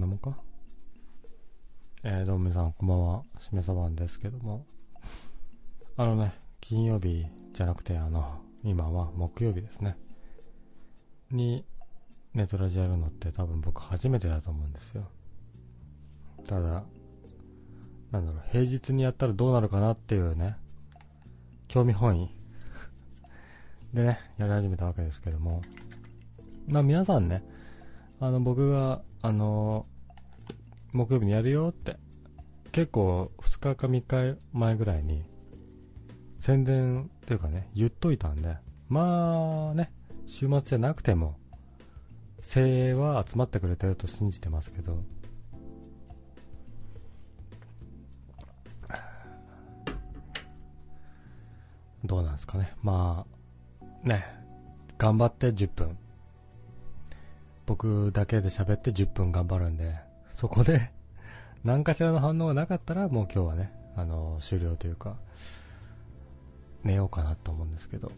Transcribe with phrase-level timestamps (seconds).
[0.00, 0.34] なもんか。
[2.02, 3.22] えー、どうも皆さん、こんばんは。
[3.38, 4.64] しめさばんですけども。
[5.98, 9.98] あのね、金曜日じゃなくて、あの、今は木曜日ですね。
[11.30, 11.66] に、
[12.32, 15.06] ネットラジやるのって多分僕初めてだと思うんですよ。
[16.46, 16.82] ただ、
[18.10, 20.56] なんだろう、平日にやったらどうなるかなっていうね、
[21.68, 22.34] 興味本位
[23.92, 25.60] でね、やり始めたわけですけども、
[26.68, 27.44] まあ皆さんね、
[28.18, 29.84] あの僕が、あの
[30.92, 31.96] 木曜日にやるよって、
[32.72, 35.24] 結構2日か3日前ぐらいに、
[36.38, 38.56] 宣伝っていうかね、言っといたんで、
[38.88, 39.92] まあね、
[40.26, 41.36] 週末じゃなくても、
[42.40, 45.02] 精鋭は集まってくれてると信じてますけど、
[52.04, 52.72] どうなんですかね。
[52.82, 53.26] ま
[54.04, 54.24] あ、ね、
[54.96, 55.98] 頑張って10分。
[57.66, 59.94] 僕だけで喋って10分頑張るんで、
[60.40, 60.90] そこで
[61.64, 65.18] 何かしらの反応がなかったらもう今日はね、あの、終了というか、
[66.82, 68.10] 寝ようかなと思うんですけど。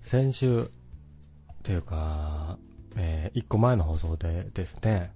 [0.00, 0.68] 先週、っ
[1.62, 2.58] ていうか、
[2.96, 5.12] えー、1個前の放送でですね、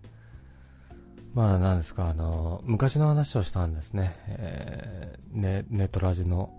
[1.33, 4.15] まあ、なんですか、あの、昔の話をしたんですね。
[4.27, 6.53] えー、ね、ネットラジの、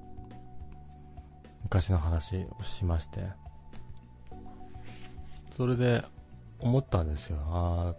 [1.62, 3.43] 昔の話をしまして、
[5.56, 6.04] それで、
[6.60, 7.38] 思ったんですよ。
[7.48, 7.94] あ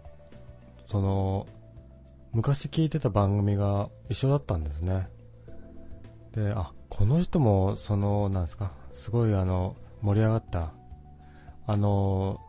[0.87, 1.47] その、
[2.33, 5.07] 昔聞いてた番組が一緒だったんですね。
[6.33, 10.73] で、あ、この人も、その、なんですか、すごいあの、盛り上がった、
[11.65, 12.41] あの、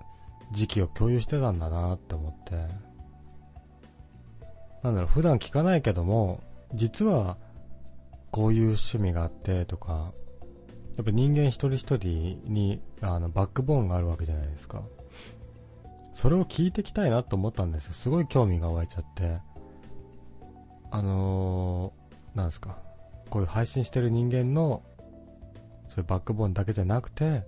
[0.53, 2.55] 時期を共有してたんだなって思って、
[4.83, 6.41] なんだろう、普段聞かないけども、
[6.75, 7.37] 実は、
[8.33, 10.13] こういう趣味があってとか、
[10.97, 14.83] やっぱ人間一人一人に、あの、バックボーンがあるわけじゃないですか。
[16.17, 17.93] それを聞いていきたいなと思ったんです。
[17.93, 19.39] すごい興味が湧いちゃって。
[20.91, 22.79] あのー、なんですか。
[23.29, 24.83] こういう配信してる人間の、
[25.89, 27.43] そういうバックボーンだけじゃなくて、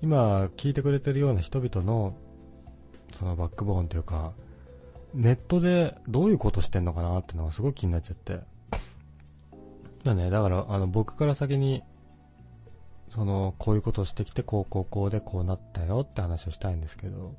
[0.00, 2.14] 今聞いてくれてるような人々の、
[3.18, 4.32] そのバックボーンというか、
[5.12, 8.40] ネットでどういうことしてんのかなってのがすごい気になっちゃって。
[10.04, 11.82] だね、だから、あの、僕から先に、
[13.10, 17.34] その、こういうことをしてきて、こう、こう、こうでこうなったよって話をしたいんですけど、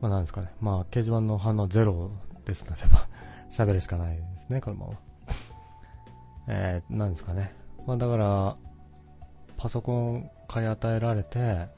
[0.00, 0.50] まあなんですかね。
[0.60, 2.10] まあ、掲示板の反応ゼロ
[2.44, 3.08] ですので、まあ、
[3.50, 4.92] 喋るしかないですね、このまま。
[6.48, 7.52] えー、なんですかね。
[7.86, 8.56] まあだから、
[9.56, 11.68] パソコン買い与えられて、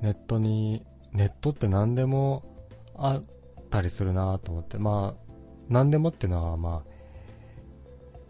[0.00, 0.84] ネットに
[1.16, 2.42] ネットって何でも
[2.94, 3.22] あっ
[3.70, 5.32] たりするなと思って、まあ、
[5.68, 6.82] 何でもっていうのは、ま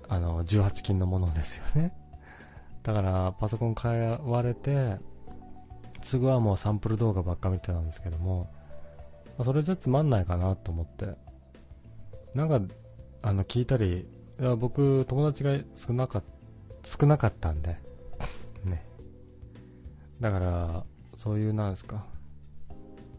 [0.09, 1.93] あ、あの、18金のものですよね。
[2.85, 4.99] だから、パソコン買われて、
[6.03, 8.49] すぐはもうサンプル動画ばっか見てたんですけども、
[9.39, 11.15] まあ、それじゃつまんないかなと思って、
[12.35, 12.61] なんか、
[13.23, 14.09] あの、聞いたり、
[14.41, 16.23] いや僕、友達が少なか
[16.87, 17.77] 少なかったんで、
[18.65, 18.87] ね。
[20.21, 20.85] だから、
[21.17, 22.07] そういう、なんですか、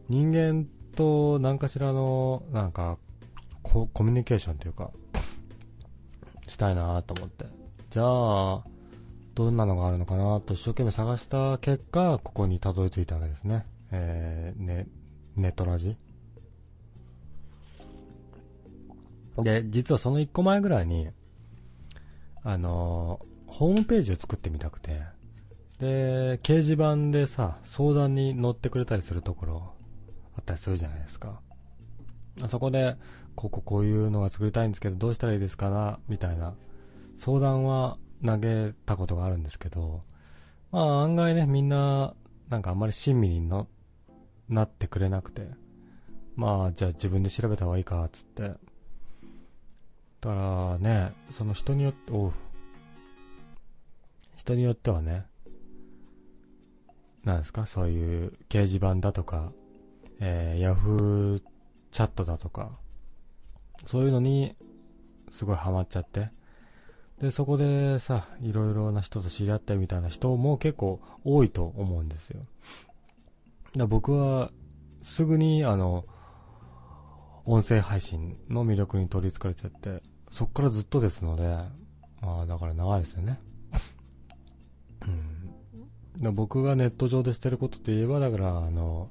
[0.07, 2.97] 人間と何かしらの、なんか、
[3.63, 4.91] コミュニケーションというか、
[6.47, 7.45] したいなと思って。
[7.89, 8.63] じゃあ、
[9.35, 13.65] どんなのがあるのかなと一生懸命探した結果、ここにたどり着いたわけですね。
[13.91, 14.87] えー、ね、
[15.35, 15.97] ネットラジ。
[19.43, 21.09] で、実はその1個前ぐらいに、
[22.43, 25.01] あのー、ホームページを作ってみたくて、
[25.79, 29.73] で、掲示板でさ、相談に乗ってくれたりするところ、
[30.35, 31.39] あったりするじゃないですか。
[32.47, 32.97] そこで、
[33.35, 36.55] こここういうのが作りたいんですけど、どうしたらいいですかなみたいな
[37.17, 40.03] 相談は投げたことがあるんですけど、
[40.71, 42.13] まあ案外ね、みんな、
[42.49, 43.49] なんかあんまり親身に
[44.47, 45.47] なってくれなくて、
[46.35, 48.51] まあじゃあ自分で調べた方がいいか、つって。
[50.21, 52.31] だからね、その人によって、お
[54.35, 55.25] 人によってはね、
[57.23, 59.51] なんですか、そういう掲示板だとか、
[60.19, 61.41] えー、ヤフー
[61.91, 62.71] チャットだとか、
[63.85, 64.55] そういうのに
[65.29, 66.29] すごいハマっちゃって、
[67.21, 72.41] で、そこでさ、いろいろな人と知り合ったみたいな人も結構多いと思うんですよ。
[73.75, 74.51] だ僕は、
[75.01, 76.05] すぐに、あの、
[77.49, 80.01] 音声配信の魅力に取り憑かれちゃって、
[80.31, 81.43] そっからずっとですので、
[82.21, 83.39] まあ、だから長いですよね。
[86.21, 86.35] うん。
[86.35, 89.09] 僕がネット上でしてることといえば、だから、あの、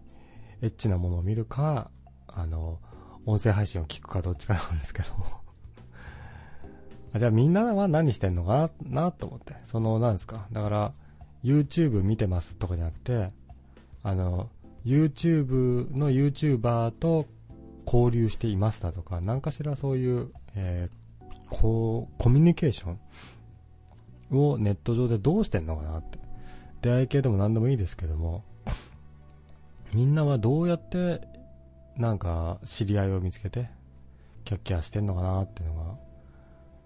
[0.61, 1.91] エッチなものを見るか、
[2.29, 2.79] あの、
[3.25, 5.25] 音声配信を聞くかどっちかなんですけども
[7.19, 9.55] じゃあみんなは何してんのかな、なと思って。
[9.65, 10.47] その、なんですか。
[10.53, 10.93] だから、
[11.43, 13.31] YouTube 見てますとかじゃなくて、
[14.03, 14.51] あの、
[14.85, 17.25] YouTube の YouTuber と
[17.87, 20.97] 交流していますだとか、何かしらそういう、えー、
[21.51, 22.97] こう、コミュニケーショ
[24.31, 26.19] ンをネット上でどうしてんのかなって。
[26.83, 28.45] 出会い系でも何でもいいですけども、
[29.93, 31.21] みんなはどうやって、
[31.97, 33.71] なんか、知り合いを見つけて、
[34.45, 35.97] キャッキャしてんのかなっていうのが、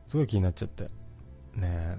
[0.07, 0.85] すごい気になっちゃって。
[0.85, 0.91] ね
[1.63, 1.99] え。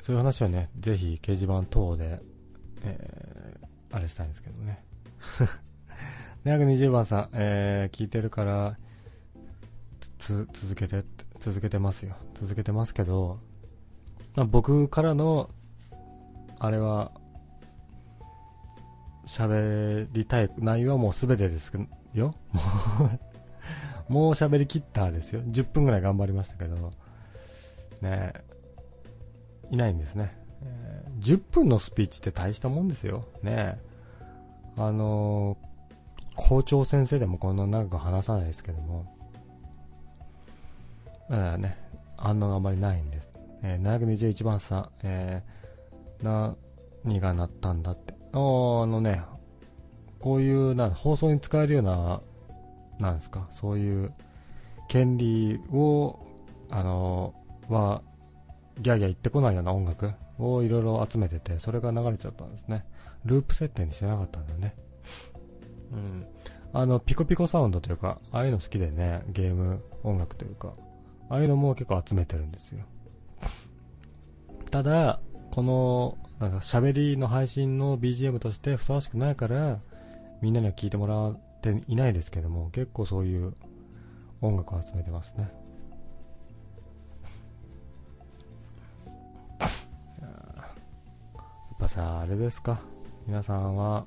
[0.00, 2.20] そういう話をね、ぜひ掲示板等で、
[2.82, 4.82] えー、あれしたいんですけどね。
[6.44, 8.78] 220番さん、えー、聞いてるから、
[10.18, 11.04] つ、続けて、
[11.38, 12.14] 続けてますよ。
[12.34, 13.38] 続けてますけど、
[14.34, 15.50] まあ、僕からの、
[16.58, 17.12] あれは、
[19.26, 21.72] 喋りたい内容はもう全てです
[22.14, 22.34] よ。
[22.98, 23.10] も
[24.08, 25.40] うもう喋り切ったですよ。
[25.42, 26.90] 10分ぐらい頑張りましたけど、
[28.00, 28.32] ね
[29.70, 30.36] いないんですね。
[30.64, 33.24] えー、10分のスピーチって大したもんですよ。
[33.44, 33.80] ね
[34.76, 35.69] あのー、
[36.40, 39.14] 校長先生でもこんな長く話さないですけども、
[41.28, 41.76] まね、
[42.16, 43.28] 反応があまりないんです。
[43.62, 46.56] えー、721番さん、えー、
[47.04, 48.14] 何がなったんだって。
[48.32, 49.22] あのね、
[50.18, 52.20] こういうな放送に使えるような、
[52.98, 54.12] なんですか、そういう
[54.88, 56.18] 権利を、
[56.70, 57.34] あの
[57.68, 58.02] は、
[58.80, 62.84] ギャーギャー言ってこないような音楽をいろいろ集めてて、それが流れちゃったんですね。
[63.26, 64.74] ループ設定にしてなかったんだよね。
[65.92, 66.26] うん。
[66.72, 70.72] あの、ピコピコサウンドというか、ああいうの好きでね、ゲーム音楽というか、
[71.28, 72.84] ああいうのも結構集めてるんですよ。
[74.70, 75.20] ただ、
[75.50, 79.80] この、なんか喋りの配信の BGM としてふさわしくないから、
[80.40, 83.54] みんなには聞いてもらっていないですけども、結構そういう
[84.40, 85.50] 音楽を集めてますね。
[90.20, 92.80] やっぱさ、あれですか。
[93.26, 94.06] 皆さんは、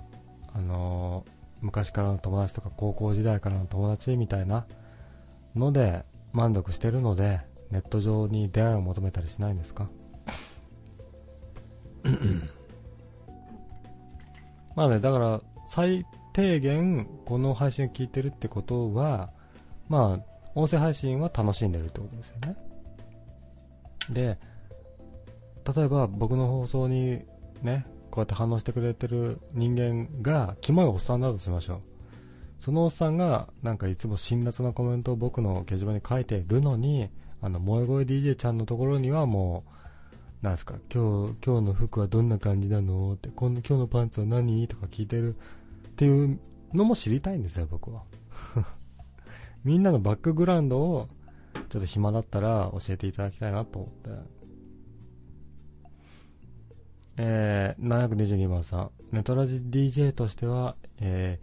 [0.54, 1.33] あのー、
[1.64, 4.66] 昔からの友達とか高校時代からの友達みたいな
[5.56, 7.40] ので満足してるので、
[7.72, 9.88] ネット上に出会いを求めたりしないんですか？
[14.76, 19.30] まあね、だから、最低限、この配信を聞いてるってことは、
[19.88, 20.26] まあ、
[20.56, 22.56] 音声配信は楽しんでるってことですよね。
[24.10, 24.38] で、
[25.76, 27.24] 例えば僕の放送に
[27.62, 31.80] ね、こうやって反応してくれてる人間が、キモいおっさんだとしましょう。
[32.60, 37.10] そのおっさんが、なんかいつも辛辣なコメントを僕の掲示板に書いてるのに、
[37.42, 39.64] あの、萌え声 DJ ちゃんのところにはも
[40.44, 44.68] う、なんすか、今日、今日の服はどんな感じなのって、今日のパンツは何？
[44.68, 46.40] とか聞いてるっていう
[46.72, 48.04] のも知りたいんですよ、僕は。
[49.66, 51.08] みんなのバックグラウンドを、
[51.68, 54.43] ちょっと暇だったら教えていただきたいなと思って。
[57.18, 58.92] えー、722番さん。
[59.12, 61.40] ネトラジ DJ としては、え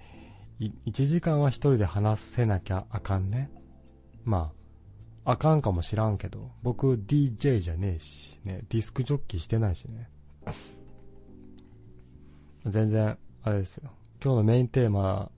[0.61, 3.51] ー、1時間は1人で話せなきゃあかんね。
[4.25, 4.53] ま
[5.25, 10.09] あ、あかんかもしらんけど、僕 DJ じゃねえし、ね、ディスクジョッキーしてないしね。
[12.67, 13.91] 全然、あれですよ。
[14.23, 15.31] 今日のメインテーマ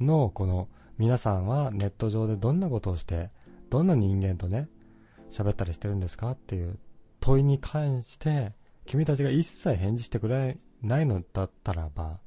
[0.00, 0.68] の、この、
[0.98, 3.30] 皆さんはネット上でどんなことをして、
[3.70, 4.68] どんな人間とね、
[5.30, 6.78] 喋ったりしてるんですかっていう
[7.20, 8.52] 問いに関して、
[8.90, 12.18] 君たちが一切返事してくれないのだったらば、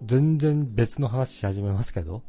[0.00, 2.22] 全然別の話し始めますけど。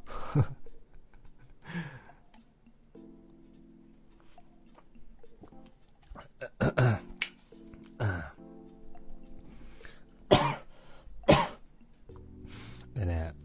[12.96, 13.36] でね、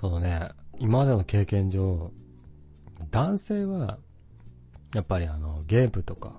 [0.00, 2.12] そのね、今までの経験上、
[3.10, 3.98] 男性は、
[4.94, 6.38] やっぱりあの、ゲームとか、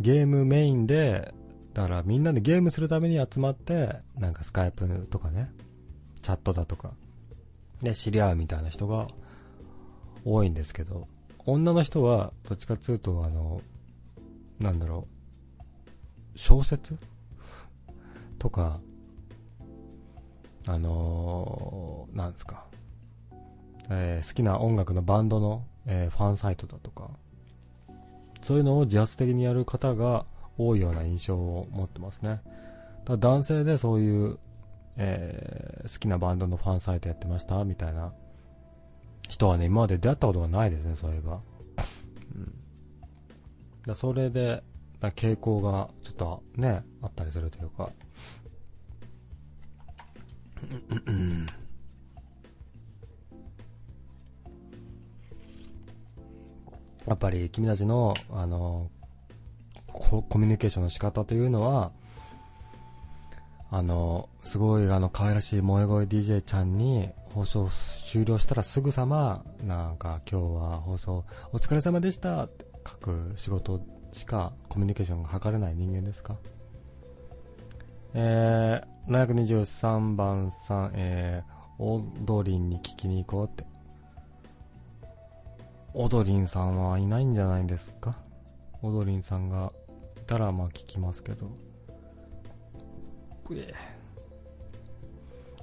[0.00, 1.34] ゲームメインで、
[1.74, 5.52] だからみんなでゲームするために集まって、なんかスカイプとかね、
[6.22, 6.92] チャットだとか、
[7.82, 9.06] で知り合うみたいな人が
[10.24, 11.06] 多いんですけど、
[11.46, 13.62] 女の人は、どっちかっていうと、あの、
[14.58, 15.06] なんだろ
[16.34, 16.98] う、小説？
[18.38, 18.80] とか、
[20.66, 22.64] あのー、なんですか、
[23.90, 27.10] えー、好きな音楽のバンドの、えー、ファンサイトだとか、
[28.42, 30.24] そういうのを自発的にやる方が
[30.56, 32.40] 多いような印象を持ってますね。
[33.04, 34.38] だ男性でそういう、
[34.96, 38.12] えー、好きなバンドのファンサイトやってましたみたいな
[39.28, 41.40] 人はね、今まで出会ったことがないですね、そういえば。
[42.34, 42.54] うん。
[43.86, 44.62] だそれで、
[45.00, 47.90] 傾向がちょっとね、あったりするというか。
[57.06, 58.90] やっぱり君たちの、あの、
[59.92, 61.92] コミュニケーションの仕方というのは、
[63.70, 67.68] あの、すごいあの可愛らしい萌え声 DJ ちゃんに放送
[68.10, 73.80] 終了したらすぐさま、なんか今日は放送お疲れ様でしたって書く仕事
[74.12, 76.36] しかコミュニケーションが図れない人間ですか？
[78.14, 83.64] えー、723番さん、えー、オードリンに聞きに行こうって。
[85.94, 88.16] オドリンさんはいないんじゃないですか？
[88.82, 89.72] オドリンさんが
[90.18, 91.50] いたらまあ聞きますけど。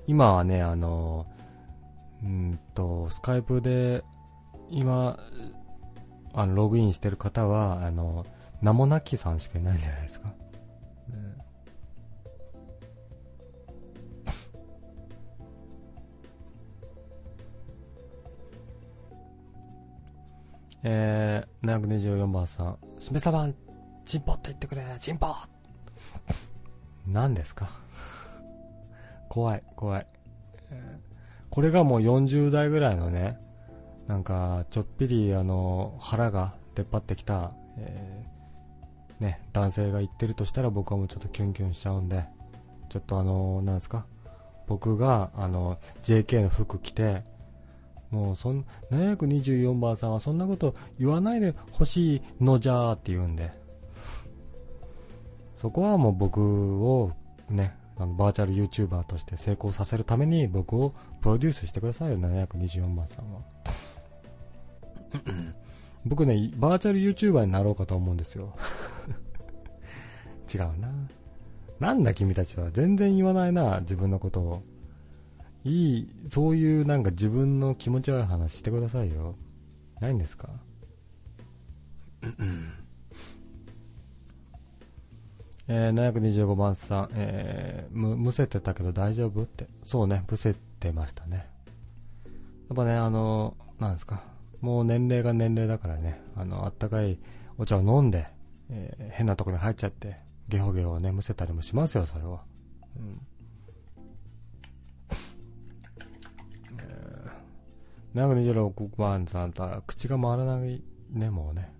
[0.05, 1.25] 今はね、あの、
[2.23, 4.03] うんと、スカイプで、
[4.69, 5.17] 今、
[6.33, 8.25] あの、ログインしてる方は、あの、
[8.61, 10.33] 名もなきさんしかいないんじゃないですか？
[20.89, 23.53] えー、724番さん、しめさばん、
[24.05, 25.27] チンポって言ってくれ、チンポ。
[27.05, 27.69] 何ですか？
[29.27, 30.07] 怖い、怖い、
[30.71, 30.99] えー、
[31.49, 33.37] これがもう40代ぐらいのね、
[34.07, 42.23] なんか、ちょっぴり、あの、腹が出っ張ってきた、えー、ね、男性が言ってるとしたら僕はもうちょっとキュンキュンしちゃうんで、
[42.87, 44.05] ちょっとあの、なんですか、
[44.67, 47.23] 僕が、あの、JK の服着て、
[48.11, 53.51] もうそん、724番さんはそんなこと言わないでほしいのじゃーって言うんで、
[55.55, 57.11] そこはもう僕を
[57.49, 63.41] ね、あのバーチャル YouTuber として成功させるために僕をプロデュースしてくださいよ、724番さんは。
[66.05, 68.53] 僕ね、バーチャル YouTuber になろうかと思うんですよ。
[70.53, 70.89] 違うな。
[71.79, 74.61] なんだ君たちは全然言わないな、自分のことを。
[75.63, 79.35] いい、そういうなんか自分の気持ち悪い話してくださいよ。
[79.99, 80.49] ないんですか？
[85.69, 89.43] えー、725番さん、えー、む、むせてたけど大丈夫？
[89.43, 89.67] って。
[89.83, 91.47] そうね、むせてましたね。
[92.69, 94.23] やっぱね、あの、なんですか？
[94.61, 97.19] もう年齢が年齢だからね、あの、あったかい
[97.57, 98.27] お茶を飲んで、
[98.69, 102.43] えー、変なとこに入っちゃって、ゲホゲホね、むせたりもしますよ、それは。
[102.95, 103.19] うん。
[108.17, 110.81] 726番さんとは口が回らない
[111.11, 111.71] ね、もうね。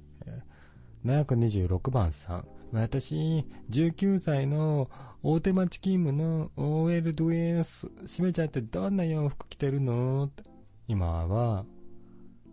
[1.04, 2.48] 726番さん。
[2.72, 4.90] 私、19歳の
[5.24, 10.44] 大手町勤務の OL ドゥエス、閉めちゃってどんな洋服着てるのて。
[10.88, 11.66] 今は、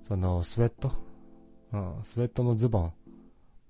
[0.09, 0.93] そのスウェット、
[1.73, 2.93] うん、スウェットのズボン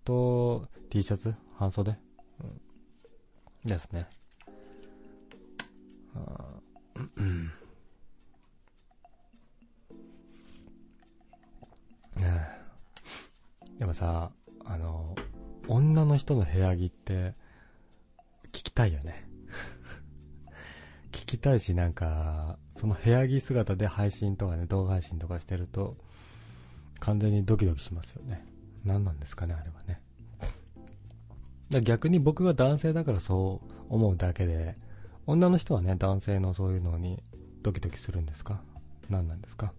[0.04, 1.96] と T シャツ、半袖、
[2.40, 4.08] うん、ですね。
[6.16, 7.20] う
[13.78, 14.30] でもさ、
[14.64, 15.16] あの、
[15.68, 17.34] 女の人の部屋着って
[18.48, 19.28] 聞きたいよね
[21.12, 25.96] 聞きたいし、なんか、その部屋着姿で配信とかね、動画配信とかしてると、
[27.00, 28.44] 完全にドキドキしますよね。
[28.84, 30.00] 何なんですかね、あれはね。
[31.70, 34.76] だ逆に僕が男性だからそう思うだけで、
[35.26, 37.22] 女の人はね、男性のそういうのに
[37.62, 38.62] ドキドキするんですか？
[39.08, 39.72] 何なんですか？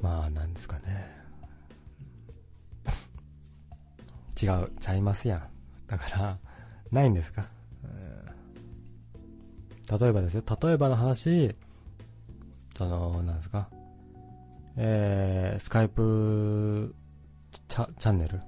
[0.00, 1.12] まあ、なんですかね。
[4.40, 5.42] 違う、ちゃいますやん。
[5.86, 6.38] だから、
[6.90, 7.46] ないんですか、
[10.00, 11.54] 例えばですよ、例えばの話、
[12.76, 13.68] その、なんですか、
[14.76, 16.94] えー、スカイプ
[17.68, 18.40] チャチャンネル。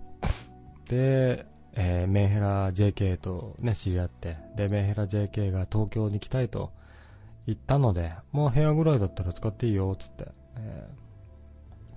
[0.88, 6.73] で、えー、メンヘラ JK とね、知り合って、で、メンヘラ JK が東京に来たいと
[7.47, 11.06] 言ったので、もう部屋ぐらいだったら使っていいよ、つって、えー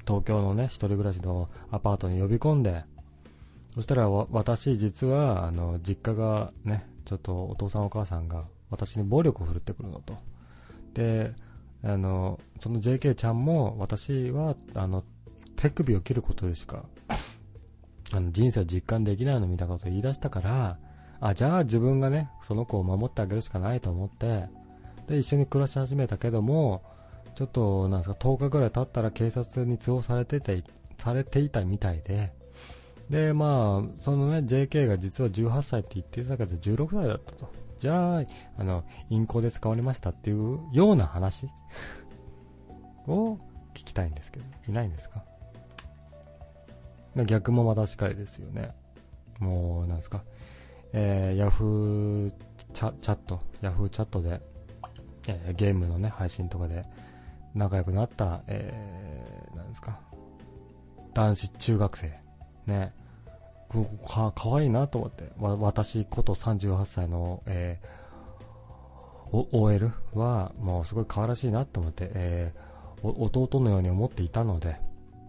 [0.10, 2.84] 東京のね、一人暮らしのアパートに呼び込んで、
[3.76, 10.18] そしたら私実は、あの、実家がね、ちょっとお父さんお母さんが私に暴力を振るってくるのと。
[10.96, 11.36] で、
[11.84, 15.04] あの、その JK ちゃんも私は、あの、
[15.56, 16.86] 手首を切ることでしか、
[18.12, 20.80] あの、人生実感できないのみたいなことを言い出したから、
[21.20, 24.48] あ、じゃあ自分がね、その子を守ってあげるしかないと思って、
[25.06, 26.82] で、一緒に暮らし始めたけども、
[27.40, 30.62] ちょっと、なんですか、10日ぐらい経ったら警察に通報されてて、
[30.98, 32.34] されていたみたいで、
[33.10, 37.50] で、まあ、そのね、JK が実は18歳って言ってたけど、16歳だったと。
[37.80, 38.24] じゃあ、
[38.58, 41.48] あの、陰行で使われましたっていうような話
[43.08, 43.36] を
[43.74, 45.24] 聞きたいんですけど、いないんですか？
[47.26, 48.72] 逆もまたしかりですよね。
[49.40, 50.24] もう、なんですか？
[50.92, 52.34] えー、ヤフー
[52.74, 54.42] チャチャット、ヤフーチャットで、
[55.28, 56.84] えー、ゲームのね、配信とかで、
[57.56, 60.00] 仲良くなった、えー、なんですか、
[61.14, 62.20] 男子中学生。
[62.66, 62.94] ね。
[64.08, 65.32] か、かわいいなと思って。
[65.40, 74.80] わ、私こと38歳の、えー、OL は、もうすごい可愛らしいなと思って、えー、弟のように思っていたので、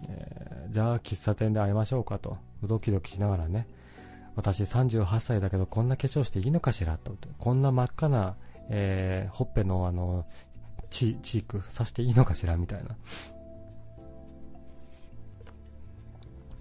[0.09, 3.67] えー、じゃあ喫茶店で会いましょうかと、ドキドキしながらね、
[4.37, 8.37] 私38歳だけどこんな化粧していいのかしらと、こんな真っ赤な、
[8.71, 10.25] えー、ほっぺのあの、
[10.91, 12.97] チチークさしていいのかしらみたいな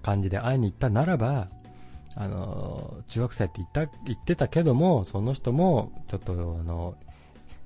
[0.01, 1.49] 感じで会いに行ったならば、
[2.15, 6.95] あの、中学生って言った、言ってたけども、その人も、ちょっとあの、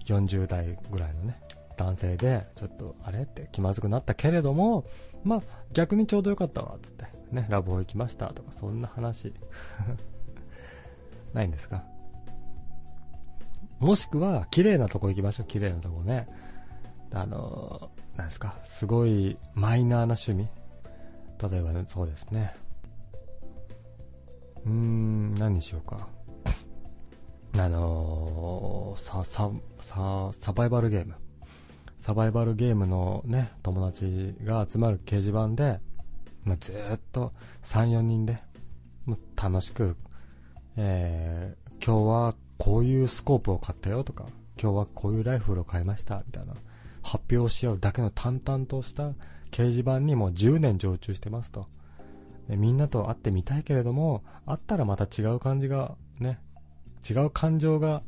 [0.06, 1.40] 40代ぐらいのね、
[1.78, 4.86] 男性で、ちょっと、あれって気まずくなったけれども、
[5.24, 5.42] まあ、
[5.72, 7.06] 逆にちょうどよかったわっ、つって。
[7.32, 9.34] ね、ラボ行きましたとか、そんな話。
[11.34, 11.84] ないんですか？
[13.80, 16.28] もしくは、綺麗なとこ行きましょう、綺麗なとこね。
[17.14, 20.48] あの、なんですか、すごいマイナーな趣味。
[21.42, 22.56] 例えば、ね、そうですね。
[24.66, 26.08] うーん、何にしようか。
[27.56, 31.14] あのー、さ、さ、さ、サバイバルゲーム。
[32.00, 35.80] サバイバルゲームのね、友達が集まる掲示板で、
[36.44, 38.40] ま、ずっと3、4人で、
[39.42, 39.96] 楽しく、
[40.78, 44.26] えー、今日はこういうスコープを買ったよとか、
[44.62, 46.54] 今日はこういうライフルを買いましたみたいな
[47.04, 49.10] 発表し合うだけの淡々とした
[49.52, 51.68] 掲示板にもう10年常駐してますと。
[52.50, 56.40] でみんなと会ってみたいけれども、会ったらまた違う感じが、ね、
[57.10, 58.02] 違う感情が、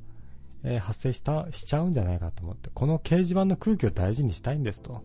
[0.64, 5.04] えー、発生した、しちゃうんじゃないかと思って、この掲示板の空気を大事にしたいんですと。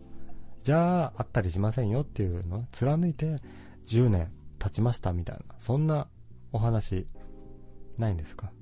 [0.62, 3.40] じゃあ、会ったりしませんよっていうのを貫いて、
[3.86, 6.08] 10年経ちましたみたいな、そんな
[6.52, 7.06] お話、
[7.98, 8.50] ないんですか？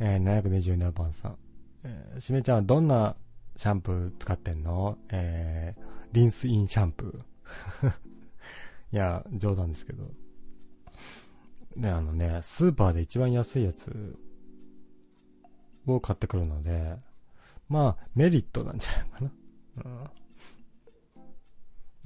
[0.00, 1.36] えー、727番さん。
[1.86, 3.14] えー、しめちゃんはどんな
[3.54, 4.98] シャンプー使ってんの？
[5.10, 7.92] えー、リンスインシャンプー。
[8.92, 10.10] いや、冗談ですけど。
[11.76, 14.18] で、あのね、スーパーで一番安いやつ
[15.86, 16.96] を買ってくるので、
[17.68, 19.30] まあ、メリットなんじゃないかな。
[19.84, 20.10] うん。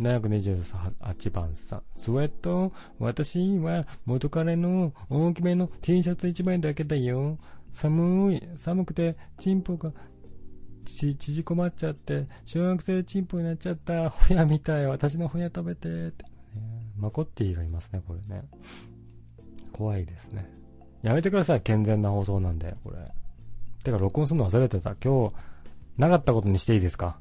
[0.04, 1.82] 728番さん。
[1.96, 2.72] スウェット？
[2.98, 7.38] 私は元彼の大きめの T シャツ1枚だけだよ。
[7.72, 8.42] 寒い。
[8.56, 9.92] 寒くて、チンポが
[10.85, 14.11] ち、縮こまっちゃって、小学生チンポになっちゃった。
[14.11, 14.87] ホヤみたい。
[14.87, 16.09] 私のホヤ食べて。
[16.09, 16.24] って、
[16.96, 18.44] マコッティがいますね、これね。
[19.72, 20.50] 怖いですね。
[21.02, 22.98] やめてください、健全な放送なんで、これ。
[23.83, 24.94] てか、録音するの忘れてた。
[24.96, 25.35] 今日、
[25.96, 27.18] なかったことにしていいですか？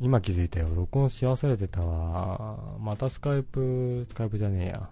[0.00, 0.74] 今気づいたよ。
[0.74, 2.76] 録音し忘れてたわ。
[2.78, 4.90] またスカイプ、スカイプじゃねえや。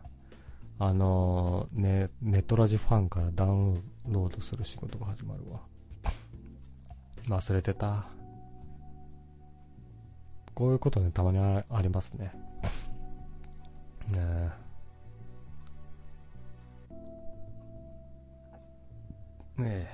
[0.84, 5.60] あのー、ね、ネットラジファンからダウンロードする仕事が始まるわ。
[7.28, 8.06] 忘れてた。
[10.54, 12.32] こういうことね、たまにありますね。
[14.10, 14.50] ねえ。
[19.62, 19.88] ねえ。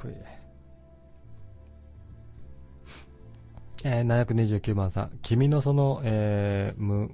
[0.00, 0.14] ぷい。
[3.84, 5.10] えー、729番さん。
[5.22, 7.08] 君のその、えー、無、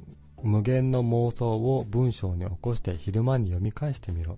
[0.45, 4.37] 無限の妄想を文章に起こして昼間に読み返してみろ。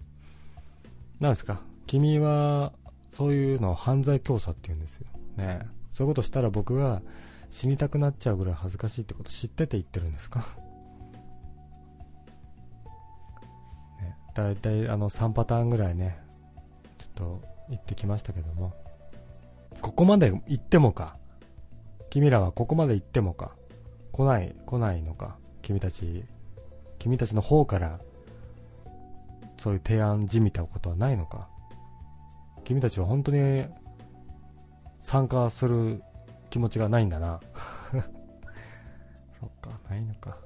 [1.21, 1.61] なんですか？
[1.87, 2.73] 君は、
[3.12, 5.07] そういうのを犯罪教唆って言うんですよ。
[5.37, 7.03] ねそういうことしたら僕が
[7.51, 10.40] 死にたくなっちゃうぐらい恥ずかしいってこと知ってて言ってるんですか？
[14.01, 16.19] ね、だいたいあの3パターンぐらいね、
[16.99, 18.75] ちょっと言ってきましたけども、
[19.81, 21.16] ここまで行ってもか？
[22.11, 23.57] 君らはここまで行ってもか？
[24.12, 25.37] 来ない、来ないのか？
[25.67, 26.25] 君たち、
[27.01, 27.99] 君たちの方から、
[29.57, 31.49] そういう提案じみたことはないのか？
[32.63, 33.65] 君たちは本当に
[35.01, 36.05] 参加する
[36.51, 37.41] 気持ちがないんだな。
[39.41, 40.37] そっか、ないのか。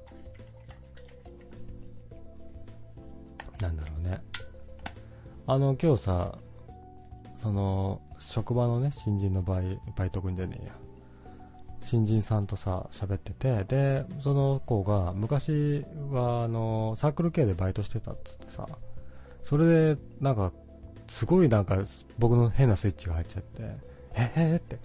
[3.60, 4.22] なんだろうね。
[5.46, 6.38] あの、今日さ、
[7.42, 10.72] その、職場のね、新人のバイバイト君じゃねえや。
[11.82, 18.68] 新人さんとさ、喋ってて、で、その子が、昔は、あの、サークル系でバイトしてたっつってさ、
[19.42, 20.52] それで、なんか、
[21.08, 21.78] すごいなんか、
[22.18, 23.62] 僕の変なスイッチが入っちゃって、
[24.14, 24.78] ええー、って、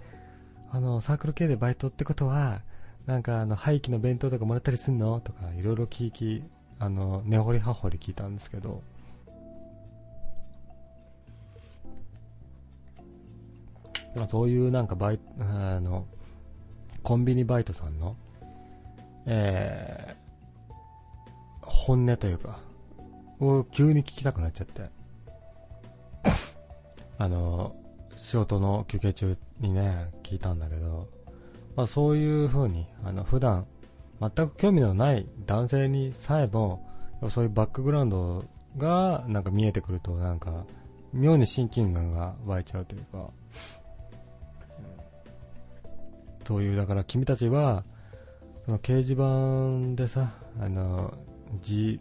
[0.72, 2.62] あの、サークル系でバイトってことは、
[3.06, 5.20] なんかあの、廃棄の弁当とかもらったりすんの？
[5.20, 6.42] とか、いろいろ聞き、
[6.80, 8.82] あの、根掘り葉掘り聞いたんですけど、
[14.26, 16.06] そういうなんかバイあの、
[17.06, 18.16] コンビニバイトさんの、
[19.26, 22.58] えー、本音というか、
[23.38, 24.90] を急に聞きたくなっちゃって。
[27.16, 27.76] あの、
[28.10, 31.06] 仕事の休憩中にね、聞いたんだけど、
[31.76, 33.68] まあそういう風に、あの、普段、
[34.20, 36.84] 全く興味のない男性にさえも、
[37.28, 38.44] そういうバックグラウンド
[38.76, 40.64] がなんか見えてくると、なんか、
[41.12, 43.30] 妙に親近感が湧いちゃうというか、
[46.46, 47.82] そういう、だから君たちは、
[48.66, 50.30] その掲示板でさ、
[50.60, 51.12] あの、
[51.60, 52.00] 字、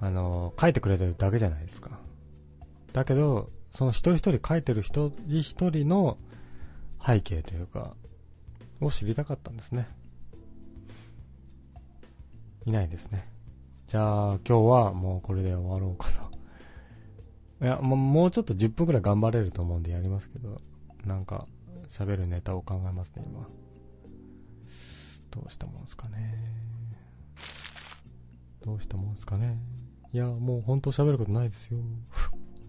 [0.00, 2.00] あの、書いてくれてるだけじゃないですか。
[2.92, 6.18] だけど、その一人一人書いてる一人一人の
[7.04, 7.94] 背景というか、
[8.80, 9.86] を知りたかったんですね。
[12.64, 13.28] いないですね。
[13.86, 16.08] じゃあ、今日はもうこれで終わろうか
[17.60, 17.64] と。
[17.64, 20.60] いや、もうちょっと10分くらい頑張れると思うんでやりますけど、
[21.04, 21.46] なんか、
[21.88, 23.48] 喋るネタを考えますね、今。
[25.30, 26.66] どうしたもんすかね。
[28.64, 29.58] どうしたもんすかね。
[30.12, 31.78] いや、もう本当喋ることないですよ。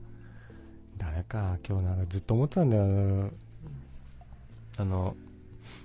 [0.97, 3.31] ダメか、今日なんかずっと思ってたんだよ。
[4.77, 5.15] あの、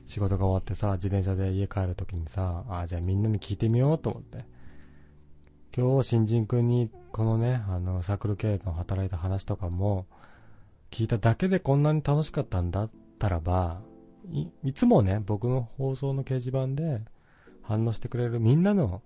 [0.07, 4.45] 仕事が終わってさ、自転車で家帰るときにさ、あ、じゃあみんなに聞いてみようと思って。
[5.75, 10.07] 今日、新人くんに、このね、あの、サークル系の働いた話とかも、
[10.91, 12.91] 聞いただけでこんなに楽しかったんだっ
[13.23, 13.81] たらば、
[14.33, 17.03] い、いつもね、僕の放送の掲示板で
[17.63, 19.01] 反応してくれるみんなの、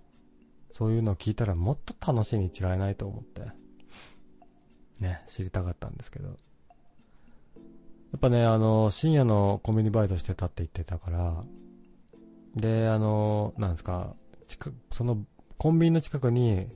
[0.71, 3.43] そういうのを聞いたらもっと楽しいに違いないと思って、
[4.99, 6.29] ね、知りたかったんですけど。
[6.29, 6.33] や
[8.15, 11.43] っぱね、あの、深夜のコンビニバイトしてたって言ってたから、
[12.55, 14.15] で、あの、なんですか、
[14.47, 15.25] 近その
[15.59, 16.67] コンビニの近くに、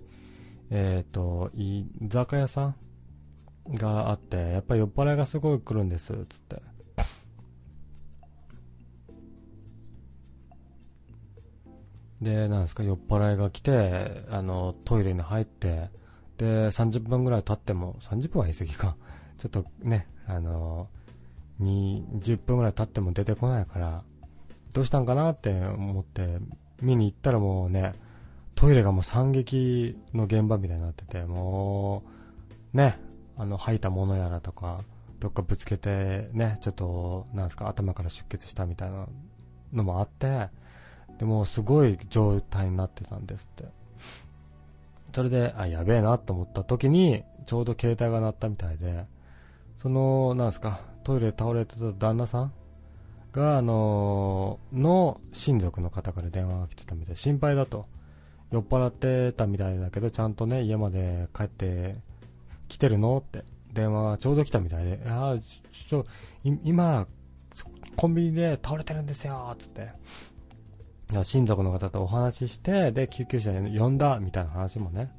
[0.69, 2.75] えっ、ー、と、居酒屋さ
[3.67, 6.61] んがあって、やっぱり酔っ払いがすごい来るんです、つって。
[12.21, 15.89] で、なんですか、酔っ払いが来て、あの、トイレに入って、
[16.37, 18.95] で、30分ぐらい経っても、30分は言い過ぎか。
[19.37, 20.87] ちょっとね、あの、
[21.59, 24.03] 20分ぐらい経っても出てこないから、
[24.73, 26.39] どうしたんかなって思って
[26.81, 27.93] 見に行ったらもうね、
[28.55, 32.03] トイレがもう惨劇の現場みたいになってて、も
[32.73, 32.99] う、ね、
[33.35, 34.83] あの、吐いたものやらとか、
[35.19, 39.07] どっかぶつけて、ね、ちょっと、なんですか、頭から出血したみたいな
[39.73, 40.49] のもあって、
[41.21, 43.65] でも、すごい状態になってたんですって。
[45.13, 49.05] それで、あ、やべえなと思った時に、ちょうど携帯が鳴ったみたいで、
[49.77, 52.53] その、なんすか、トイレ倒れてた旦那さん
[53.33, 57.85] が、あのー、の親族の方から電話が来てたみたいで、心配だと。
[58.49, 61.97] 酔っ払ってたみたいだけど、ちゃんとね、家まで帰って
[62.67, 66.03] 来てるのって電話がちょうど来たみたいで、ああ、ちょ、
[66.63, 67.05] 今、
[67.95, 69.91] コンビニで倒れてるんですよ、つって。
[71.23, 75.11] 親族の方とお話しして、で、救急車呼んだ、みたいな話もね、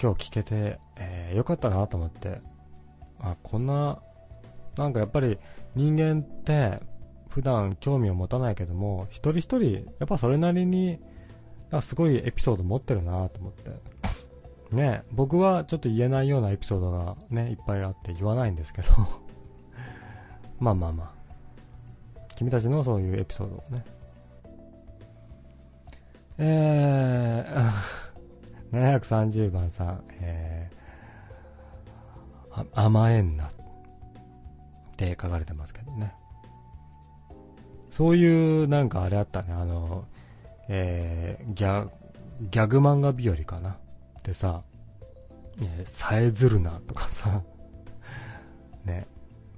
[0.00, 2.40] 今日聞けて、えー、よかったなと思って、
[3.20, 4.02] あ、こんな、
[4.76, 5.38] なんかやっぱり
[5.74, 6.80] 人間って、
[7.28, 11.00] 普段興味を持たないけども、一人一人、やっぱそれなりに、
[11.80, 13.94] すごいエピソード持ってるなと思って。
[14.74, 18.88] ね僕はちょっと言えないようなエピソードがね、いっぱいあって言わないんですけど
[20.58, 21.12] まあまあまあ。
[22.36, 23.84] 君たちのそういうエピソードをね。
[26.38, 33.50] えー、 730番さん、えー、甘えんな。
[34.94, 36.14] って書かれてますけどね。
[37.90, 40.04] そういうなんかあれあったね、あの、
[40.68, 41.88] えー、ギャ、
[42.40, 43.76] ギャグ漫画日和かな。
[44.22, 44.62] でさ、
[45.60, 47.42] えー、さえずるなとかさ、
[48.84, 49.06] ね、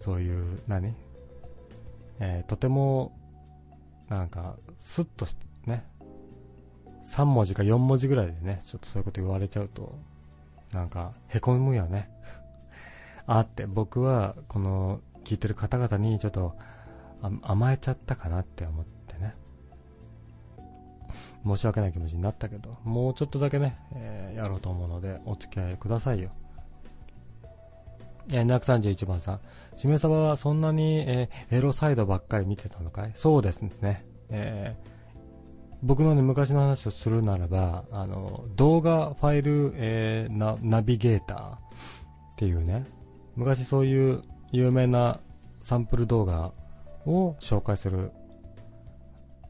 [0.00, 0.94] そういう、何？
[2.18, 3.12] えー、とても、
[4.08, 5.36] なんか、スッとし、
[7.06, 9.98] 3文字か4文字ぐらいでね、ちょっとそういうこと言われちゃうと、
[10.72, 12.10] なんか、へこむよね。
[13.26, 16.56] あって、僕は、この、聞いてる方々にちょっと、
[17.42, 19.34] 甘えちゃったかなって思ってね、
[21.44, 26.30] 申し訳ない気持ちになったけど、もうちょっとだけね、えー、やろうと思うので、お付き合いくださいよ。
[28.28, 29.40] えー、231番さん。
[29.76, 33.12] しめさばはそんなに、えー、エロサイドばっかり見てたのかい？
[33.14, 34.04] そうですね。
[34.30, 34.95] えー、
[35.82, 41.58] 僕のね、昔の話をするならば、あの、動画ファイル、えー、ナナビゲーターっ
[42.36, 42.86] ていうね、
[43.36, 45.20] 昔そういう有名な
[45.62, 46.52] サンプル動画
[47.04, 48.10] を紹介する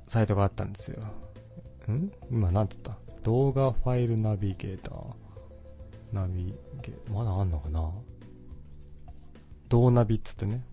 [0.08, 1.02] サイトがあったんですよ。
[1.88, 2.10] ん？
[2.30, 2.96] 今なんつった？
[3.22, 4.94] 動画ファイルナビゲーター。
[6.12, 7.90] ナビゲー、まだあんのかな？
[9.68, 10.64] ドーナビっつってね。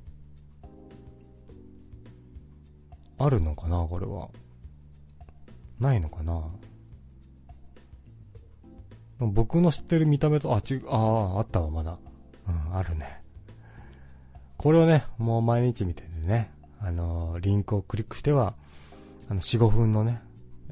[3.17, 4.29] あるのかなこれは。
[5.79, 6.41] ないのかな？
[9.19, 11.97] 僕の知ってる見た目と、あ、ち、ああ、あったわ、まだ。
[12.47, 13.21] うん、あるね。
[14.57, 18.55] これをね、もう毎日見ててね、あのー、リンクをクリックしては、
[19.29, 20.21] あの、4、5分のね、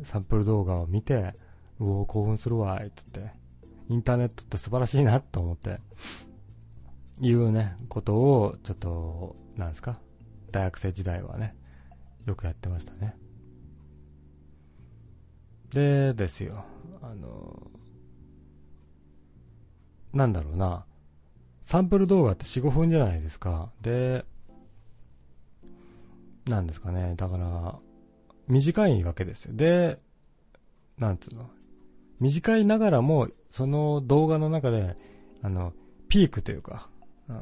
[0.04, 1.36] サンプル動画を見て、
[1.80, 3.32] うお興奮するわ、いつって、
[3.90, 5.80] インターネットって素晴らしいなと思って、
[7.20, 10.00] いうね、ことを、ちょっと、なんですか、
[10.52, 11.56] 大学生時代はね、
[12.26, 13.16] よくやってましたね。
[15.74, 16.66] でですよ、
[17.02, 17.72] あの、
[20.14, 20.86] なんだろうな、
[21.62, 23.72] サンプル動画って4、5分じゃないですか。
[23.82, 24.26] で、
[26.46, 27.80] なんですかね、だから、
[28.48, 29.56] 短いわけですよ。
[29.56, 29.98] で、
[30.98, 31.50] なんつうの、
[32.20, 34.96] 短いながらも、その動画の中で、
[35.42, 35.74] あの、
[36.10, 36.90] ピークというか、
[37.30, 37.38] うん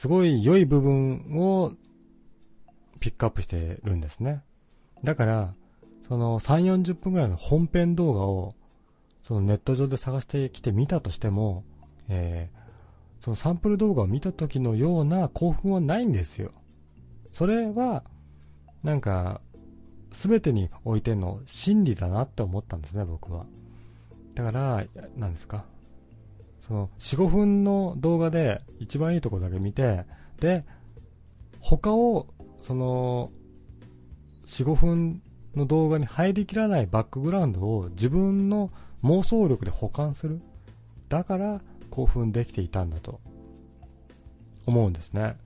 [0.00, 1.74] すごい良い部分を
[3.00, 4.42] ピックアップしてるんですね。
[5.04, 5.54] だから、
[6.10, 8.56] その3、40分くらいの本編動画を、
[9.22, 11.62] そのネット上で探してきて見たとしても、
[12.08, 16.50] えー、そのサンプル動画を見た時のような興奮はないんですよ。
[17.30, 18.02] それは、
[18.82, 19.40] なんか、
[20.10, 23.46] すべてにおいての真理だなって思ったんですね、僕は。
[24.34, 24.84] だから、
[25.16, 25.64] 何ですか。
[26.60, 30.06] その、4、5分の動画で一番いいとこだけ見て、
[30.40, 30.64] で、
[31.60, 32.26] 他を、
[32.60, 33.30] その、
[34.46, 35.22] 4、5分
[35.54, 38.70] の動画に入りきらないバックグラウンドを自分の
[39.02, 40.40] 妄想力で保管する。
[41.08, 41.60] だから
[41.90, 43.20] 興奮できていたんだと
[44.66, 45.36] 思うんですね。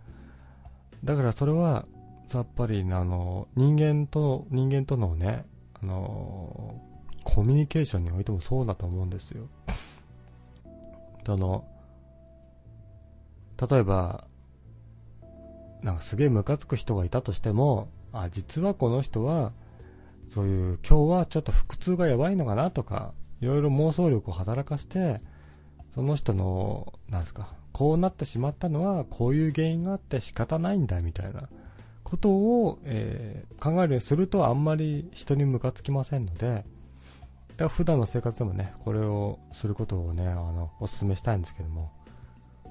[1.05, 1.87] だからそれは、
[2.33, 5.45] やっぱりあの、人間と、人間とのね、
[5.83, 6.81] あの、
[7.25, 9.49] コミュニケーションにおいてもそうだと思うんですよ。
[11.25, 11.65] その、
[13.71, 14.25] 例えば、
[15.83, 19.53] なんかすげえムカつく人がいたとしても、あ、実はこの人は、
[20.29, 25.21] そういう今日はちょっと腹痛がやばいのかなとか、いろいろ妄想力を働かして、
[25.95, 31.49] その人の、なんですか、こうなってしまったのはこういう原因があって仕方ないんだみたいな
[32.03, 36.65] ことを、えー、考えるようにするとあんまり人にムカつきませんので、
[37.57, 41.91] だ普段の生活でもね、これをすることをね、あの、お勧めしたいんですけども、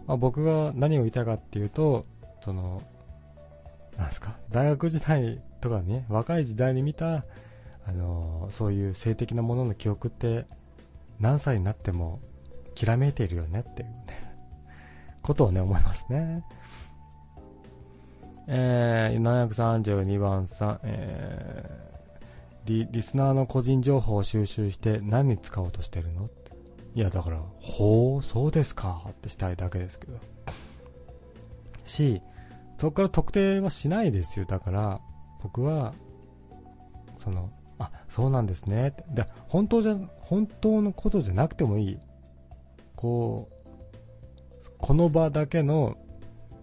[0.08, 2.06] まあ、僕が何を言いたいかっていうと、
[2.42, 2.82] その、
[3.98, 7.26] なんですか、大学時代とかね、若い時代に見た、
[7.86, 10.46] あのそういう性的なものの記憶って
[11.20, 12.20] 何歳になっても
[12.76, 14.36] きらめいているよねっていうね
[15.22, 16.44] ことをね思いますね。
[18.48, 26.30] えー、732番さん、えー、リリスナーの個人情報を収集して何に使おうとしてるの？
[26.96, 30.20] いやだからほうそうですかってしたいだけですけど。
[31.86, 32.22] し
[32.78, 34.46] そこから特定はしないですよ。
[34.46, 35.00] だから
[35.42, 35.94] 僕は
[37.20, 37.50] その
[37.84, 38.94] あ、そうなんですね。
[39.10, 42.00] で、本当じゃ、本当のことじゃなくてもいい。
[42.96, 45.98] こう、この場だけの、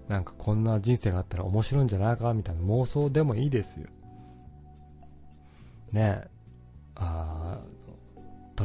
[0.09, 3.87] なんかこんな人生があったら面白いんじゃないかみたいな妄想でもいいですよ。
[5.93, 6.23] ね
[6.97, 7.59] あ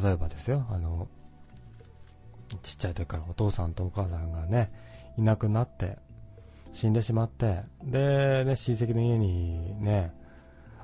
[0.04, 1.08] 例えばですよ、あの、
[2.63, 4.72] ちっちゃい時からお父さんとお母さんがね、
[5.18, 5.98] いなくなって、
[6.74, 10.13] 死んでしまって、で、ね、親戚の家にね、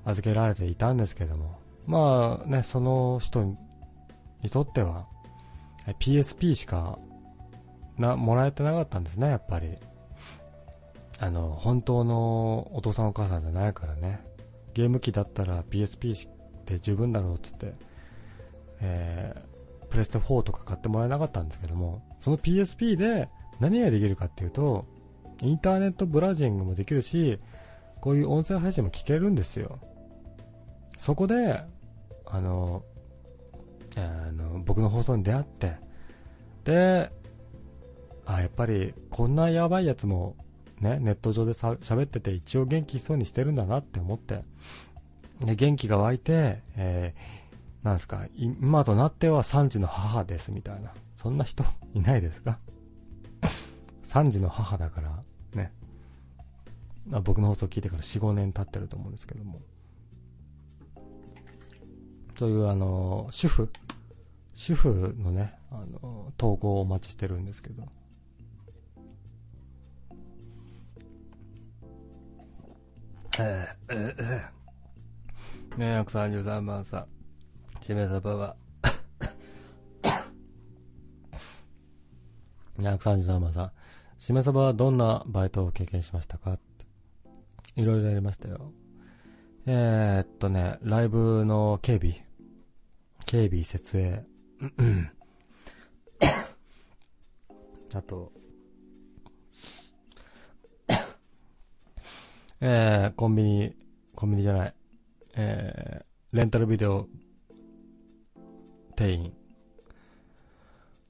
[0.05, 5.07] 預けられていたんですけども、まあね、その人にとっては、
[5.99, 6.99] PSP しか
[7.97, 9.77] な、もらえてなかったんですね、やっぱり。
[11.19, 14.21] あの、本当のお父さんお母さんじゃないからね。
[14.73, 16.27] ゲーム機だったら PSP
[16.65, 17.85] で十分だろうって言って、
[18.81, 24.85] えー、プレステ4とか買ってもらえなかったんですけども、その PSP で何ができるかっていうと、
[25.41, 27.39] インターネットブラジングもできるし、
[27.99, 29.79] こういう音声配信も聞けるんですよ。
[31.01, 31.59] そこで、
[32.27, 32.83] あの、
[33.95, 35.77] あの僕の放送に出会って、
[36.63, 37.11] で、
[38.27, 40.35] あ、やっぱりこんなやばいやつも
[40.79, 44.43] ね、ネット上で喋ってて一応元気そうにしてるんだなって思って、
[45.43, 50.93] で、元気が湧いて、えー、なんですか、今となっては3児の母ですみたいな。
[51.17, 51.63] そんな人
[51.95, 52.59] いないですか
[54.03, 55.23] ?3 児の母だから、
[55.55, 55.73] ね。
[57.23, 59.61] 僕の放送聞いてから4、5年経ってると思うんですけども。
[62.35, 63.69] というあの、主婦
[64.53, 67.87] 主婦のね、あの、投稿をお待ちしてるんですけど。
[73.39, 77.07] えー、えー、ねえ、133番さ
[77.79, 77.83] ん。
[77.83, 78.55] しめさばは。
[82.77, 83.71] 233番さん。
[84.19, 86.59] しめさばはどんなバイトを経験しましたか？
[87.75, 88.71] いろいろやりましたよ。
[89.67, 92.25] えー、っとね、ライブの警備。
[93.25, 94.25] 警備設営。
[97.93, 98.31] あと、
[102.59, 103.75] えー、コンビニ、
[104.15, 104.73] コンビニじゃない、
[105.35, 107.07] えー、レンタルビデオ
[108.95, 109.33] 店員。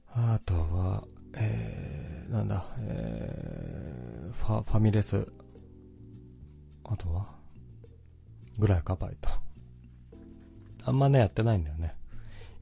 [0.08, 1.04] あとは、
[1.36, 5.26] えー、なんだ、えー、ファ、ファミレス。
[6.84, 7.41] あとは？
[8.58, 9.28] ぐらいか、バイト。
[10.84, 11.94] あんまね、やってないんだよね。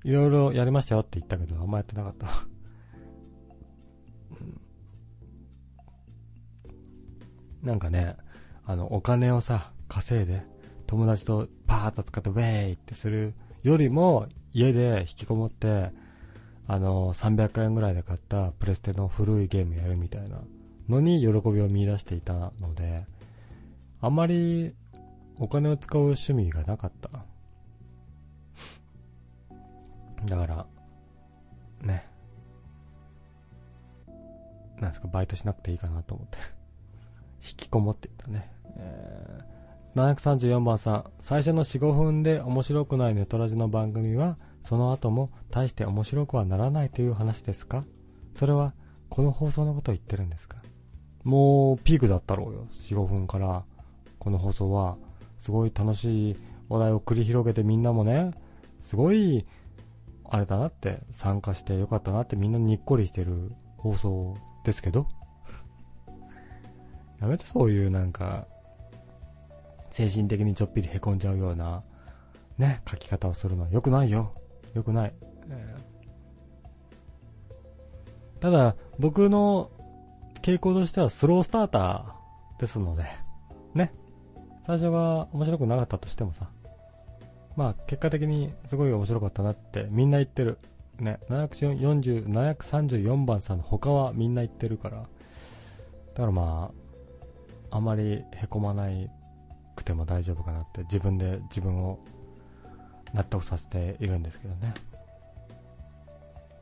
[0.04, 2.26] いろいろやりましたよって言ったけど、あんまやってなかった
[7.62, 8.16] なんかね、
[8.64, 10.42] あの、お金をさ、稼いで、
[10.86, 15.90] 友達とパーッと使ってウェイってするよりも、家で引きこもって、
[16.66, 20.40] あの、300円ぐらいで買ったプレステの古いゲームやるみたいな
[20.88, 23.06] のに喜びを見出していたので、
[24.00, 24.74] あんまり
[25.40, 27.10] お金を使う趣味がなかった。
[30.26, 30.66] だから、
[31.82, 32.06] ね。
[34.78, 36.38] なんですか、バイトしなくていいかなと思って
[37.42, 38.52] 引きこもっていたね。
[38.76, 47.84] えー、734番さん、最初の4、5分で面白くないネトラジの番組は、その後も大して面白くはならないという話ですか？
[48.34, 48.74] それは、
[49.08, 50.58] この放送のことを言ってるんですか？
[51.24, 52.66] もう、ピークだったろうよ。
[52.72, 53.64] 4、5分から、
[54.18, 54.98] この放送は、
[55.40, 56.36] すごい楽しい
[56.68, 58.32] 話題を繰り広げてみんなもね、
[58.82, 59.44] すごい、
[60.24, 65.08] あれだなって、参加してよかったなってみんなにっこりしてる放送ですけど、
[67.20, 68.46] やめてそういうなんか、
[69.90, 71.82] 精神的にちょっぴり凹んじゃうような、
[72.58, 74.32] ね、書き方をするのは良くないよ。
[74.74, 75.14] 良くない。
[78.38, 79.70] ただ、僕の
[80.42, 83.04] 傾向としてはスロースターターですので、
[83.74, 83.92] ね。
[84.70, 86.46] 最初が面白くなかったとしてもさ、
[87.56, 90.58] まあ結果的にすごい面白かったなってみんな言ってる。
[91.00, 95.04] ね、740 734番さんの他はみんな言ってるから、だ
[96.14, 96.70] からま
[97.70, 99.10] あ、あまりへこまない
[99.74, 101.98] くても大丈夫かなって自分で自分を
[103.12, 104.74] 納得させているんですけどね。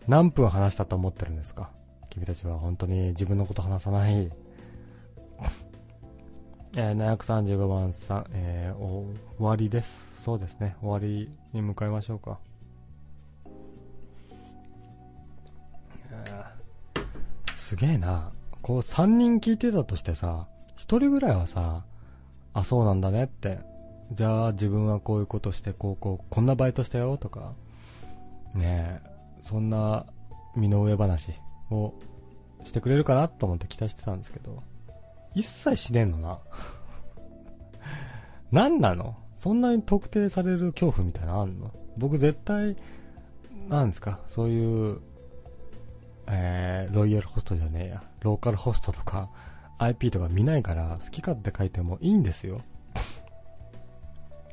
[0.06, 1.68] 何分話したと思ってるんですか？
[2.08, 4.30] 君たちは本当に自分のこと話さない。
[6.76, 9.06] えー、735番さん、えー、終
[9.38, 10.22] わりです。
[10.22, 10.76] そうですね。
[10.80, 12.38] 終わりに向かいましょうか。
[17.54, 18.32] すげえな。
[18.62, 21.84] こう3人聞いてたとしてさ、1人ぐらいはさ、
[22.54, 23.58] あ、そうなんだねって。
[24.12, 27.52] じゃあ自分はこういうことして、こうこう、こんなバイトしたよとか、
[28.54, 29.10] ねえ、
[29.42, 30.06] そんな
[30.56, 31.32] 身の上話
[31.70, 31.92] を
[32.64, 34.62] してくれるかなと思って期待してたんですけど、
[35.34, 36.38] 一切しねえのな。
[38.50, 39.16] 何なの？
[39.36, 41.70] そんなに特定される恐怖みたいなのあんの？
[41.96, 42.76] 僕絶対、
[43.68, 44.20] なんですか？
[44.26, 45.00] そういう、
[46.26, 48.02] えー、ロイヤルホストじゃねえや。
[48.20, 49.30] ローカルホストとか、
[49.78, 52.62] IP とか見ないから、好き勝手書いてもいいんですよ。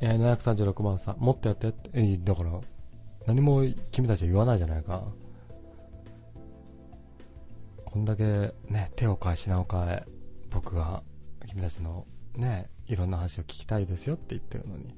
[0.01, 2.51] えー、736番さん、もっとやってって、えー、だから、
[3.25, 5.03] 何も君たちは言わないじゃないか。
[7.85, 10.03] こんだけね、手を変え品を変え、
[10.55, 11.03] 僕が
[11.47, 14.95] 君たちのね、いろんな話を聞きたいですよって言ってるのに、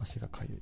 [0.00, 0.58] 足がかゆい。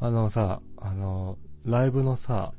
[0.00, 2.52] あのさ、あの、ライブのさ、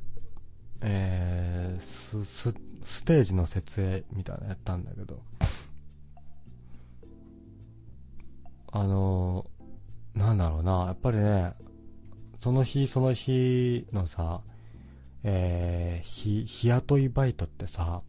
[0.80, 5.20] えー、ス、ス、ステージの設営みたいなのやったんだけど、
[8.72, 9.46] あの、
[10.18, 11.52] なんだろうな、やっぱりね、
[12.40, 14.42] その日その日のさ、
[15.22, 18.02] えー、日、日雇いバイトってさ、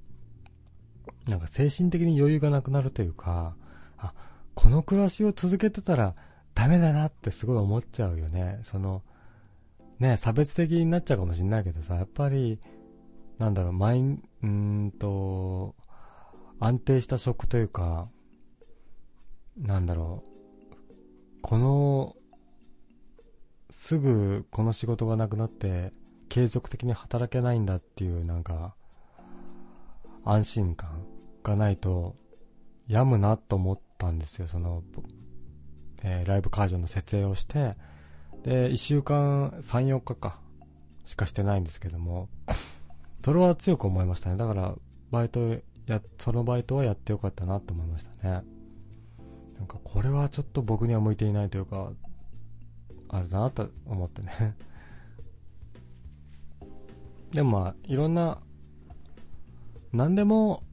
[1.28, 3.56] なんか精神的に余裕がなくなるというか、
[4.00, 4.14] あ、
[4.56, 6.16] この暮らしを続けてたら
[6.56, 8.60] ダメだなってすごい思っちゃうよね。
[8.64, 9.04] その、
[10.00, 12.60] ね、差別的になっちゃうかもしんないけどさ、やっぱり、
[13.38, 15.76] なんだろう、マイン、うんと、
[16.60, 18.10] 安定した職というか、
[19.58, 20.29] なんだろう、
[21.42, 22.16] この
[23.72, 25.94] すぐこの仕事がなくなって
[26.28, 28.76] 継続的に働けないんだっていうなんか
[30.26, 31.06] 安心感
[31.44, 32.16] がないと
[32.88, 34.48] 病むなと思ったんですよ。
[34.48, 34.84] その、
[36.04, 37.76] えー、ライブ会場の設営をして
[38.44, 40.40] で1週間34日か
[41.06, 42.30] しかしてないんですけども
[43.24, 44.38] それは強く思いましたね。
[44.38, 44.76] だから
[45.12, 48.44] バイトやそのバイトはやってよかったなと思いましたね。
[49.60, 51.92] なんかこれはちょっと僕には向いていないというか
[53.10, 54.56] あれだなと思ってね。
[57.34, 58.40] でもまあ、いろんな、
[59.92, 60.64] 何でも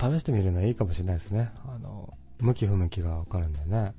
[0.00, 1.52] 試してみるのはいいかもしれないですね。
[1.66, 3.94] あの、向き不向きがわかるんでね。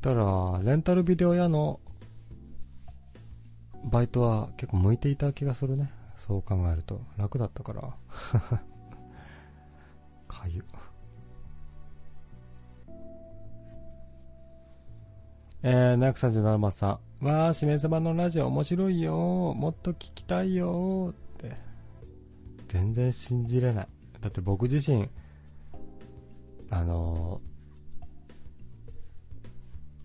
[0.00, 1.80] だからレンタルビデオ屋の
[3.84, 5.90] バイトは結構向いていた気がするね。
[6.18, 7.00] そう考えると。
[7.16, 7.82] 楽だったから。
[10.28, 10.62] かゆ。
[15.66, 17.26] えー、737番さん。
[17.26, 21.56] わー、しめ様のラジオ面白いよもっと聞きたいよって。
[22.68, 23.88] 全然信じれない。
[24.20, 25.08] だって僕自身、
[26.68, 27.40] あの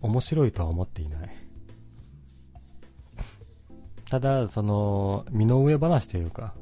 [0.00, 1.30] ー、面白いとは思っていない。
[4.08, 6.54] ただ、その、身の上話というか、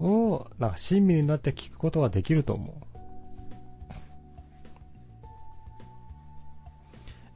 [0.00, 2.87] を、なんか親身になって聞くことができると思う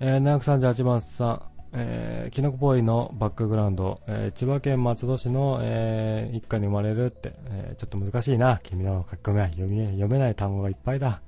[0.04, 1.42] えー、738番さん、
[1.74, 8.58] えー、キノコボーイのバックグラウンド、えー、千葉県松戸市の、えー、一家に生まれるって、えー、ちょっと難しいな。
[8.64, 11.20] 君の書き込みは読み、読めない単語がいっぱいだ。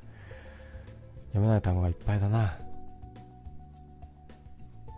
[1.29, 2.57] 読めない単語がいっぱいだな。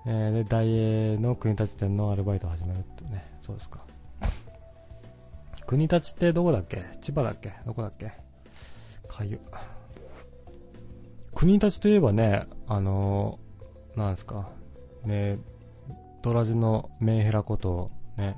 [0.06, 3.30] えー、で、大英の国立店のアルバイトを始めるってね。
[3.42, 3.80] そうですか。
[5.66, 6.82] 国立ってどこだっけ？
[7.02, 7.52] 千葉だっけ？
[7.66, 8.10] どこだっけ？
[9.06, 9.38] かゆ。
[11.34, 13.38] 国立といえばね、あの
[13.96, 14.50] なんですか、
[15.04, 15.38] ね、
[16.22, 18.36] ドラジのメンヘラことね、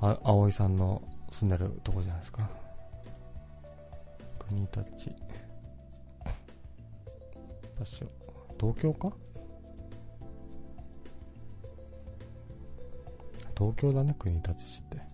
[0.00, 1.00] あ、葵さんの
[1.30, 2.50] 住んでるとこじゃないですか。
[4.38, 5.12] 国立。
[7.78, 8.06] 場所。
[8.58, 9.12] 東京か？
[13.56, 15.09] 東京だね、国立市って。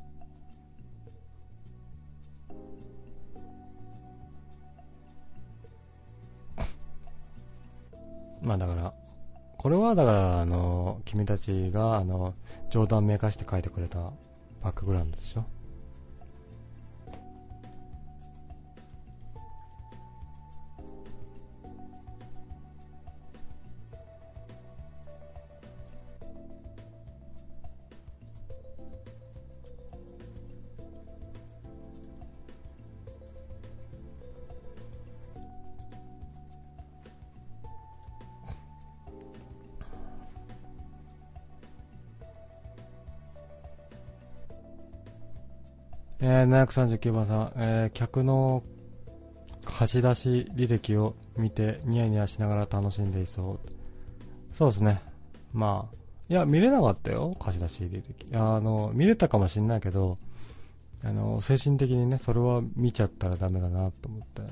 [8.42, 8.94] まあだから、
[9.58, 12.34] これはだから、あの、君たちが、あの、
[12.70, 13.98] 冗談めかして書いてくれた
[14.62, 15.44] バックグラウンドでしょ？
[46.20, 48.62] えー、739番さん、えー、客の
[49.64, 53.68] 貸し出し履歴を見てニヤニヤしながら楽しんでいそう。
[54.54, 55.02] そうですね。
[55.52, 55.96] まあ、
[56.28, 58.36] いや、見れなかったよ、貸し出し履歴。
[58.36, 60.18] あの、見れたかもしんないけど、
[61.04, 64.42] あの、精神的にね、それは見ちゃったらダメだなと思って。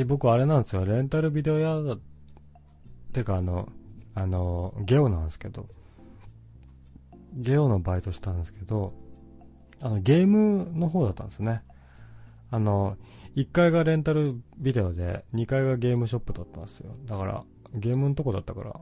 [0.00, 1.96] ち僕あれなんですよ、レンタルビデオ屋だ、
[3.12, 3.68] てかあの、
[4.14, 5.66] あの、ゲオなんですけど、
[7.34, 8.94] ゲオのバイトしたんですけど、
[9.80, 11.62] あの、ゲームの方だったんですね。
[12.50, 12.96] あの、
[13.36, 16.94] 1階がレンタルビデオで、2階がゲームショップだったんですよ。
[17.06, 17.44] だから、
[17.74, 18.80] ゲームのとこだったから、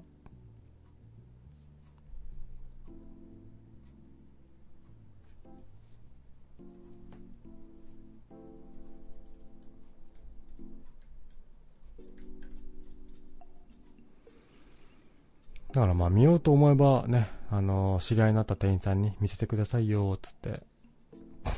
[15.79, 20.65] だからまあ見ようと思えばね、あのー、知り合いになった店員さんに見せてくださいよ、つって、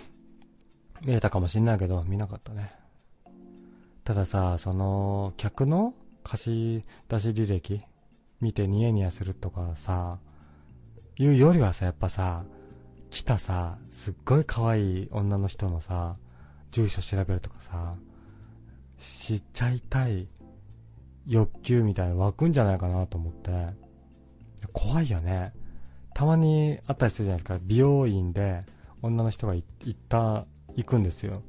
[1.01, 2.71] 見れたかもしんないけど、見なかったね。
[4.05, 7.81] たださ、その、客の貸し出し履歴
[8.43, 10.19] 見てニヤニヤするとかさ、
[11.17, 12.45] いうよりはさ、やっぱさ、
[13.09, 16.19] 来たさ、すっごい可愛い女の人のさ、
[16.73, 17.95] 住所調べるとかさ、
[18.99, 20.29] 知っちゃいたい
[21.27, 23.90] 欲求みたいな湧くんじゃないかなと思って、
[24.73, 25.53] 怖いよね。
[26.15, 27.59] たまにあったりするじゃないですか。
[27.63, 28.61] 美容院で
[29.03, 30.45] 女の人が行った、
[30.77, 31.43] 行くんですよ。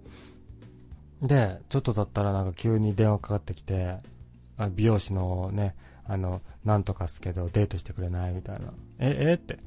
[1.22, 3.98] で、ちょっと経ったらなんか急に電話かかってきて、
[4.58, 8.34] あ美容師のね、あの、なんとかっすけどデートしてくれない？
[8.34, 8.74] みたいな。
[9.00, 9.34] え、え？
[9.34, 9.60] って。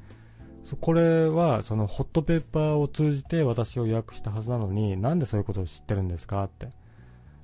[0.81, 6.43] これは、そのホットペッパーを通じて私を予約したはずなのに、なんでそういうことを知ってるんですか？
[6.43, 6.69] って。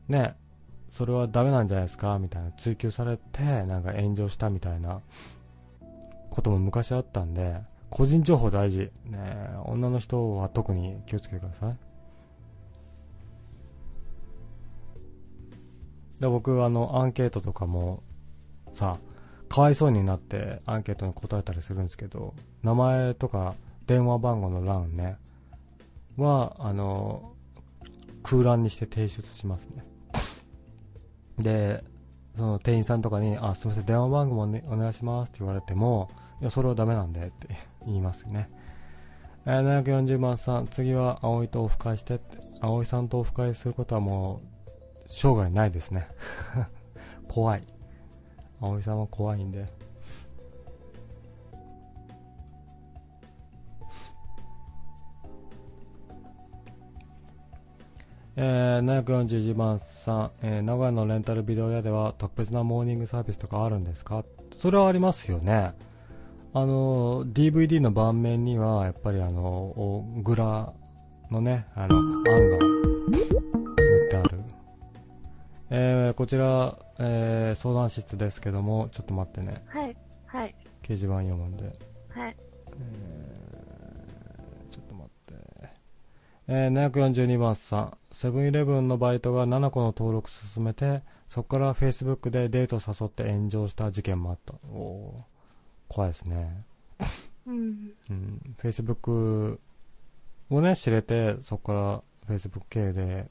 [0.08, 0.36] ね、
[0.89, 2.18] それはダメなんじゃないですか？
[2.20, 5.02] みたいな追求されて、なんか炎上したみたいな
[6.32, 7.57] ことも昔あったんで、
[7.89, 8.89] 個人情報大事。
[9.05, 9.19] ね
[9.65, 11.77] 女の人は特に気をつけてください。
[16.21, 18.01] で僕、あの、アンケートとかも、
[18.73, 18.97] さ、
[19.49, 23.55] かわいそうになってアンケートに答えたりするんですけど、名前とか
[23.86, 25.17] 電話番号の欄ね、
[26.15, 27.34] は、あの、
[28.23, 29.84] 空欄にして提出しますね。
[31.38, 31.84] で、
[32.38, 36.09] その店員さんとかに、あ、すみません、電話番号も、ね、お願いしますって言われても、
[36.42, 37.48] いや、それはダメなんでって
[37.86, 38.50] 言いますね。
[39.46, 44.39] えー、740番さん、次は葵とオフ会してって、葵さんとオフ会することはもう、
[45.08, 46.08] 生涯ないですね。
[47.30, 47.64] 怖い。
[48.60, 49.66] 葵さんは怖いんで。
[58.38, 64.24] えー、741番さん、えー、名古屋のレンタルビデオ屋では特別なモーニングサービスとかあるんですか？
[64.54, 65.74] それはありますよね。
[66.54, 70.74] あの、DVD の盤面には、やっぱりあの、グラ
[71.30, 73.06] のね、あの、案が塗
[74.08, 74.41] ってある。
[75.70, 79.64] えー、こちら、えー、相談室ですけども、ちょっと待ってね。
[79.68, 79.95] はい。
[80.26, 80.54] はい。
[80.84, 81.64] 掲示板読むんで。
[82.10, 82.36] はい。
[82.68, 85.70] えー、ちょっと待って。
[86.49, 87.97] えー、742番さん。
[88.12, 94.56] セブンイレブンのバイトが7個の登録進めて、そこからフェイスブックでデート誘って炎上した事件もあった。
[94.68, 95.24] お
[95.92, 96.64] 怖いですね。
[97.46, 97.94] うん。
[98.10, 98.56] うん。
[98.58, 99.60] フェイスブック
[100.50, 103.30] をね、知れて、そこからフェイスブック系で、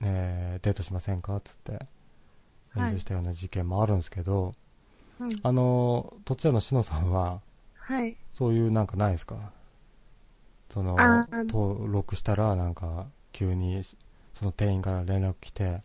[0.00, 1.40] ね、デートしませんか？
[1.40, 1.78] つって、
[2.74, 4.54] 炎上したような事件もあるんですけど、
[5.18, 7.40] はい、あの、途中のしのさんは、
[7.74, 8.16] はい。
[8.32, 9.52] そういうなんかないですか？
[10.72, 10.96] その、
[11.30, 13.82] 登録したらなんか、急に
[14.32, 15.82] その店員から連絡来て、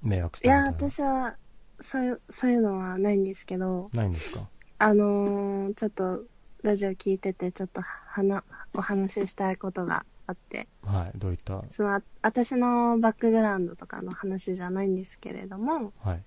[0.00, 1.36] 迷惑していや、私は、
[1.80, 3.90] そういう、そういうのはないんですけど。
[3.92, 4.46] ないんですか？
[4.78, 6.22] あのー、ちょっと、
[6.62, 10.66] ラジオ聞いてて、ちょっと、はお話ししたいことがあって。
[10.82, 11.62] はい、どういった？
[11.70, 16.22] その、私のバックグラウンドとかの話じゃないんですけれども、はい。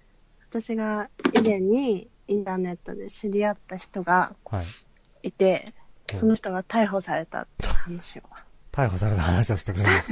[0.49, 4.35] 私が以前にインターネットで知り合った人が
[5.23, 5.73] いて、
[6.09, 8.23] はい、その人が逮捕されたって話を。
[8.71, 10.09] 逮捕された話をしてくれるんです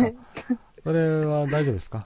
[0.48, 0.58] か？
[0.84, 2.06] それは大丈夫ですか？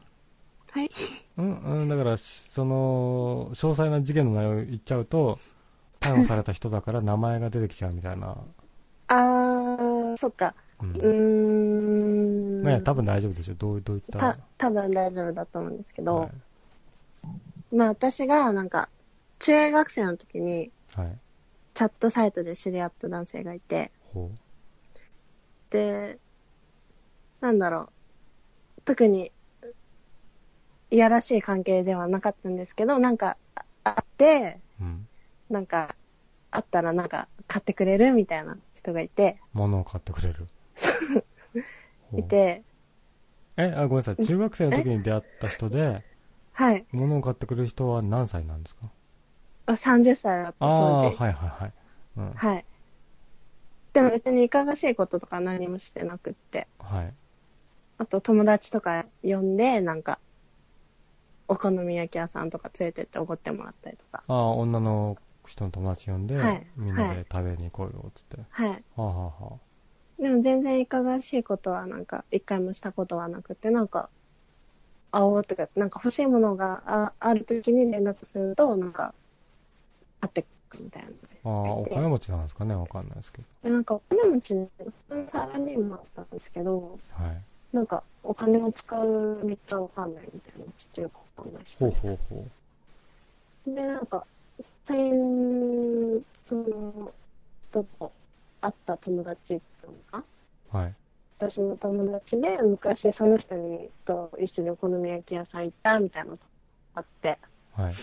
[0.73, 0.89] はい。
[1.37, 5.37] うん、うん、だから、その、詳細な事件の内容言っちゃうと、
[5.99, 8.35] 逮捕された人だから 名前が出てきちゃうみたいな。
[9.07, 10.55] あー、そっか。
[10.81, 10.91] うん。
[10.93, 12.63] うーん。
[12.63, 16.31] ね多分大丈夫でしょどうどういったた、多分大丈夫だと思うんですけど、はい、
[17.75, 18.89] まあ私がなんか、
[19.37, 21.19] 中学生の時に、はい、
[21.75, 23.91] チャットサイトで知り合った男性がいて、
[25.69, 26.17] で、
[27.41, 27.81] なんだろ
[28.77, 29.31] う、特に、
[30.93, 33.35] いやらしい関係ではなかったんですけど、なんか、
[33.83, 35.07] あって、うん、
[35.49, 35.95] なんか、
[36.51, 39.39] あったらなんか、買ってくれるみたいな人がいて。
[39.53, 40.45] 物を買ってくれる。
[42.15, 42.61] いて。
[43.57, 44.23] え、あ、ごめんなさい。
[44.23, 46.03] 中学生の時に出会った人で、
[46.53, 46.85] はい。
[46.91, 48.91] 物を買ってくれる人は何歳なんですか？
[49.65, 50.67] あ ?30 歳だった当時。
[50.67, 51.73] ああ、はいはいはい。
[52.17, 52.65] うん、はい。
[53.93, 56.67] でも別にいかがしいこととか何もしてなくって。
[56.77, 57.13] はい。
[57.97, 60.19] あと友達とか呼んで、なんか、
[61.47, 64.23] お好み焼き屋さんとか連れてっておごってもらったりとか。
[64.27, 68.37] ああ、女の人の友達呼んで、はい、みんなで食べに行こうよ、つって。
[68.49, 68.69] はい。
[68.69, 69.59] はあ、はあは
[70.19, 74.09] あ、でも全然いかがわしいことはなんか、一回もしたことはなくて、なんか、
[75.11, 79.13] あおとか、なんか欲しいものがあある時に連絡すると、なんか、
[80.21, 81.09] 会ってくみたいな。
[81.45, 83.69] ああ、お金持ちなんですかねわかんないですけど。
[83.69, 84.55] なんかお金持ち、
[85.27, 87.75] サラリーマンだったんですけど、はい。
[87.75, 91.85] なんか、お金を使う道はわかんないみたいな、ちょっとよくわかんない人。
[91.85, 92.45] ほうほうほ
[93.67, 93.75] う。
[93.75, 94.25] で、なんか、
[94.85, 97.11] 最近、その、
[97.71, 97.85] と
[98.61, 100.23] 会った友達とか、
[100.69, 100.93] はい。
[101.39, 106.43] 私の友達で、昔その人にと一緒にお好み焼き屋さん行ったみたいなのが
[106.95, 107.37] あって、
[107.75, 107.95] はい。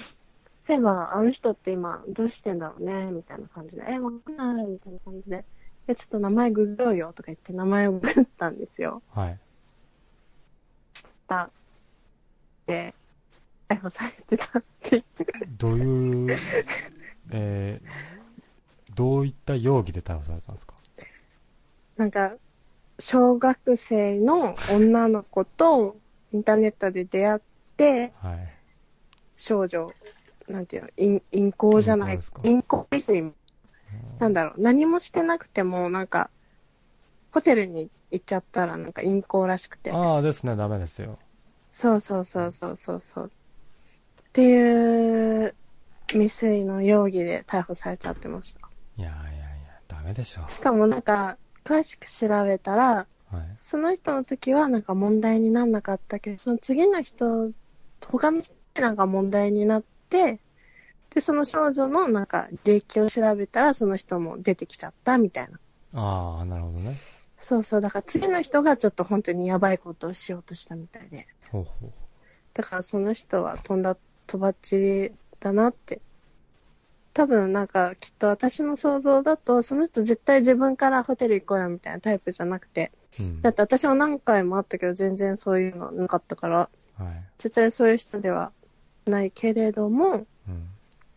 [0.67, 5.45] そういえば、あの人って今、どうしてんだろうね、みたいな感じで、え、わかんない、みたいな感じで、
[5.89, 9.03] え、ちょっと名前ググろうよ、とか言って名前をググったんですよ。
[9.15, 9.39] はい。
[11.27, 11.51] た
[12.67, 12.95] で、
[13.71, 15.05] 逮捕されてたって
[15.57, 16.37] どういう、
[17.31, 20.75] えー、どういった容疑で逮捕されたんですか？
[21.97, 22.35] なんか、
[22.99, 25.97] 小学生の女の子と
[26.33, 27.41] インターネットで出会っ
[27.77, 28.49] て、はい、
[29.37, 29.93] 少女、
[30.49, 33.33] なんていうの、陰陰行じゃない、陰行未遂。
[34.19, 36.31] なんだろう、何もしてなくても、なんか、
[37.33, 39.93] ホテルに行っちゃったらなんか陰行らしくて。
[39.93, 41.19] ああですね、ダメですよ。
[41.73, 43.31] そうそうそうそうそうそう。
[44.31, 45.55] っていう
[46.09, 48.61] 未遂の容疑で逮捕されちゃってました。
[48.97, 49.47] いやいやいや、
[49.89, 50.49] ダメでしょ。
[50.49, 57.51] しかもなんか、詳しく調べたら、はい、その人の時はなんか問題になんなかったけど、その次の人、
[58.09, 60.39] 他の人なんか問題になって、
[61.13, 65.59] で、その少女のなんか履歴を調べたら、その人も出てきちゃったみたいな。
[66.01, 66.95] ああ、なるほどね。
[67.37, 71.27] そうそう、だから次の人がちょっと本当にやばいことをしようとしたみたいで。
[71.51, 71.93] ほうほう。
[72.55, 73.97] だからその人は飛んだ、
[74.31, 76.01] とばっちりだなって。
[77.13, 83.43] 多分なんかきっと私の想像だと、その人絶対自分からホテル行こうよみたいなタイプじゃなくて、うん。
[83.43, 87.25] だって私は何回もあったけど全然そういうのなかったから、はい。
[87.39, 88.53] 絶対そういう人では
[89.07, 90.69] ないけれども、うん。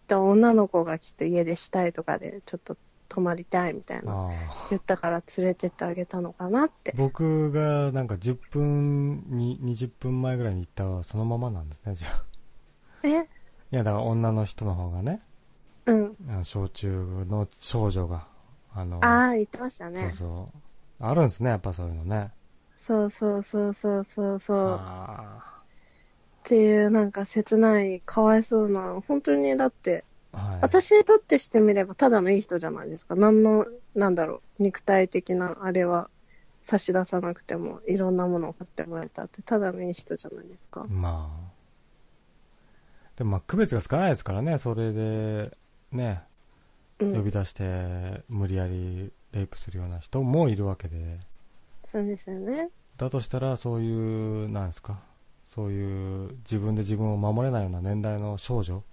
[0.07, 2.75] で女の子がきっと家出したいとかでちょっと
[3.07, 4.31] 泊まりたいみたいな。
[4.71, 6.95] 言ったから連れてってあげたのかなって。
[6.97, 12.32] 僕がなんか10分に、20分前ぐらいに行ったそのままなんですね、じゃあ。
[13.03, 13.21] え？
[13.71, 15.21] いや、だから女の人の方がね、
[15.85, 16.15] うん。
[16.29, 18.27] あの小中の少女が、
[18.73, 20.11] あの、ああ、言ってましたそうね。
[20.11, 21.05] そう。
[21.05, 22.31] あるんですね、やっぱそういうのね。
[22.81, 24.57] そうそうそうそうそうそう。
[24.57, 25.63] っあ
[26.43, 30.37] ていうなんか切ない、かわいそうな、本当にだって、あ。
[30.37, 30.59] はい。
[30.61, 33.15] 私にとってしてみればただのいい人じゃないですか。
[33.15, 36.09] 何の、なんだろう、肉体的なあれは
[36.61, 40.85] 差し出さなくても、いろんなものを買ってもらえたって、ただのいい人じゃないですか。
[40.89, 41.52] まあ。
[43.17, 45.51] でもまあ、区別がつかないですからね、それで、
[45.91, 46.23] ね、
[46.99, 47.15] うん。
[47.15, 51.19] 呼び出して、無理やりレイプするような人もいるわけで。
[51.85, 52.69] そうですよね。
[52.97, 54.99] だとしたら、そういう、なんですか、
[55.53, 58.83] そういう自分で自分を守れないような年代の少女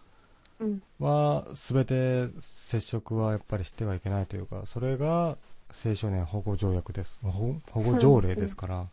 [0.59, 0.83] うん。
[0.99, 5.39] は、すべて接触はやっぱりしてはいけないというか、それが
[5.85, 7.19] 青少年保護条約です。
[7.23, 8.87] 保 保護条例ですから、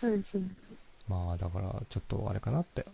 [0.00, 0.48] そうですね。
[1.06, 2.86] まあ、だから、ちょっとあれかなって。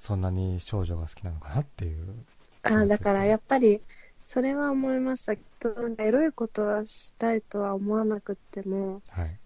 [0.00, 2.26] そんなに少女が好きなのかなっていう。
[2.62, 3.82] ああ、だからやっぱり、
[4.24, 9.38] それは思いましたけど、なんかエロいことはしたいとは思わなくっても、はい。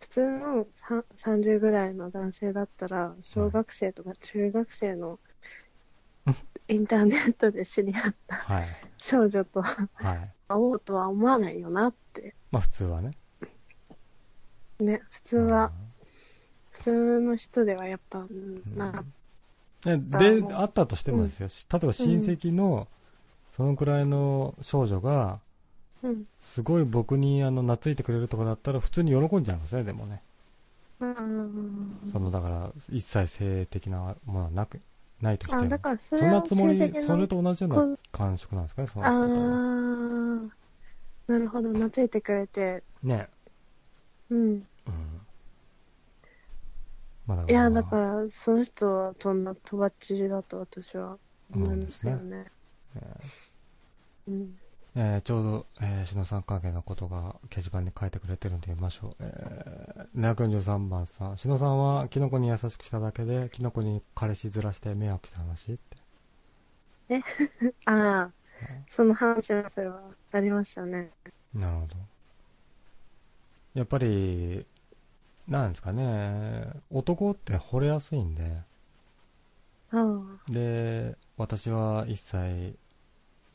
[0.00, 5.20] 普通のさ30ぐらいの男性だったら、小学生とか中学生の
[6.68, 8.66] インターネットで知り合ったはい。
[8.98, 9.92] 少女とはい。
[10.48, 12.34] 会おうとは思わないよなって。
[12.50, 13.12] まあ、普通はね。
[14.80, 15.72] ね、普通は、
[16.72, 19.04] 普通の人ではやっぱ、うんな
[19.82, 22.88] で、あったとしてもですよ、例えば親戚の、
[23.56, 25.40] そのくらいの少女が。
[26.38, 30.22] すごい僕にあの懐いてくれるとかだったら普通に喜んじゃいますね、でもね。
[31.00, 34.80] うんその、だから、一切性的なものはなく、
[35.20, 40.50] ないとしてあ、もだからそんなつもりそれと同じような感触なんですかね、そのあ人とはー、
[41.26, 43.28] なるほど、懐いてくれて、ね。
[44.30, 44.50] うん。
[44.86, 45.15] うん。
[47.26, 51.18] まいや、だから、その人はとんだとばっちりだと私は
[51.52, 52.46] 思いますよね。
[52.94, 53.00] え
[54.28, 54.58] うん。
[54.94, 59.14] ーちょうど、えー、篠さん関係のことが掲示板に書いてくれてるんで読みましょう。
[59.20, 61.36] えー、243番さん。
[61.36, 65.96] 篠さんはキノコに優しくしただけで、キノコに彼氏ずらして迷惑した話って。
[67.84, 68.30] ああ、
[68.88, 70.00] その話はそれは
[70.32, 71.10] ありましたね。
[71.52, 71.96] なるほど。
[73.74, 74.64] やっぱり、
[75.48, 78.62] なんですかね、男って惚れやすいんで、
[79.90, 82.76] あで、私は一切、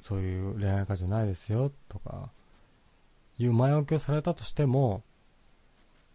[0.01, 2.29] そういう恋愛感情ないですよ、とか、
[3.37, 5.03] いう前置きをされたとしても、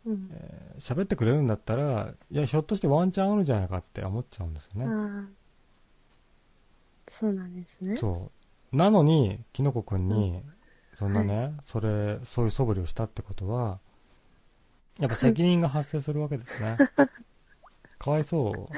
[0.07, 0.31] あ、うん。
[0.33, 4.87] えー喋ってくれるんだったら、いや、ひょっとしてワンチャンあるんじゃないかって思っちゃうんですよね。
[7.09, 7.97] そうなんですね。
[7.97, 8.31] そ
[8.73, 8.77] う。
[8.77, 10.43] なのに、キノコくんに、
[10.95, 13.81] そんなね、それ、そういう素振りをしたってことは、
[14.99, 16.77] やっぱ責任が発生するわけですね。
[17.99, 18.73] かわいそう。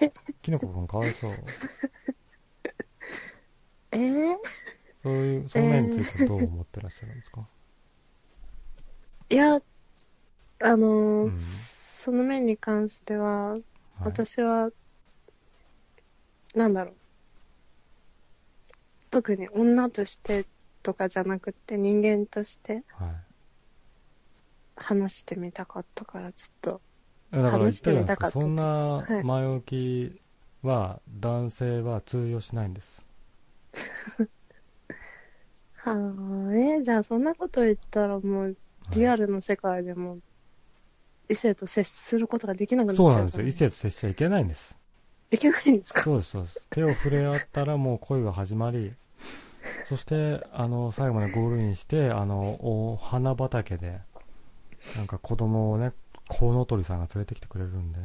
[0.42, 1.32] キノコくんかわいそう。
[3.92, 4.36] ええ
[5.02, 7.46] そういう、その面についてどう思ってらっしゃるんですか、
[9.30, 9.60] いや、あ
[10.76, 13.62] のーうんその面に関しては、はい、
[14.00, 14.70] 私は、
[16.54, 16.94] なんだろう。
[19.10, 20.44] 特に女として
[20.82, 23.25] とかじゃなくて人間としてはい。
[24.76, 26.80] 話してみたかったから、ちょっと。
[27.32, 30.20] えだから言ったじゃないですか、話してみたかったそんなはい前置き
[30.62, 33.04] は男性は通用しないんです。
[35.76, 35.92] は
[36.50, 38.56] あ、えじゃあそんなこと言ったらもう、
[38.92, 40.18] リアルの世界でも、
[41.28, 43.46] 異性と接することができなくなっちゃそううなんですよ。
[43.46, 44.76] 異性と接しちゃいけないんです。
[45.30, 46.02] できないんですか？
[46.02, 46.60] そうです、そうです。
[46.70, 48.92] 手を触れ合ったらもう恋が始まり、
[49.84, 52.40] そして、あの、最後までゴールインして、あの、
[52.92, 54.00] お花畑で、
[54.96, 55.92] なんか子供をね、
[56.28, 58.00] コウノトリさんが連れてきてくれるんで。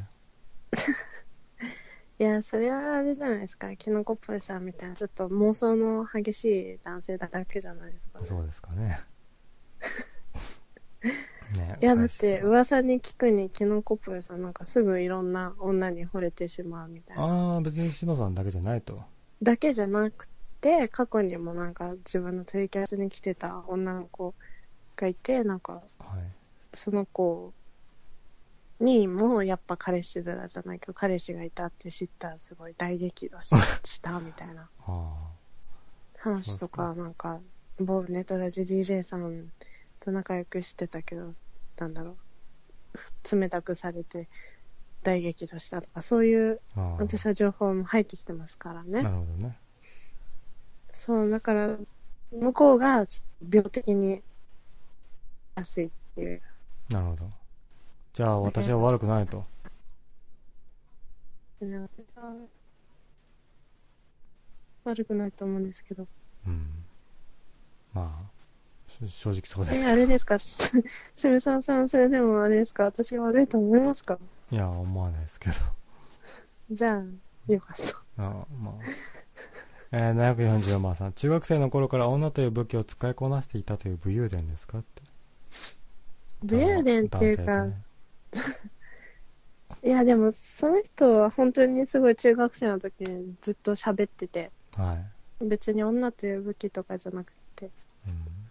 [2.19, 3.75] いや、それはあれじゃないですか。
[3.75, 8.25] キノコプーさんみたいな、ちょっと妄想の激しい男性だけじゃないですか、ね。
[8.25, 8.99] そうですかね。
[11.57, 17.23] ねいや、だって、うわ噂に聞くに、キノコプーさんなんかすぐいろんな女に惚れてしまうみたいな。
[17.23, 19.01] ああ、別にしのさんだけじゃないと。
[19.41, 20.29] だけじゃなく
[20.61, 24.35] て、過去にもなんか自分のツイキャスに来てた女の子
[24.95, 26.40] がいて、なんか、はい。
[26.73, 27.53] その子
[28.79, 34.69] にもやっぱ彼氏面じゃないけど、彼氏がいたって知ったらすごい大激怒ししたみたいな。
[34.87, 35.31] あ
[36.17, 37.39] 話とか、なんか、
[37.79, 39.51] 某ネトラジ DJ さん
[39.99, 41.31] と仲良くしてたけど、
[41.77, 42.17] なんだろ
[43.31, 44.29] う、冷たくされて
[45.03, 46.61] 大激怒したとか、そういう、
[46.99, 49.09] 私は情報も入ってきてますからねな。
[49.09, 49.57] るほどね。
[50.91, 51.77] そう、だから、
[52.31, 54.21] 向こうがちょっと病的に
[55.55, 56.41] 安いっていう。
[56.91, 57.29] なるほど。
[58.13, 59.45] じゃあ私は悪くないと。
[61.59, 62.33] でね私は
[64.83, 66.07] 悪くないと思うんですけど。
[66.47, 66.67] うん。
[67.93, 68.19] ま
[68.99, 70.39] あ、し正直そうですえ、あれですか？
[70.39, 70.71] す
[71.15, 72.85] すみさんさん、それでもあれですか？
[72.85, 74.17] 私が悪いと思いますか？
[74.51, 75.55] いや、思わないですけど。
[76.71, 77.77] じゃあ、よかっ
[78.17, 78.23] た。
[78.23, 78.73] あまあ。
[79.93, 81.13] えー、744番さん。
[81.13, 84.83] 中学生の頃から女という武器を使いこなしていたという武勇伝ですか？
[86.43, 87.73] 武勇伝っていうか、男
[88.33, 88.69] 性
[89.87, 94.93] いやでも、その人は本当にすごい中学生の時にずっと喋ってて、は
[95.41, 95.45] い。
[95.47, 97.69] 別に女という武器とかじゃなくて。
[98.07, 98.41] うんうん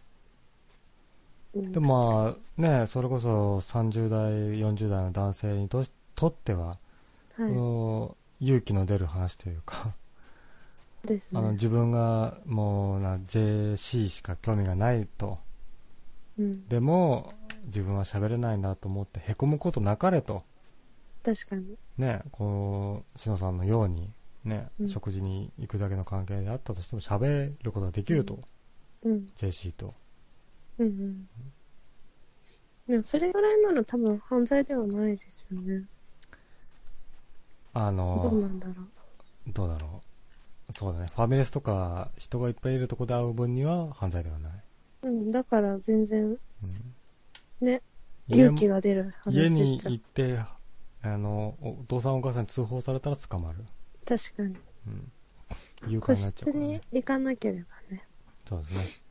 [1.53, 6.78] でもまあ、ね、それこそ30代、40代の男性にとしとっては、は
[7.36, 9.93] この勇気の出る話というか、
[11.05, 11.09] い。
[11.09, 11.53] ですあのね。
[11.55, 15.38] 自分がもうな JC しか興味がないと、
[16.41, 16.68] うん。
[16.68, 17.34] でも
[17.66, 20.43] 自分は喋れないなと思ってへこむことなかれと、
[21.22, 21.76] 確かに。
[21.99, 24.11] ね、この篠さんのように、
[24.45, 28.38] ねうん食事に行くだけの関係であったとしても喋ることができると、
[29.03, 29.26] うん。
[29.36, 29.95] JC と。
[30.78, 31.28] うんうん。
[32.88, 35.84] でも、それぐらいなら多分犯罪ではないですよね。
[37.72, 39.53] あどうなの、んだろう。
[39.53, 40.03] どうだろ
[40.68, 40.72] う。
[40.72, 41.07] そうだね。
[41.14, 44.53] ファミレスとか人がいっぱいいるとこで会う分には犯罪ではない。
[45.03, 46.38] うん、だから全然、うん
[47.61, 47.82] ね、
[48.28, 50.38] 家勇気が出る話家に行って、
[51.03, 53.64] あの、お父さんお母さんに通報されたら捕まる。
[54.07, 54.57] 確かに。
[54.86, 55.12] うん。
[55.88, 56.80] 誘拐個になっちゃ室うから、ねに。
[56.92, 58.05] 行かなければね。
[58.48, 59.11] そうですね。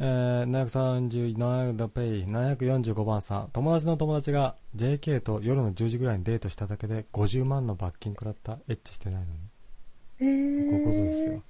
[0.00, 3.50] えー、737ダペイ、745番さん。
[3.52, 8.58] 友達の友達が JK と夜の10時ぐらいにデートしただけで50万の罰金食らった。
[8.68, 9.38] エッチしてないのに。
[10.20, 11.42] えー、こういうことですよ。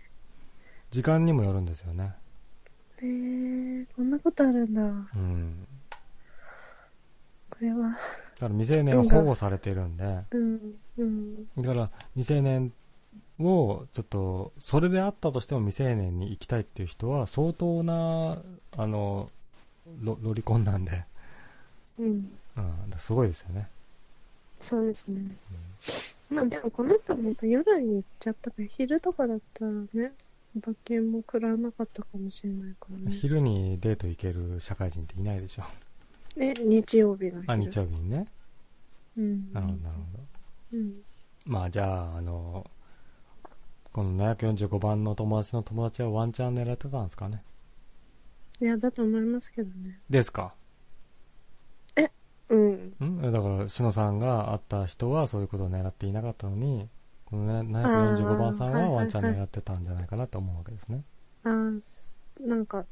[0.90, 2.14] 時間にもよるんですよね。
[3.02, 4.82] えー、こんなことあるんだ。
[4.82, 5.66] うん。
[7.50, 7.96] これは、だか
[8.40, 12.72] ら未成年は保護されているんで、うん、うん、だから未成年
[13.38, 18.38] をちょっと、それであったとしても未成年に行きたいっていう人は相当な、
[18.76, 19.30] あの、
[20.02, 21.04] ロロリコンなんで、
[21.98, 22.32] うん。
[22.56, 23.68] うん、すごいですよね。
[24.60, 25.36] そうですね。
[26.30, 30.12] まあでもこの人も夜に行っちゃったから、昼とかだったらね、
[30.56, 33.12] 罰金も食らわなかったかもしれないからね。
[33.12, 35.62] 昼にデート行ける社会人っていないでしょ。
[36.36, 37.52] え、日曜日の昼。
[37.52, 38.26] あ、日曜日にね。
[39.16, 39.52] うん。
[39.52, 40.24] なるほど、なるほど。
[40.72, 41.02] うん。
[41.46, 42.68] まあじゃあ、あの、
[43.92, 47.42] この745番の友達の友達はワンチャン狙ってたんですかね。
[48.60, 50.00] いや、だと思いますけどね。
[50.10, 50.54] ですか？
[52.48, 52.94] うん。
[53.04, 53.32] ん？
[53.32, 56.88] だから、篠さんが会った人はそういうことを狙っていなかったのに、
[57.30, 61.04] このね、745番さんはワンチャン狙ってたんじゃないかなと思うわけですね。
[61.44, 61.54] あ
[62.40, 62.86] なんか、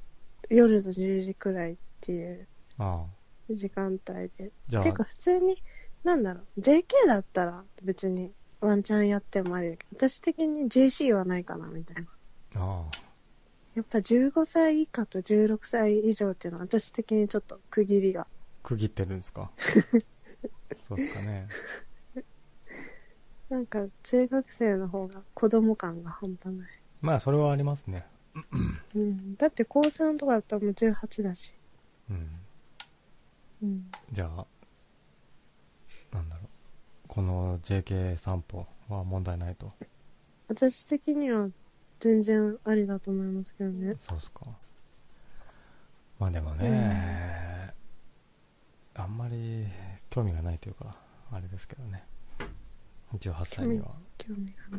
[0.49, 2.47] 夜の10時くらいっていう
[2.78, 3.05] あ
[3.51, 3.53] あ。
[3.55, 4.53] 時間帯で。
[4.68, 5.57] じゃあてか、普通に、
[6.05, 12.05] なんだろう、JK だったら別にワンチャンやってもありだけど、私的に JC はないかな、みたい
[12.55, 12.62] な。
[12.62, 12.84] あ
[13.74, 18.22] やっぱ15歳以下と16歳以上っていうのは私的にちょっと区切りが。
[18.22, 18.26] あ。
[18.62, 19.51] 区切ってるんですか？
[20.82, 21.49] そうですかね。
[23.49, 26.68] なんか中学生の方が子供感が半端ない。
[27.01, 28.05] まあ、それはありますね。
[28.94, 29.36] うん。
[29.36, 31.53] だって高3とかだったらもう18だし。
[32.11, 32.28] うん。
[33.62, 33.90] うん。
[34.12, 34.46] じゃあ、
[36.12, 36.49] なんだろう。
[37.09, 39.72] この JK 散歩は問題ないと。
[40.49, 41.49] 私的には
[42.01, 43.96] 全然ありだと思いますけどね。
[44.07, 44.40] そうですか。
[46.18, 47.72] まあでもね、
[48.94, 49.66] あんまり
[50.11, 50.96] 興味がないというか、
[51.32, 52.05] あれですけどね。
[53.14, 53.94] 18歳には。
[54.18, 54.78] 興味が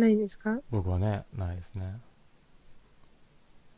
[0.00, 0.14] ない。
[0.14, 0.60] んですか？
[0.70, 2.00] 僕はね、ないですね。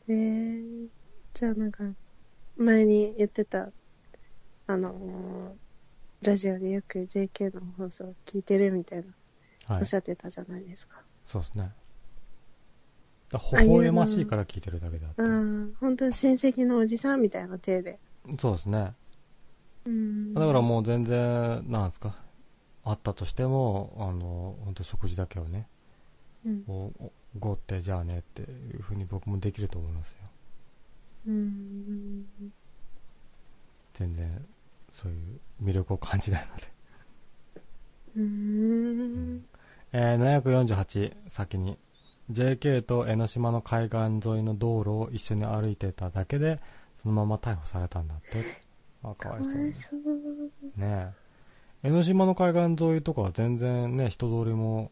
[0.09, 0.89] えー、
[1.35, 1.85] じゃあなんか、
[2.57, 3.71] 前に言ってた、
[4.67, 5.55] あのー
[6.23, 9.07] ラジオでよく JK の放送聞いてるみたいな、
[9.65, 9.95] はいおっし。
[9.95, 11.03] ゃってたじゃないですか。
[11.25, 11.73] そうですね。
[13.31, 15.25] だ微笑ましいから聞いてるだけであってあ。
[15.25, 15.29] あ、
[15.81, 17.99] 本当に親戚のおじさんみたいな体で。
[18.39, 18.93] そうですね。
[19.87, 20.35] うん。
[20.35, 22.15] だからもう全然、なんですか？
[22.85, 25.69] あったとしても、あの、本当食事だけをね、
[26.45, 26.65] うん。
[26.67, 30.19] おおごってじゃあねっていうふうに僕もできると思いますよ。
[31.27, 32.25] うん。
[33.93, 34.47] 全然、
[34.91, 36.73] そういう魅力を感じないので。
[38.17, 39.45] うん。
[39.93, 41.77] えー、748、先に。
[42.31, 46.61] JK と江ノ島の海岸沿いの道路を一緒に歩いてただけで
[47.03, 48.45] そのまま逮捕されたんだって
[49.03, 50.03] あかかわわいそうにいそう。
[50.77, 51.13] ねえ
[51.83, 54.91] 江ノ島の海岸沿いとかは全然ね人通りも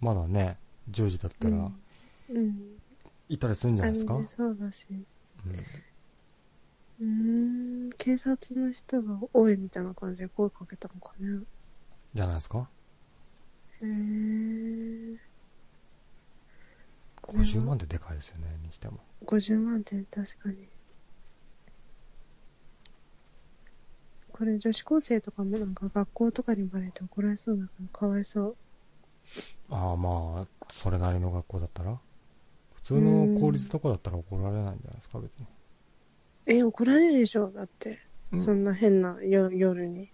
[0.00, 0.58] まだね
[0.90, 1.70] 10時だったら
[2.30, 2.78] うん。
[3.28, 4.86] いたりするんじゃあないですか、そうだし。
[4.90, 5.04] うん
[7.00, 11.40] うーん、警察の人が多いみたいな感じで声かけたのかね。
[12.14, 12.68] じゃないですか？
[13.80, 15.18] へー。
[17.22, 20.68] 50万ってでかいですよねにしても50万って確かに。
[24.42, 28.56] これ女子高生とかもなんか学校とかにバレて怒られそうだからかわいそう。
[29.70, 31.96] ああまあそれなりの学校だったら？
[32.74, 35.46] 普通の公立とかだったら怒られないんじゃないですか別に
[36.46, 37.52] え、怒られるでしょ？
[37.52, 38.00] だって。
[38.32, 40.10] うんそんな変なよ夜に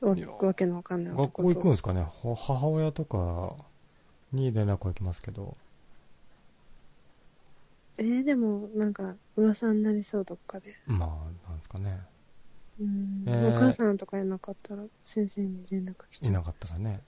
[0.00, 1.30] わわけのわかんない学。
[1.30, 2.02] 校行くんですかね？
[2.02, 3.54] ほ母親とか
[4.32, 5.56] に連絡は行きますけど
[7.98, 10.74] えーでもなんか噂になりそうどっかで。
[10.88, 11.08] まあ
[11.48, 12.00] なんですかね
[12.80, 13.54] うん、えー。
[13.54, 16.30] お母さんとかいなかったら先生に連絡しちゃう。
[16.30, 17.00] いなかったらね。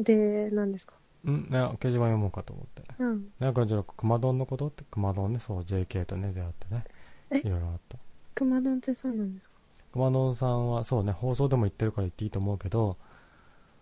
[0.00, 0.94] で、何ですか？
[1.24, 1.48] うん？
[1.50, 2.82] ね掲示板読もうかと思って。
[2.98, 3.28] うん。
[3.38, 4.68] なんかじゃあ熊丼のこと？
[4.68, 4.84] って？
[4.90, 5.40] 熊丼ね。
[5.40, 6.84] そう JK とね出会ってね。
[7.30, 7.38] え？
[7.38, 7.98] いろいろあった。
[8.34, 9.56] 熊丼ってそうなんですか？
[9.92, 12.98] 熊丼さんはそうね放送でも言ってるから言っていいと思うけど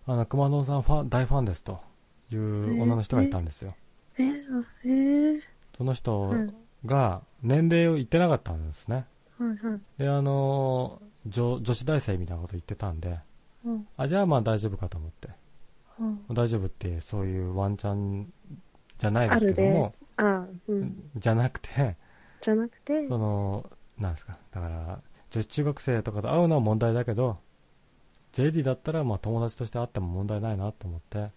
[0.06, 1.80] あの熊丼さんファン大ファンですと
[2.30, 3.74] いう女の人がいたんですよ、
[4.16, 4.26] えー、
[4.60, 5.40] あ、えー、
[5.76, 6.50] その人はい
[6.86, 9.06] が年齢を言ってなかったんですね
[9.38, 9.80] はいはい。
[9.98, 13.18] であの女女子大生みたいなこと言ってたんで
[13.64, 15.28] うん、あじゃあまあ大丈夫かと思って。
[15.98, 16.34] うん。
[16.34, 18.32] 大丈夫ってそういうワンチャン
[18.98, 21.10] じゃないですけどもあうん。
[21.16, 21.96] じゃなくて
[22.40, 24.36] じゃなくて、そのなんですか。
[24.52, 27.38] だから女子中学生とかと会うのは問題だけど
[28.34, 31.30] JD だったらまあ友達として会っても問題ないなと思って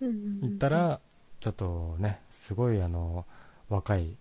[0.00, 0.50] うんうんうん。
[0.52, 1.00] 行った、ら
[1.40, 3.26] ちょっとねすごいあの
[3.68, 4.16] 若い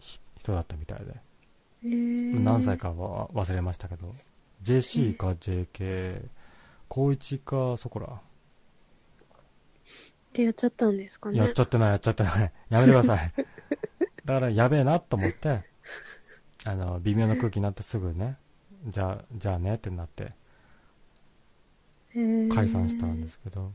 [0.00, 1.04] ひ人だったみたいで。
[1.04, 1.18] えー、
[1.82, 4.14] 何歳かは忘れましたけど。
[4.62, 6.28] JC か JK
[6.88, 8.06] 高一かそこら。
[8.06, 8.20] っ
[10.32, 11.38] てやっちゃったんですかね。
[11.38, 12.52] やっちゃってないやっちゃってない。
[12.68, 13.32] やめてください。
[14.24, 15.62] だからやべえなと思って。
[16.64, 18.36] あの微妙な空気になってすぐね。
[18.86, 20.32] じゃあじゃあねってなって。
[22.52, 23.72] 解散したんですけど、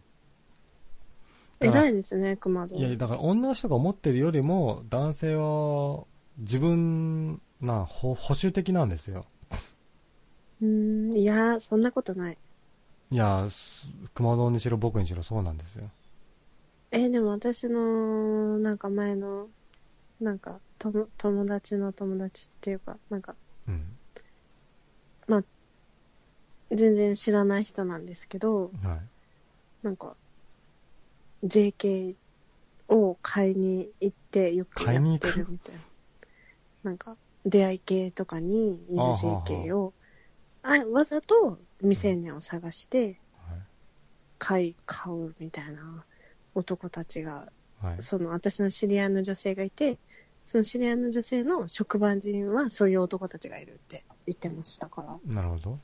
[1.60, 2.80] 偉いですね、熊丼。
[2.80, 6.04] いやだから女の人が思ってるよりも男性は
[6.38, 9.26] 自分な保保守的なんですよ。
[10.61, 12.38] うーん、いやー、そんなことない。
[13.11, 13.86] いやす
[14.16, 15.89] 熊丼にしろ僕にしろそうなんですよ。
[16.91, 19.49] えーでも私の、なんか前の、
[20.20, 23.36] なんか、とも友達の友達っていうか、なんか、
[23.68, 23.97] うん。
[26.72, 29.01] 全然知らない人なんですけど、はい。
[29.84, 30.16] なんか、
[31.43, 32.16] JK
[32.95, 35.82] を買いに行ってよくやってるみたいな。
[36.84, 39.94] なんか、出会い系とかにいるあはは JK を、
[40.62, 43.20] あわざと未成年を探して、
[44.39, 46.06] 買い、買うみたいな
[46.56, 49.98] 男たちが、はいその私の知り合いの女性がいて、
[50.46, 55.20] その知り合いの女性の職場人はそういう男たちがいるって言ってましたから。
[55.26, 55.78] なるほど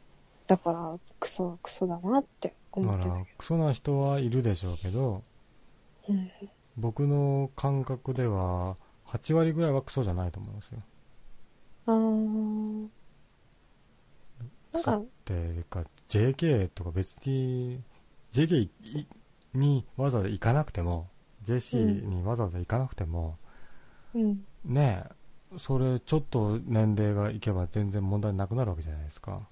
[0.47, 5.23] だから、クソ、クソだなって思ってたけクソな人はいるでしょうけど
[6.07, 6.13] ど。
[6.13, 6.31] うん。
[6.77, 10.79] 僕の感覚では8割ぐらいはクソじゃないと思いますよ
[11.89, 12.87] あー。
[14.71, 15.01] なんか、
[15.69, 17.81] か JK とか別に
[18.31, 19.07] JK い
[19.53, 21.07] にわざわざ行かなくても
[21.43, 23.37] JC にわざわざ行かなくても、
[24.13, 24.45] うん。
[24.63, 25.19] ねえ
[25.57, 29.47] それちょっと年齢がいけば全然問題なくなるわけじゃないですか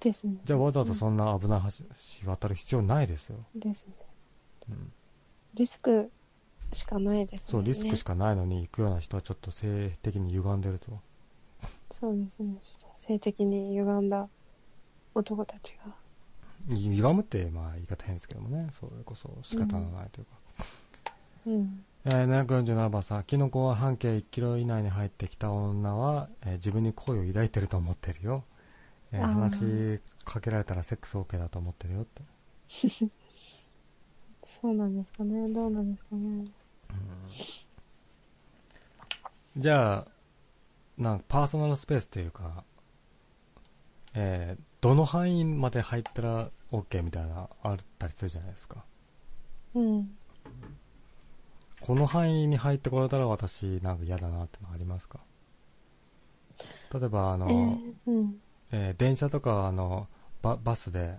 [0.00, 0.36] ですね。
[0.44, 1.60] じゃあわざわざそんな危ない
[2.22, 3.94] 橋渡る必要ないですよ、ですね。
[4.70, 4.92] うん、
[5.52, 6.10] リスク
[6.72, 7.52] しかないですね。
[7.52, 10.98] そうリスクしかないのに行くような人はちょっと性的に歪んでると
[11.94, 12.56] そうですね。
[12.96, 14.28] 性的に歪んだ
[15.14, 16.74] 男たちが。
[16.74, 20.64] い歪むってまあ言い方変ですけどもねそれこそ仕方のないというか、
[21.46, 21.84] うん。
[22.06, 28.42] えー、747番さん、キノコは半径1キロ以内に入ってきた女は、えー自分に好意を抱いてると思ってるよ。
[29.12, 32.22] えー話しかけられたらセックス OK だと思ってるよって。
[34.42, 35.48] そうなんですかね。
[35.48, 36.44] どうなんですかね。
[39.56, 40.13] じゃあ、
[40.98, 42.64] なんかパーソナルスペースというか、
[44.14, 48.84] えーどの範囲まで入ったら OK みたいなあったりするじゃないですか。
[49.74, 50.16] うん。
[51.80, 55.20] この範囲に入ってこられたら私なんか嫌だなってのありますか？
[56.92, 58.40] 例えばあの、えー、うん。
[58.72, 60.06] えー電車とかあの
[60.42, 61.18] ババスで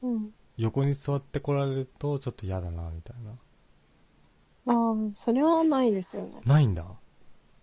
[0.00, 0.30] うん。
[0.56, 4.72] 横に座ってこられるとちょっと嫌だな、みたいな。
[4.72, 6.40] ああ、それはないですよね。
[6.46, 6.84] ないんだ。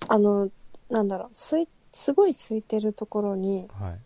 [0.10, 0.50] あの、
[0.90, 4.00] なんだろう、すい、すごい空いてるところに、はい。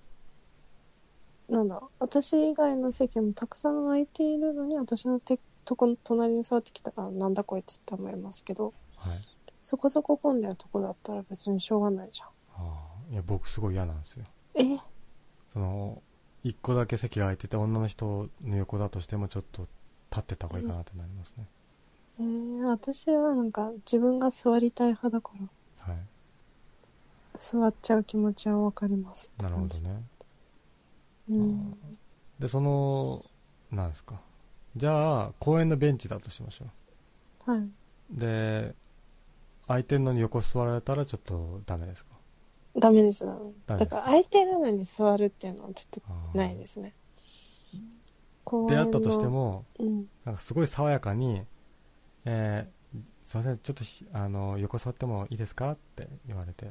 [1.52, 9.22] なんだろう、私以外の席もたくさん空いているのに、私のてとこ、隣に座ってきたら、なんだこいつって思いますけど、はい。
[9.64, 12.28] そこそこ混んでるとこだったら別にしょうがないじゃん。
[12.28, 12.32] あ
[13.10, 13.12] あ。
[13.12, 14.26] いや、僕すごい嫌なんですよ。
[14.56, 14.78] え？
[15.54, 16.02] その、
[16.44, 19.68] 一個だけ席が空いてて、女の人の横だとしてもちょっと
[20.10, 21.48] 立ってた方がいいかなってなりますね。
[22.20, 26.02] えー、私はなんか自分が座りたい派だから、はい。
[27.38, 29.32] 座っちゃう気持ちはわかります。
[29.42, 30.04] なるほどね。
[31.30, 31.78] うん。
[32.40, 33.26] で、その、
[33.72, 34.22] なんですか。
[34.76, 36.66] じゃあ、公園のベンチだとしましょ
[37.52, 37.60] はい。
[37.60, 37.72] う。
[38.12, 38.76] で、
[39.68, 42.12] 空いてんのに横座られたらちょっとダメですか？
[42.80, 43.26] ダメです。
[43.26, 43.34] だ
[43.88, 46.94] から空いてるのに座るっていうのはちょっとないですね。
[48.46, 50.08] 公出会ったとして、も、うん。
[50.24, 51.42] なんかすごい爽やかに、
[52.24, 55.72] えー、すいません、ちょっとひあの横座ってもいいですか？
[55.72, 56.70] って言われて。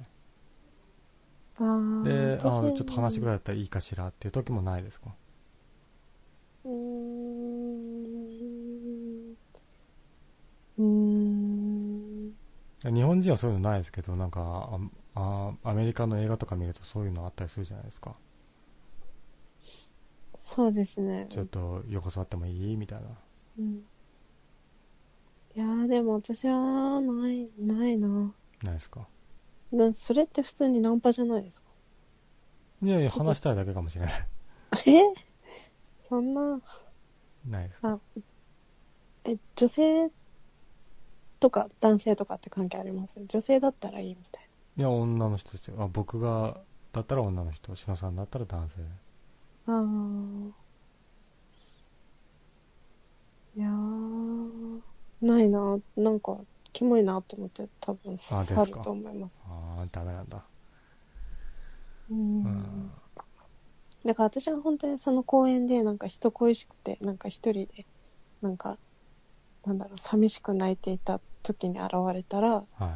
[1.59, 5.15] で、あ私ちょっと話ぐらいだったらいいかしらっていう時もないですか？
[6.65, 6.77] うーん。
[10.79, 12.35] うーん。
[12.95, 14.79] 日本人はそういうのないですけど、なんか
[15.15, 18.15] ああ、アメリカの映画とか見るとそういうのあったりするじゃないですか。
[20.37, 21.27] そうですね。
[21.31, 22.77] ちょっと横座ってもいい？
[22.77, 23.07] みたいな。
[23.59, 23.83] うん。
[25.55, 28.35] いやーでも私はない、ないな。
[28.63, 29.09] ないですか？
[29.73, 31.67] なそれって普通にナンパじゃないですか？
[32.83, 34.29] いやいや、話したいだけかもしれない。
[34.87, 35.03] え？
[36.09, 36.61] そんな、
[37.49, 38.01] ないですかあ、
[39.25, 40.11] え、女性
[41.41, 43.25] とか男性とかって関係あります？
[43.27, 44.49] 女性だったらいいみたい
[44.79, 45.77] いや、女の人ですよ。
[45.83, 46.61] あ僕が、
[46.93, 48.77] だったら女の人、篠さんだったら男性。
[49.67, 49.79] な。
[49.79, 50.53] あー。
[53.57, 54.81] いやー、
[55.23, 55.79] ないな。
[55.97, 56.39] なんか、
[56.77, 59.43] キモいなと思って多分ですか去ると思います。
[59.47, 60.45] ああ、ダメなんだ。
[62.11, 62.93] ううんん。
[64.05, 67.87] だから私は本当にその公園でなんか人恋しくて、なんか一人で、
[68.43, 68.77] なんか、
[69.64, 72.95] なんだろう、寂しく泣いていた時に現れたら、は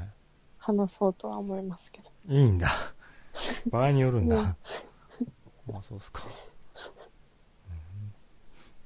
[0.59, 2.11] 話そうとは思いますけど。
[2.29, 2.37] い。
[2.37, 2.69] いいんだ。
[3.73, 4.37] 場合によるんだ。
[4.37, 4.45] うん
[5.73, 6.25] あそうっすか。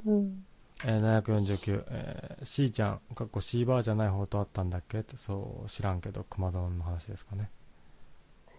[0.07, 0.47] うん。
[0.87, 5.01] えー、749、えー、C ちゃん、かっこ C バーじゃない方とあったんだっけ？
[5.01, 7.51] って、そう、知らんけど、熊丼の話ですかね。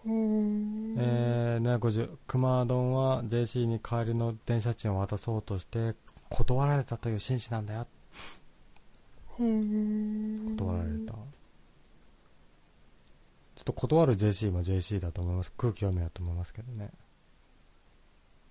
[0.04, 5.94] えー、750、熊丼は JC に帰りの電車賃を渡そうとして、
[6.28, 7.86] 断られたという紳士なんだよ。
[9.38, 11.12] 断られた。
[11.12, 15.52] ちょっと断る JC も JC だと思います。
[15.56, 16.90] 空気読めやと思いますけどね。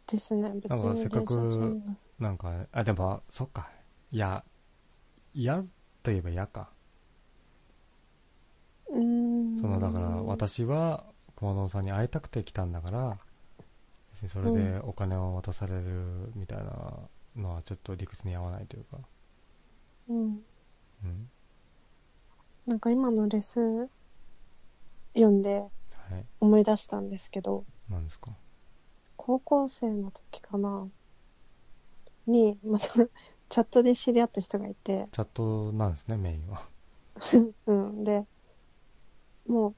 [0.07, 1.82] ですね、別なんかにせっかく
[2.20, 3.70] なんか、あ、でも、そっか。
[4.11, 4.43] いや、
[5.34, 5.63] 嫌
[6.03, 6.70] といえば嫌か。
[8.89, 9.01] うー
[9.57, 9.59] ん。
[9.59, 11.05] その、だから、私は、
[11.36, 13.18] 熊野さんに会いたくて来たんだから、
[14.13, 18.99] 別にそれでお金を渡されるみたいなのはちょっと理屈に合わないというか。
[20.07, 20.24] うん。
[21.03, 21.30] うん。
[22.66, 23.89] なんか今のレス
[25.13, 25.68] 読んでは
[26.18, 26.26] い。
[26.39, 28.32] 思い出したんですけど、なんですか？
[29.18, 30.88] 高校生の時かな
[32.28, 32.88] に、また、
[33.49, 36.61] チャットで知り合った人がいて、チャットなんですね、メインは。
[37.67, 38.03] うん。
[38.03, 38.26] で、
[39.47, 39.76] もう、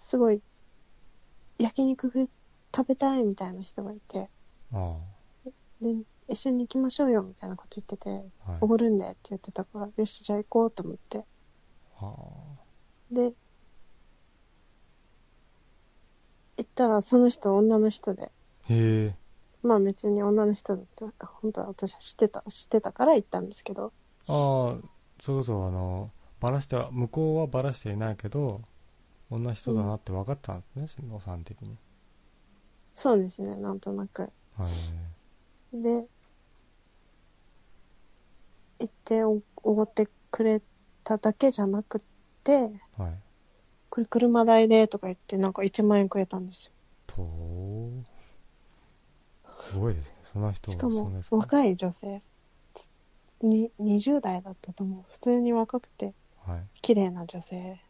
[0.00, 0.42] すごい、
[1.58, 2.10] 焼肉
[2.74, 4.30] 食べたいみたいな人がいて、
[4.72, 4.98] あ
[5.80, 5.94] で、
[6.28, 8.52] 一緒に行きましょうよみたいなこと言ってて、あ。
[8.52, 8.58] はい。
[8.60, 11.24] おごるんでって言ってたから、よし、じゃあ行こうと思って。
[11.96, 12.14] は
[13.10, 13.32] で、
[16.58, 18.72] 行ったらその人女の人で、あ。
[18.72, 19.14] へえ。
[19.68, 23.92] まあ別に女の人だって、本当は私は知ってた、知ってたから行ったんですけど、
[24.26, 24.34] ああ、
[25.20, 26.10] それこそあの、
[26.40, 28.62] バラしては、向こうはバラしていないけど、
[29.30, 31.76] 女人だなって分かったんですね、野さん的に。
[32.94, 34.22] そうですね、なんとなく。
[34.56, 34.66] は
[35.72, 35.82] い。
[35.82, 36.06] で、
[38.78, 40.62] 行っておおごってくれ
[41.04, 42.00] ただけじゃなく
[42.42, 43.18] て、はい。
[43.90, 46.72] これ車代でとか言ってなんか1万円くれたんですよ。
[47.06, 47.22] と、
[49.70, 50.14] すごいですね。
[50.32, 52.20] その人しかも若い女性、
[53.42, 55.12] に20代だったと思う。
[55.12, 56.14] 普通に若くて
[56.44, 56.66] はい。
[56.82, 57.80] 綺麗な女性。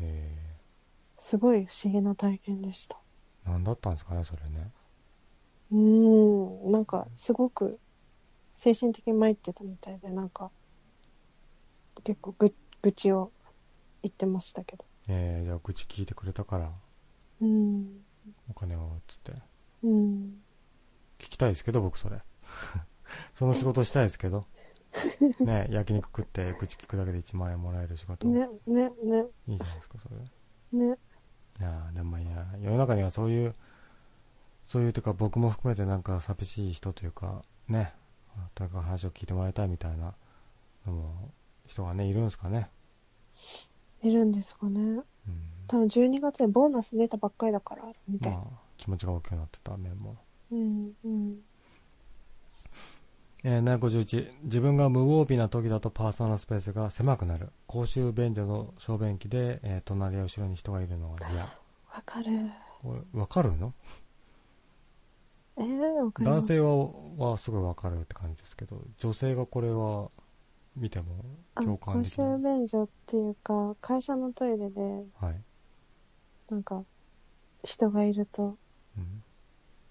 [0.00, 0.36] え
[1.18, 2.96] すごい不思議な体験でした。
[3.46, 4.70] ー、何だったんですかね、それね。
[5.72, 7.78] うーん、なんかすごく
[8.54, 10.50] 精神的に参ってたみたいで、なんか
[12.04, 13.32] 結構ぐ愚痴を
[14.02, 14.84] 言ってましたけど。
[15.08, 16.72] えー、じゃあ愚痴聞いてくれたから、
[17.40, 18.00] うん、
[18.48, 19.32] お金を、つって。
[19.82, 20.45] うん。
[21.18, 22.22] 聞きたいですけど、僕それ。
[23.32, 24.46] その仕事したいですけど。
[25.40, 28.26] ね、焼肉食って口聞くだけで1万円もらえる仕事。
[28.28, 30.16] ね、ね、ね、いいじゃないですか、それ。
[30.78, 30.98] ね。
[31.58, 33.54] いやーでもいや、世の中にはそういう、
[34.64, 37.94] そういうてか僕も含めてなんか寂しい人というか、ね、
[38.54, 40.14] とにかく話を聞いてもらいたいみたいな
[40.86, 41.30] のも、
[41.66, 42.70] 人がね、いるんですかね。
[44.02, 44.80] いるんですかね。
[44.80, 45.04] うん。
[45.66, 48.38] 多分12月でボーナス出たばっかりだから、みたいな。
[48.38, 50.16] まあ、気持ちが大きくなってた面も。
[50.50, 51.36] うん、うん。
[53.44, 57.50] えー、751自分が無防備な時だとパーソナルスペースが狭くなる。
[57.66, 61.42] 公衆便所の小便器で、えー隣や後ろに人がいるのが嫌。
[61.42, 61.48] わ
[62.04, 62.30] かる。
[62.82, 63.72] これ分かるの？
[65.58, 66.30] えー、わかる。
[66.30, 70.10] 男性ははすごい分かるって感じですけど女性がこれは
[70.76, 71.24] 見ても
[71.54, 72.38] あ共感公できない？
[72.38, 75.40] 衆便所っていうか、会社のトイレで、はい、
[76.50, 76.84] なんか、
[77.64, 78.56] 人がいると
[78.96, 79.22] うん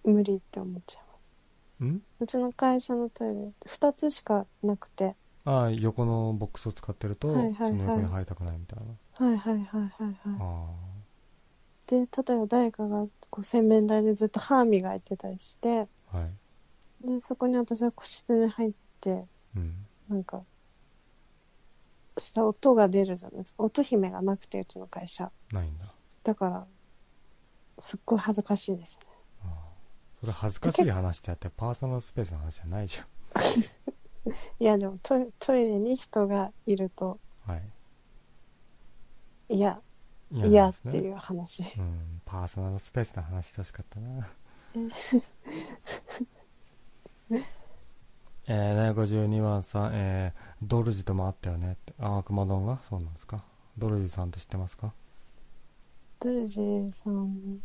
[0.05, 1.83] 無理って思っちゃいます。
[1.83, 2.01] ん？
[2.19, 8.79] うちの会社のトイレ、二つしかなくて、ああ横のボックスを使ってると、はいはいはいその横に入りたくないみたい
[9.19, 10.15] な、はいはいはいはいはい。
[10.39, 10.67] あ
[11.87, 20.43] で、例えば誰かがこう洗面台でずっと歯磨いてたりして、あはいで、そこに私は個室に入って、うんなんか、
[22.17, 23.63] した音が出るじゃないですか。
[23.63, 25.31] 音姫がなくて、うちの会社。
[25.51, 25.85] ないんだ
[26.23, 26.67] だから、
[27.77, 29.05] すっごい恥ずかしいですね。
[30.25, 32.99] それ恥ずかしい話ってあってパーソナルスペースの話じゃないじ
[34.59, 37.63] いや、でもトイトイレに人がいるとゃんはい
[39.49, 39.79] 嫌、
[40.31, 41.61] 嫌嫌っなんですねていう話。
[41.77, 44.27] うん、パーソナルスペースの話してほしかったな。
[48.47, 51.93] えー、752番さん、えー、ドルジともあったよねって。
[51.99, 52.79] ああ、熊丼が？
[52.89, 53.43] そうなんですか？
[53.77, 54.91] ドルジさんって知ってますか？
[56.19, 57.59] ドルジーさん、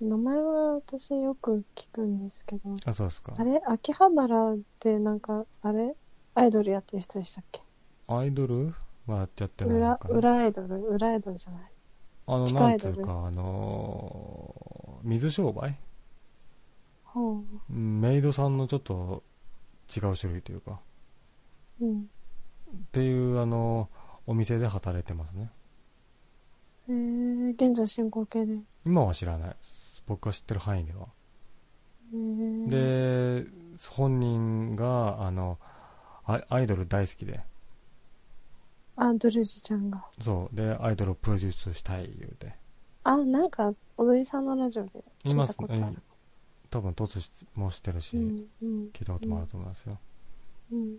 [0.00, 3.34] 名前は私よく聞くんですけど、あ、そうですか。
[3.36, 5.94] あれ秋葉原ってなんか、あれ？
[6.34, 7.62] アイドルやってる人でしたっけ？
[8.08, 8.74] アイドル？
[9.06, 10.14] はやってない裏の、かな。
[10.16, 10.76] 裏アイドル？
[10.82, 11.62] 裏アイドルじゃない？
[12.26, 12.90] あの、地下アイドル？
[12.90, 15.78] なんていうか、あのー水商売？
[17.04, 17.44] ほう。
[17.70, 19.22] うんメイドさんのちょっと
[19.96, 20.80] 違う種類というか、
[21.80, 22.00] うん。
[22.00, 22.04] っ
[22.92, 23.88] ていう、あの
[24.26, 25.50] お店で働いてますね。
[26.88, 28.58] えー、現在進行形で。
[28.84, 29.56] 今は知らない。
[30.06, 31.08] 僕が知ってる範囲では。
[32.12, 33.50] えー、で、
[33.90, 35.58] 本人が、あの、
[36.24, 37.40] アイアイドル大好きで、
[38.96, 40.04] あ、ドルジちゃんが。
[40.24, 42.54] そう、で、アイドルをプロデュースしたい言うて。
[43.04, 46.02] あ、なんか、踊りさんのラジオで聞いたことある。
[46.70, 48.88] 多分突もしてるし、うん、うん。
[48.92, 49.98] 聞いたこともあると思いますよ。
[50.72, 50.96] うん。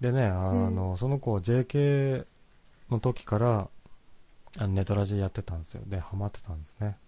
[0.00, 2.26] でね、あの、その子 JK
[2.90, 3.68] の時から、
[4.58, 5.82] あのネトラジやってたんですよ。
[5.86, 6.98] で、ハマってたんですね。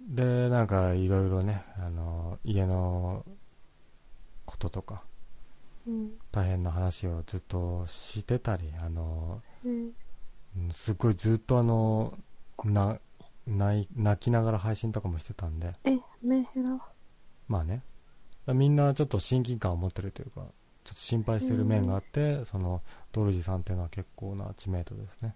[0.00, 3.24] で、なんかいろいろね、あの、家の
[4.44, 5.02] こととか、
[5.86, 6.12] うん。
[6.32, 9.92] 大変な話をずっとしてたり、あの、うん。
[10.56, 12.16] うんすっごいずっとあの、
[12.64, 12.98] な、
[13.46, 13.86] 泣
[14.18, 16.78] きながら配信とかもしてたんで、え、メンヘラ？
[17.46, 17.82] まあね。
[18.48, 20.46] みんなちょっと親近感を持ってるというか、
[20.84, 22.80] ちょっと心配してる面があって、その、
[23.12, 25.34] ドルジさんっていうのは結構な知名度ですね。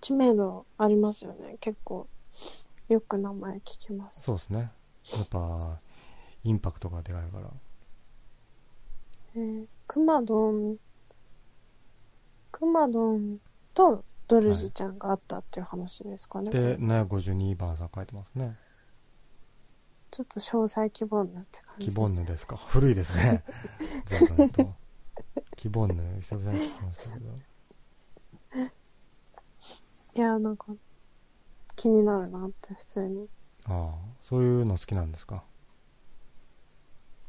[0.00, 1.56] 知名度ありますよね。
[1.60, 2.08] 結構、
[2.88, 4.22] よく名前聞きます。
[4.22, 4.70] そうですね。
[5.14, 5.78] やっぱ、
[6.44, 7.50] インパクトがでかいから。
[9.34, 10.76] えー、くまドン、
[12.50, 13.38] くまドン
[13.74, 16.50] とドルジちゃんがあったっていう話ですかね。
[16.50, 18.56] こで、れ752番さん書いてますね。
[20.10, 21.94] ちょっと詳細希望になって感じです。
[21.94, 22.56] キボンヌですか。
[22.56, 23.42] 古いですね。
[24.04, 24.74] 随分と。
[25.56, 27.30] キボンヌ、久々に聞きましたけど。
[30.14, 30.66] いや、なんか、
[31.76, 33.28] 気になるなって、普通に。
[33.64, 35.42] ああ、そういうの好きなんですか？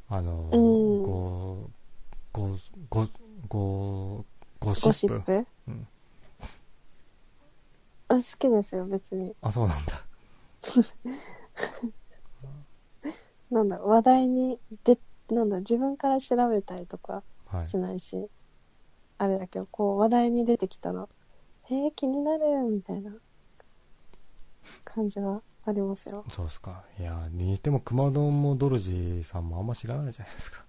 [0.10, 1.70] あの、うんご、
[2.32, 2.58] ご、
[2.90, 3.08] ご、
[3.48, 4.26] ご、
[4.60, 5.18] ゴシゴシップ？
[5.20, 5.88] ップうん
[8.10, 9.36] あ、好きですよ、別に。
[9.42, 10.04] あ、そうなんだ。
[13.50, 15.00] なんだ話題に、で、
[15.30, 17.64] なんだ、自分から調べたりとかはい。
[17.64, 18.28] しないし、
[19.18, 21.08] あれだけど、こう、話題に出てきたら、
[21.70, 23.12] へえ、気になる、みたいな
[24.84, 26.26] 感じはありますよ。
[26.32, 26.84] そうですか。
[27.00, 30.66] いや、にしても、熊丼もドルジーさんもあんま知らないじゃないですか。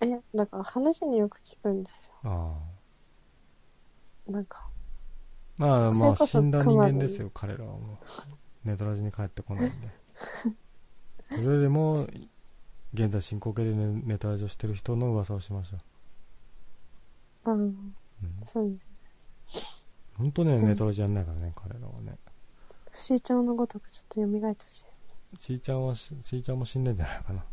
[0.00, 2.12] え、だから話によく聞くんですよ。
[2.22, 2.58] あ
[4.28, 4.30] あ。
[4.30, 4.68] なんか、
[5.56, 7.98] まあまあ、死んだ人間ですよ、彼らはも
[8.64, 8.68] う。
[8.68, 9.88] ネトラジに帰ってこないんで。
[11.34, 12.06] それよりも、
[12.94, 15.78] 現在進行形でネネトラジをしてる人の噂をしましょ
[17.44, 17.66] うん、う。
[18.22, 18.46] うん。
[18.46, 18.78] そう、
[20.16, 22.18] 本当ね、うんネトラジやんないからね、彼らはね。
[22.98, 25.02] 不死鳥のごとくちょっと蘇ってほしいです
[25.32, 25.38] ね。
[25.38, 27.44] ちーちゃんはし、ちーちゃんも死んでんじゃないかな。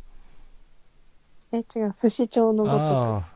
[1.51, 3.27] え、違う、不死鳥のごとああ、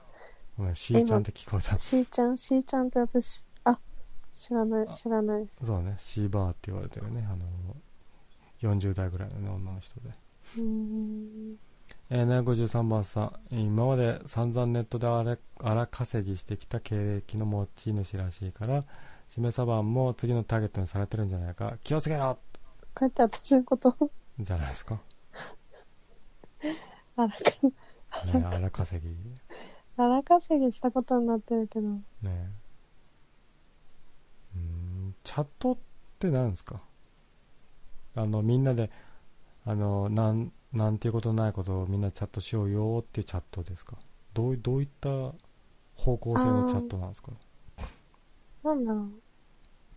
[0.58, 1.80] ごめん、しーちゃんって聞こえたく。。
[1.80, 3.80] しーちゃん、しーちゃんって私、あ、
[4.34, 5.64] 知らない、知らないです。
[5.64, 7.46] そうね、シーバーって言われてるね、あの、
[8.74, 10.10] 40代ぐらいのね、女の人で。
[10.58, 11.58] うーん。
[12.10, 18.84] えー、753番さん、今まで散々ネットで荒荒稼ぎしてきた経歴の持ち主らしいから、
[19.30, 22.40] しめさばんも次のターゲットにされてるんじゃないか、気をつけろ。
[22.96, 23.96] こうやって私のこと、
[24.40, 25.00] じゃないですか。
[27.16, 27.36] 荒か、
[28.34, 29.16] ね、荒稼ぎ。
[29.98, 32.02] 荒稼ぎしたことになってるけど、ね
[34.56, 35.78] うーん、チャットっ
[36.18, 36.82] て何ですか？
[38.16, 38.90] あの、みんなで、
[39.64, 43.96] あの、なん、なんていうことないことをみんなチャットしようよっていうチャットですか？
[44.34, 45.10] どう、どういった
[45.96, 47.32] 方向性のチャットなんですか？
[48.70, 49.10] なんだろ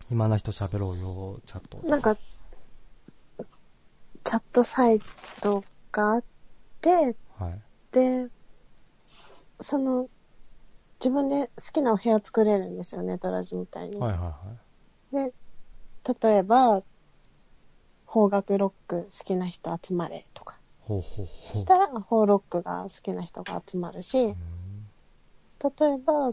[0.08, 1.80] 暇な人喋ろうよ、チャット。
[1.82, 1.90] う。
[1.90, 5.00] なんか、チャットサイ
[5.40, 6.24] トがあっ
[6.80, 7.62] て、はい。
[7.92, 8.28] で、
[9.60, 10.08] その、
[11.00, 13.96] 自分で好きなお部屋作れるんですよね、トラジみたいに。
[13.96, 14.20] はいはい
[15.18, 15.28] はい。
[15.28, 15.34] で、
[16.30, 16.82] 例えば、
[18.06, 20.58] 邦楽ロック好きな人集まれとか。
[20.78, 21.52] ほうほうほ。
[21.54, 24.36] そうしたら、邦ロックが好きな人が集まるし、例
[25.92, 26.32] えば、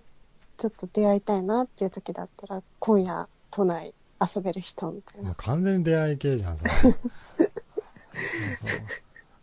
[0.59, 3.93] ちょっと出会いたいなっていう時だったら、今夜都内
[4.35, 5.33] 遊べる人みたいな。
[5.35, 6.99] 完全に出会い系じゃん、それそう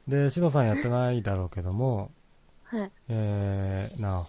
[0.06, 2.10] で、シドさんやってないだろうけども、
[2.64, 2.90] はい。
[3.08, 4.26] えー、な、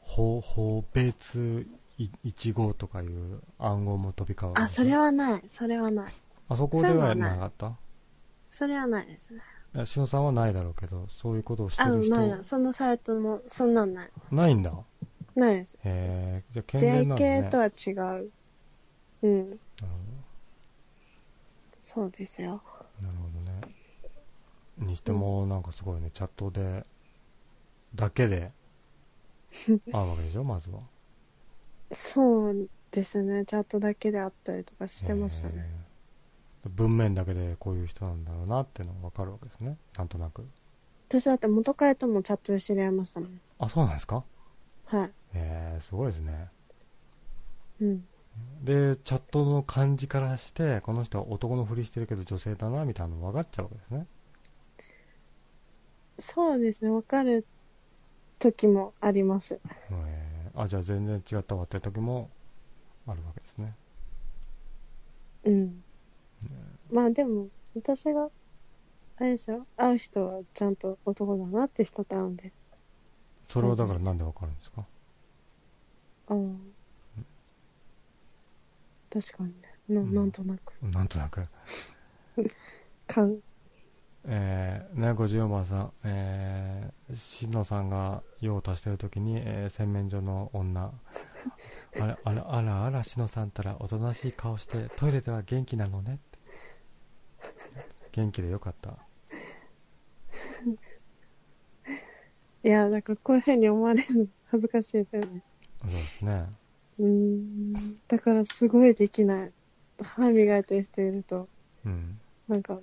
[0.00, 1.66] ほ、ほ別
[1.98, 4.54] い1号とかいう暗号も飛び交う。
[4.56, 5.42] あ、それはない。
[5.48, 6.12] それはない。
[6.48, 7.76] あそこではなかった？
[8.48, 9.40] それはないですね。
[9.74, 12.42] いやしのさんはないだろうけど、そういうことをしてあ、る人ないな。
[12.42, 14.10] そのサイトも、そんなんない。
[14.30, 14.72] ないんだ。
[15.34, 15.78] ないです。
[15.84, 17.06] へえじゃあ健出会い。
[17.06, 17.90] 系とは違
[18.22, 18.32] う。
[19.22, 19.60] うん。
[19.80, 19.92] なる
[21.82, 22.62] そうですよ。
[22.64, 23.74] ほどなるほどね。
[24.78, 26.84] にしても、なんかすごいね、チャットで、
[27.94, 28.52] だけで、
[29.92, 30.80] 会うわけでしょ、まずは。
[31.92, 33.44] そうですね。
[33.44, 35.64] チャットだけであったりとかしてましたね。
[36.64, 39.76] 文面だけでこういう人なんだろうなっていうのがわかるわけですね。
[39.96, 40.44] なんとなく。
[41.08, 43.40] 私だって元彼ともチャットで知り合いましたもん。
[43.58, 44.24] あ、そうなんですか？
[44.92, 45.10] はい。
[45.32, 46.48] えー、すごいですね。
[47.80, 48.04] うん。
[48.62, 54.06] で、チャットの感じからして、この人は男のふりしてるけど女性だな、みたいなの分かっちゃうわけですね。
[56.18, 56.90] そうですね。
[56.90, 57.46] わかる
[58.38, 59.62] 時もあります。
[59.90, 62.28] えー、あ、じゃあ全然違ったわって時も
[63.06, 63.74] あるわけですね。
[65.44, 65.82] うん。
[66.90, 68.28] まあでも、私が、
[69.16, 69.66] あれですよ。
[69.78, 72.52] 会う人はちゃんと男だなって人と会うんで。
[73.52, 74.86] それはだからなんで分かるんですか？
[76.28, 76.36] ああ。
[79.10, 79.54] 確かにね。
[79.88, 80.72] なうんなんとなく。
[80.82, 81.46] なんとなく？
[83.06, 83.38] かん、
[84.24, 90.90] えー、ね、54番さん、えー、しのさんが用を足してる時に、えー、洗面所の女、
[92.00, 96.38] あら、あら、あら、あら、しのさんたらおとなしい顔して、トイレでは元気なのねって。
[98.12, 98.96] 元気でよかった。
[102.64, 105.42] いや、なんかこういう風に思われるの恥ずかしいですよね。
[105.80, 106.46] そうですね。
[106.98, 107.96] うーん。
[108.06, 109.52] だからすごいできない。
[110.00, 111.48] 歯磨いてる人いると、
[111.84, 112.18] うん。
[112.48, 112.80] なんか、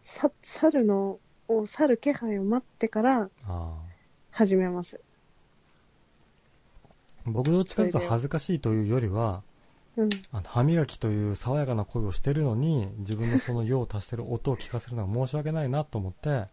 [0.00, 1.18] さ、去るの
[1.48, 3.30] を、去る気配を待ってから。
[4.30, 5.00] 始めます。
[7.24, 9.42] 僕どっちかというと恥ずかしいというよりは、
[9.96, 10.08] うん。
[10.32, 16.46] あの歯磨きという爽やかな声をしてるのに、自分のその用を足してる音を聞かせるのは申し訳ないなと思って、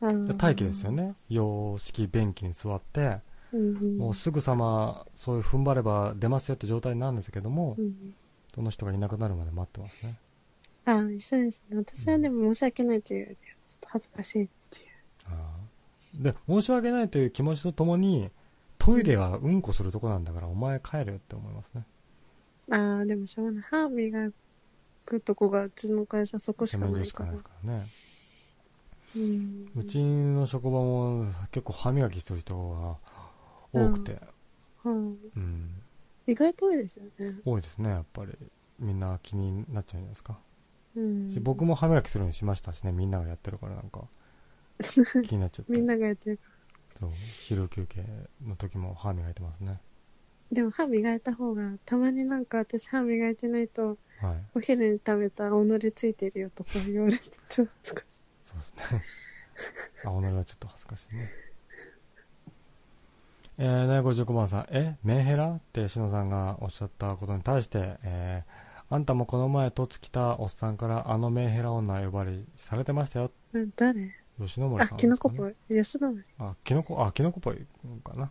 [0.00, 0.92] 待機ですよ。
[0.92, 1.14] ね。
[1.28, 3.20] 洋式便器に座って。
[3.52, 8.14] もうすぐさまそういう踏ん張れば出ますよって状態なんですけども、うん。
[8.54, 10.18] その人がいなくなるまで待ってますね。
[10.86, 11.76] ああ、一緒ですね。
[11.78, 13.36] 私はでも申し訳ないというよりは、
[13.66, 14.86] ちょっと恥ずかしいっていう。
[15.26, 18.30] ああで、申し訳ないという気持ちとともに、
[18.78, 21.84] トイレはうんこするとこなんだから、お前帰れよって思いますね。
[22.70, 23.62] ああ、でもしょうがない。
[23.62, 24.30] 歯磨
[25.04, 27.44] くとこがうちの会社そこし洗かないからしかないです。
[27.44, 27.86] からね。
[29.74, 32.54] うちの職場も結構歯磨きしてる人
[33.72, 34.18] が多くて、
[34.84, 35.16] うん。
[35.36, 35.70] うん、
[36.26, 37.36] 意外と多いですよね。
[37.44, 38.32] 多いですね、やっぱり。
[38.78, 40.38] みんな気になっちゃうんじゃないですか。
[40.96, 41.30] うん。
[41.30, 44.04] し僕も歯磨きするようにしましたしね、みんながやってるからなんか、
[45.24, 45.72] 気になっちゃって。
[45.72, 46.42] みんながやってるか
[47.00, 48.04] そう、昼休憩
[48.44, 49.66] の時も歯磨いてますね。
[49.68, 49.80] ら。
[50.52, 54.58] でも歯磨いた方が、たまになんか私歯磨いてないと、はい。
[54.58, 57.18] お昼に食べた己ついてるよとか言われて
[57.48, 58.25] ちょっと少し。
[58.46, 59.02] そうですね。
[59.98, 61.30] あ、己はちょっと恥ずかしいね。
[63.58, 73.30] えー、ね、55番さん、え、メンヘラってしのさんがおっしゃったことに対して、えー、あんたもこの前とつ来たおっさんからあのメンヘラ女呼ばわりされてましたよ。
[73.52, 74.14] な誰？
[74.38, 75.54] 吉野森あさん、キノコっぽい。
[75.70, 76.22] 吉野森。
[76.38, 77.66] あ、キノコ、あ、キノコっぽい
[78.04, 78.30] かな。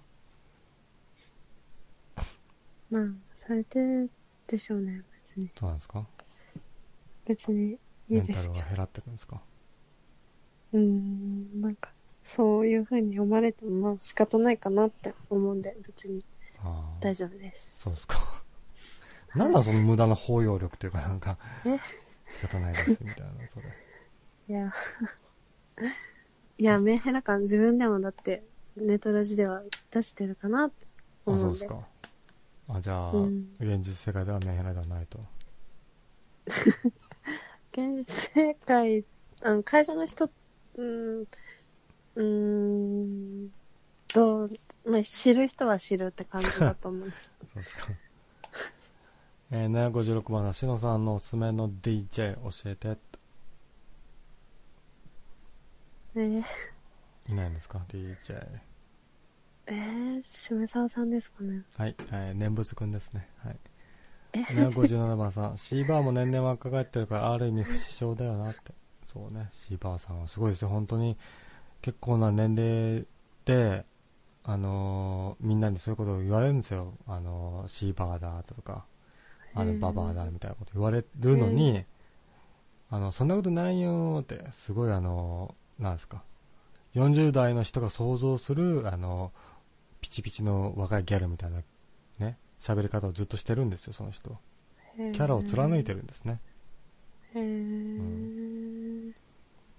[2.92, 3.04] まあ、
[3.36, 4.12] されてる
[4.48, 5.50] でしょうね、別に。
[5.60, 6.06] そうなんですか？
[7.26, 7.78] 別にい
[8.10, 8.54] メンいですけど。
[8.54, 9.42] タルが減らってるんですか？
[10.74, 11.92] うーん、なんか、
[12.24, 16.24] そういう風に読まれても、まあ仕方ないかなって思うんで、別に
[16.64, 17.02] ああ。
[17.02, 17.84] 大丈夫です。
[17.84, 18.18] そうですか。
[19.36, 21.78] なんだその無駄な包容力というかなんか、え？
[22.30, 23.66] 仕方ないですみたいな、それ。
[24.48, 24.74] いや、
[26.58, 28.44] いや、メンヘラ感自分でもだって、
[28.76, 29.62] ネトラジでは
[29.92, 30.88] 出してるかなって
[31.28, 31.42] あ、思で。
[31.42, 31.88] そううんですか。
[32.70, 35.20] あ、じゃあ、うん現実世界ではメンヘラではないと。
[37.72, 39.04] 現実世界、
[39.42, 40.30] あの、会社の人、
[40.76, 43.50] うーん、うーん、
[44.14, 44.52] どう、
[44.86, 47.30] まあ、知る人は知るって感じだと思うんです。
[47.54, 47.88] そうですか。
[49.52, 52.98] えー、756番のしのさんのおすすめの DJ 教えて。
[56.16, 56.44] えー、
[57.30, 58.48] いないんですか ?DJ。
[59.68, 61.64] えー、しめさんですかね。
[61.78, 63.28] はい、えー、念仏くんですね。
[63.44, 63.58] はい。
[64.34, 68.74] え757番さん、シーバーも年々若返ってるから、ある意味不死症だよなって。
[69.16, 70.68] そうね、シーバーさんはすごいですよ。
[70.68, 71.16] 本当に、
[71.82, 73.06] 結構な年齢
[73.46, 73.86] で、
[74.44, 76.94] あのーみんなにそういうことを言われるんですよ。
[77.08, 78.86] あのーシーバーだとか、
[79.54, 81.86] あの、ババアだみたいなこと言われるのに、
[82.90, 86.24] あの、そんなことないよーって、すごいあのーなんですか。
[86.94, 89.32] 40代の人が想像する、あの
[90.02, 91.62] ピチピチの若いギャルみたいな、
[92.20, 94.38] ね、喋り方をずっとしてるんですよ、その人。
[94.98, 96.40] キャラを貫いてるんですね。
[97.34, 98.75] へー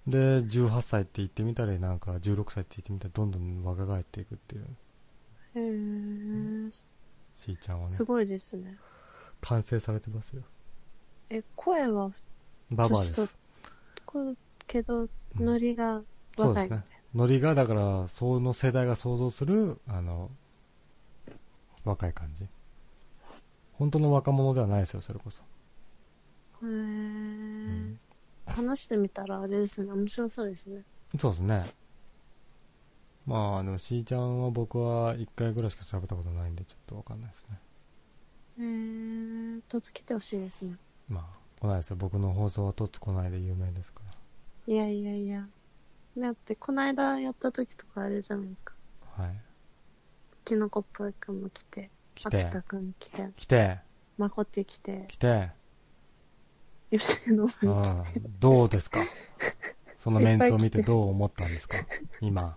[0.07, 4.65] で、18歳って言ってみたり、なんか16歳って言ってみたり、どんどん若返っていくっていう、
[5.55, 8.77] へーしーちゃんはねす、ごいですね。
[9.41, 10.43] 完成されてますよ。
[11.29, 12.09] え、声は
[12.71, 13.37] ババアです。
[14.65, 15.09] けど、うん
[15.39, 16.01] ノリが
[16.37, 16.83] そうですね。
[17.13, 20.31] ノリが、だから、その世代が想像する、あの、
[21.83, 22.47] 若い感じ。
[23.73, 25.43] 本当の若者ではないですよ、それこそ。
[26.61, 26.67] な。
[26.69, 27.99] へーん
[28.57, 29.91] 話してみたらあれですね。
[29.91, 30.81] 面白そうですね。
[31.19, 31.65] そうですね。
[33.27, 37.59] まあ、でも、しーちゃんは僕は1回ぐらいしか喋ったことないんで、ちょっとわかんないですね。
[38.59, 40.75] へー、とつけてほしいですね。
[41.07, 41.97] まあ、来ないですよ。
[41.97, 44.01] 僕の放送はとつ来ないで有名ですか
[44.65, 45.47] いやいやいや。
[46.17, 48.73] だって、この間やった時とかあれじゃないですか。
[49.17, 49.25] ら。
[49.25, 49.35] はい。
[50.45, 53.79] キノコっぽいくんも来て、来て秋、田くん来て、来て、
[54.17, 55.51] まこって来て、来て、
[56.91, 57.67] 吉野も来て。
[57.67, 58.03] うん、
[58.39, 59.01] どうですか？
[59.97, 61.77] そのメンツを見てどう思ったんですか？
[62.21, 62.55] 今。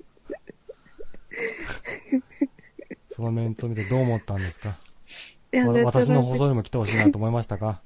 [3.10, 4.76] そのメンツを見てどう思ったんですか？
[5.84, 7.82] 私の放送にも来てほしいなと思いましたか？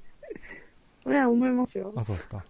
[1.07, 1.93] いや、思いますよ。
[1.95, 2.43] あ、そうですか。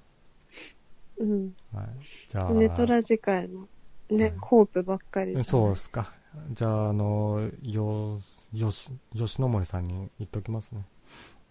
[1.17, 1.53] うん。
[1.73, 1.85] はい。
[2.29, 3.67] じゃあ、ネトラジ界の、
[4.09, 6.13] ね、うんホープばっかりそうですか。
[6.51, 8.19] じゃあ、あの、よ、
[8.53, 10.85] よし、吉野森さんに言っときますね。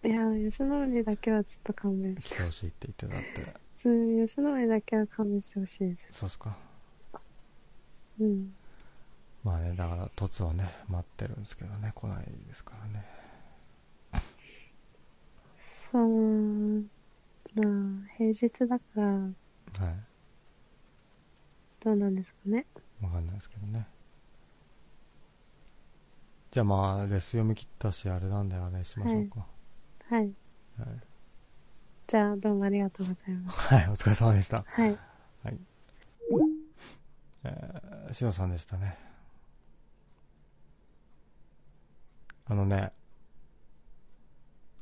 [0.05, 3.53] いや、吉野森だけはちょっと勘弁し来てほしいって言ってたって。
[3.53, 3.59] て。
[3.75, 6.07] 吉野森だけは勘弁してほしいです。
[6.11, 6.55] そうですか。
[8.19, 8.53] うん。
[9.43, 13.05] まあね、だから、凸をね、待ってるんですけどね、来ないですからね。
[15.57, 16.83] そう、ま
[18.05, 19.33] あ、平日だから、はい。
[21.79, 22.65] どうなんですかね？
[23.01, 23.87] わかんないですけどね。
[26.51, 29.45] じゃあまあ、レス読み切ったし、あれなんであれしましょうか。
[30.09, 30.21] はい。
[30.21, 30.33] はい。
[32.07, 33.73] じゃあ、どうもありがとうございます。
[33.73, 34.63] はい、お疲れ様でした。
[34.67, 34.97] はい。
[35.43, 35.59] はい。
[37.43, 38.97] えー、しのさんでしたね。
[42.47, 42.91] あのね、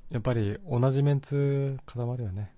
[0.10, 2.54] やっぱり同じメンツ固まるよね。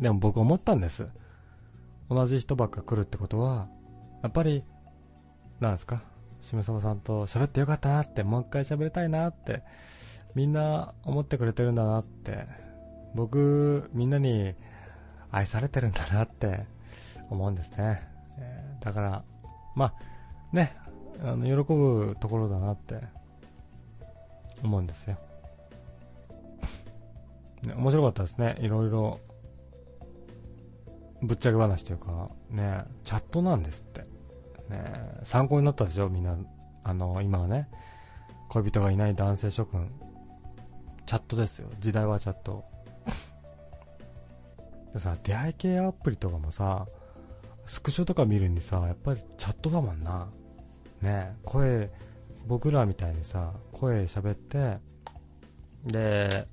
[0.00, 1.08] でも僕思ったんです。
[2.08, 3.68] 同じ人ばっか来るってことは、
[4.22, 4.64] やっぱり、
[5.58, 6.04] なんですか、
[6.42, 9.62] しめさまさんと喋ってよかったなって、もう一回喋りたいなって、
[10.34, 12.46] みんな思ってくれてるんだなって、
[13.14, 14.54] 僕、みんなに
[15.30, 16.66] 愛されてるんだなって
[17.30, 18.02] 思うんですね。
[18.38, 19.22] えーだから、
[19.76, 19.94] まあ、
[20.52, 20.76] ね、
[21.22, 22.98] あの、喜ぶところだなって
[24.62, 25.16] 思うんですよ。
[27.62, 28.56] ね、面白かったですね。
[28.60, 29.20] いろいろ、
[31.22, 34.11] ぶっちゃけ話というか、ね、チャットなんですって。
[34.68, 36.36] ね、参考になったでしょ、みんな。
[36.84, 37.68] あの、今はね、
[38.48, 39.90] 恋人がいない男性諸君。
[41.06, 41.68] チャットですよ。
[41.80, 42.64] 時代はチャット。
[44.92, 46.86] でさ、出会い系アプリとかもさ、
[47.64, 50.28] スクショとか見るにさ、やっぱりチャットだもんな。
[51.00, 51.90] ね声、
[52.46, 54.78] 僕らみたいにさ、声喋って、
[55.84, 56.46] で、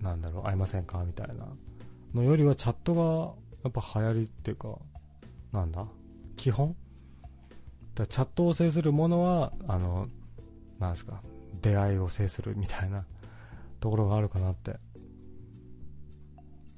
[0.00, 1.04] なんだろう、会いませんか？
[1.04, 1.46] みたいな。
[2.14, 3.34] のよりはチャットが
[3.64, 4.78] やっぱ流行りっていうか、
[5.52, 5.86] なんだ？
[6.36, 6.74] 基本？
[7.96, 10.08] だチャットを制するものは、あの、
[10.78, 11.20] なんですか、
[11.62, 13.04] 出会いを制するみたいな
[13.80, 14.76] ところがあるかなって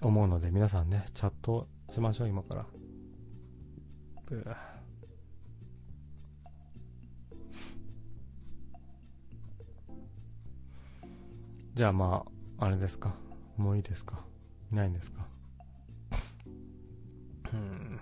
[0.01, 2.67] 思うので、皆さんね、チャットしましょう、今から。
[11.75, 12.25] じゃあま
[12.59, 13.15] あ、あれですか？
[13.57, 14.21] もういいですか？
[14.73, 15.27] いないんですか？
[17.55, 18.01] うん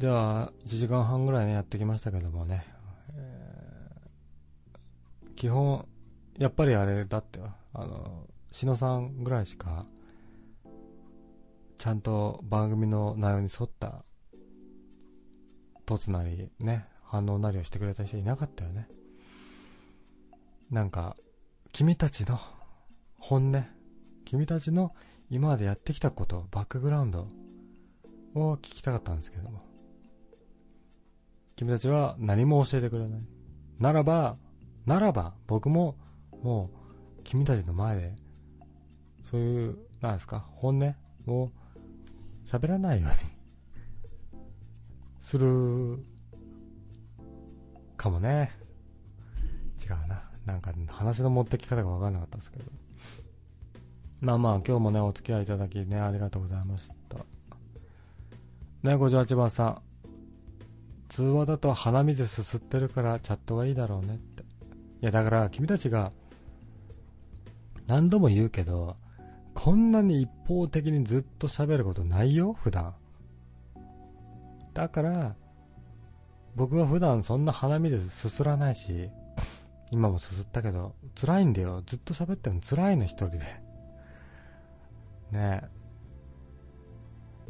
[0.00, 2.64] じゃあ、1時間半ぐらいね、やってきましたけどもね。
[3.12, 5.86] えー、基本、
[6.38, 7.38] やっぱりあれだって
[7.74, 9.84] あの、しのさんぐらいしか、
[11.76, 14.02] ちゃんと番組の内容に沿った、
[15.84, 18.88] 凸なり、ね、反応なりをしてくれた人いなかったよね。
[20.70, 21.14] なんか、
[21.72, 22.40] 君たちの
[23.18, 23.66] 本音、
[24.24, 24.94] 君たちの
[25.28, 27.28] 今までやってきたこと、バックグラウンド
[28.34, 29.69] を聞きたかったんですけども。
[31.60, 33.20] 君たちは何も教えてくれない。
[33.78, 34.38] ならば、
[34.86, 35.94] ならば、僕も、
[36.42, 36.70] も
[37.18, 38.16] う、君たちの前で、
[39.22, 40.94] そういう、なんですか、本音
[41.26, 41.50] を
[42.46, 43.16] 喋らないように
[45.20, 46.02] する、
[47.98, 48.52] かもね。
[49.84, 50.30] 違うな。
[50.46, 52.64] なんか、話の持ってき方がわかんなかったですけど。
[54.22, 57.18] まあまあ、今日もね、お付き合いいただきね、ありがとうございました。
[58.82, 59.89] ね、58番さん。
[61.10, 64.42] 通話だと鼻水すすってるからチャットがいいだろうねって。
[64.42, 64.46] い
[65.00, 66.12] や、だから君たちが、
[67.88, 68.94] 何度も言うけど、
[69.52, 72.94] こんなに一方的にずっと喋ることないよ、普段。
[74.72, 75.34] だから、
[76.54, 79.10] 僕は普段そんな鼻水すすらないし、
[79.90, 81.82] 今もすすったけど、辛いんだよ。
[81.84, 83.38] ずっと喋ってるの辛いの、一人で。
[85.32, 85.68] ねえ。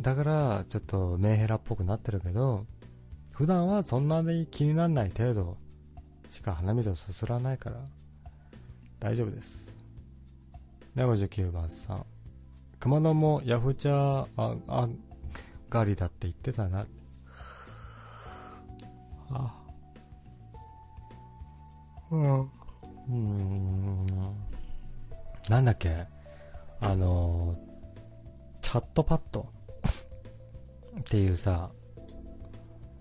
[0.00, 2.64] だから、ちょっとメンヘラっぽくなってるけど、
[3.40, 5.56] 普段はそんなに気にならない程度
[6.28, 7.76] しか鼻水をすすらないから、
[8.98, 9.66] 大丈夫です。
[10.94, 12.04] で、59番さん。
[12.78, 14.88] 熊野もヤフチャーあ
[15.70, 16.84] がりだって言ってたな。
[19.30, 19.54] あ。
[22.10, 22.50] うん。
[23.08, 24.06] うん。
[25.48, 26.04] なんだっけ
[26.78, 27.56] あの
[28.60, 29.48] チャットパッド
[31.00, 31.70] っていうさ、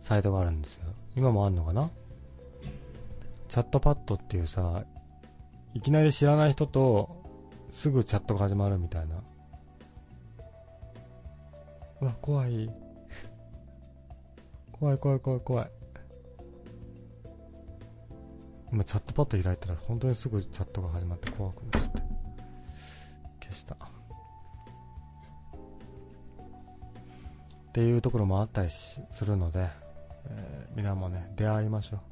[0.10, 0.86] サイトがあるんですよ。
[1.16, 1.88] 今もあんのかな？
[3.48, 4.84] チャットパッドっていうさ、
[5.76, 7.24] いきなり知らない人と
[7.70, 9.22] すぐチャットが始まるみたいな。
[12.02, 12.72] うわ、怖い。
[14.72, 15.70] 怖い怖い怖い怖い。
[18.72, 22.02] 今チャットパッド開いたら本当にすぐチャットが始まって怖くなっちゃって。
[23.44, 23.76] 消した。
[23.76, 23.78] っ
[27.74, 29.68] ていうところもあったりするので、
[30.26, 32.10] えー、皆もね、出会いましょう。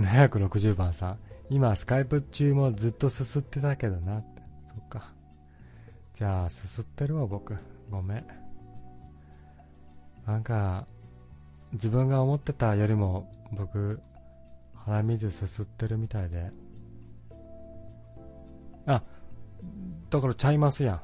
[0.00, 1.18] 760番さん、
[1.50, 4.22] 今スカイプ中もずっとすすってたけどな。
[4.66, 5.12] そっか。
[6.14, 7.56] じゃあ、すすってるわ、僕。
[7.90, 8.26] ごめん。
[10.26, 10.86] なんか、
[11.72, 14.00] 自分が思ってたよりも、僕、
[14.74, 16.50] 鼻水すすってるみたいで。
[18.86, 19.02] あ、
[20.10, 21.00] だからちゃいますやん。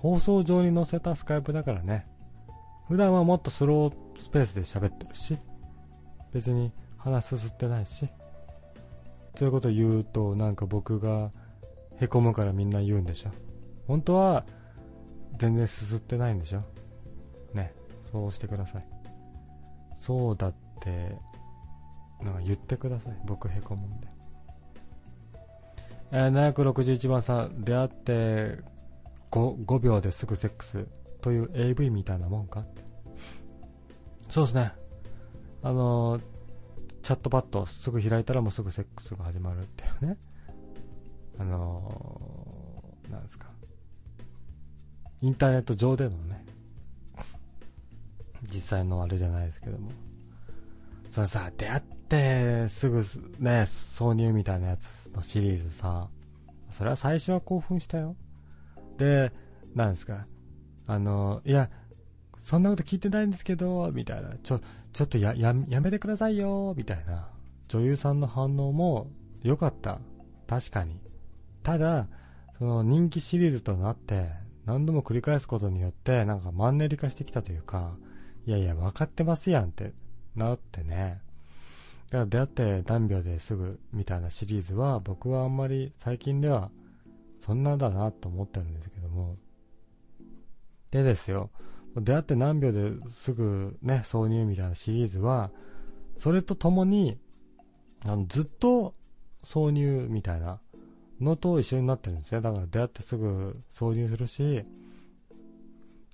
[0.00, 2.06] 放送上に載せたスカイプだからね。
[2.88, 5.36] 普段はもっとスロースペースで喋ってるし、
[6.32, 8.08] 別に鼻すすってないし、
[9.36, 11.30] そういうこと言うとなんか僕が
[12.00, 13.30] へこむからみんな言うんでしょ。
[13.86, 14.46] 本当は
[15.36, 16.62] 全然すすってないんでしょ。
[17.52, 17.74] ね、
[18.10, 18.86] そうしてください。
[19.98, 21.14] そうだって、
[22.22, 23.16] なんか言ってください。
[23.26, 24.08] 僕へこむんで。
[26.12, 28.69] えー、761番さん、出会って
[29.30, 30.86] 5, 5秒ですぐセックス
[31.20, 32.64] という AV みたいなもんか？
[34.28, 34.72] そうですね。
[35.62, 36.22] あのー、
[37.02, 40.18] チャットパッドすぐ開いたらもうすぐセックスが始まるっていうね。
[41.38, 43.48] あのー、なんですか。
[45.20, 46.44] インターネット上でのね、
[48.42, 49.90] 実際のあれじゃないですけども。
[51.10, 53.02] そのさ、出会ってすぐ
[53.38, 56.08] ね、挿入みたいなやつのシリーズさ、
[56.70, 58.16] それは最初は興奮したよ。
[59.00, 59.32] で、
[59.74, 60.26] なんですか、
[60.86, 61.70] あの、いや、
[62.42, 64.60] そんなこと聞いてないんですけど、みたいな、ちょ、
[64.92, 67.30] ちょっとや、や、やめてくださいよ、みたいな、
[67.68, 69.10] 女優さんの反応も
[69.42, 70.00] 良かった。
[70.46, 71.00] 確かに。
[71.62, 72.08] ただ、
[72.58, 74.26] その人気シリーズとなって、
[74.66, 77.94] 何度も繰り返すことによって、なんかマンネリ化してきたというか、
[78.44, 79.94] いやいや、分かってますやんって
[80.36, 81.22] なってね。
[82.10, 82.46] だから出会っ
[82.82, 86.70] て何秒ですぐみたいなシリーズは僕はあんまり最近では
[87.40, 89.36] そんなだなと思ってるんですけども。
[90.90, 91.50] でですよ、
[91.96, 95.50] 出会って何秒ですぐね、挿入みたいなシリーズは、
[96.18, 97.18] それとともに、
[98.04, 98.94] あの、ずっと
[99.44, 100.60] 挿入みたいな
[101.20, 102.40] のと一緒になってるんですね。
[102.40, 104.64] だから出会ってすぐ挿入するし、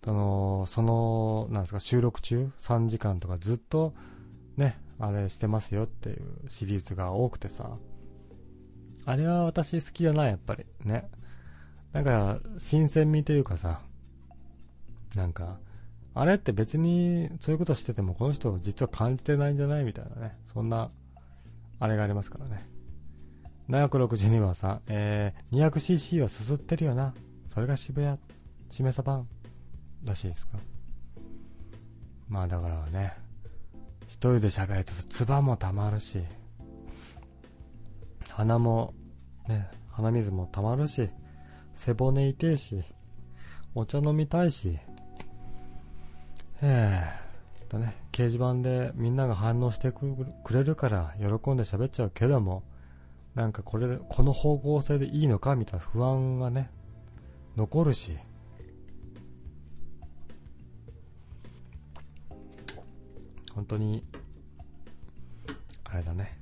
[0.06, 3.94] あのその、なんですか、収録中3時間とかずっと
[4.56, 7.76] ね、あれしてますよっていうシリーズが多くてさ、
[9.06, 10.66] あれは私好きじゃない、やっぱり。
[10.84, 11.08] ね。
[11.92, 13.80] だから、新鮮味というかさ、
[15.14, 15.58] なんか、
[16.12, 20.36] あれって別にそういうことしててもこの人実は感じてないんじゃないみたいなね。
[20.52, 20.90] そんな、
[21.78, 22.68] あれがありますからね。
[23.68, 27.14] 762番さん、えー、200cc はすすってるよな。
[27.48, 28.18] それが渋谷、
[28.70, 29.28] しめさばん、
[30.04, 30.58] らしいですか。
[32.28, 33.14] まあだからね、
[34.08, 36.20] 一人で喋ると唾も溜まるし、
[38.36, 38.92] 鼻も、
[39.48, 41.08] ね、鼻水も溜まるし、
[41.72, 42.84] 背骨痛いし、
[43.74, 44.78] お茶飲みたいし、
[46.60, 47.02] え
[47.62, 52.62] えだね、掲示板でみんなが反応してくれるから喜んで喋っちゃうけども、
[53.34, 56.70] なんかこれ、この方向性でいいのかみたいな不安がね、
[57.56, 58.18] 残るし、
[63.54, 64.02] 本当に、
[65.84, 66.38] あれだね、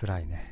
[0.00, 0.51] 辛いね。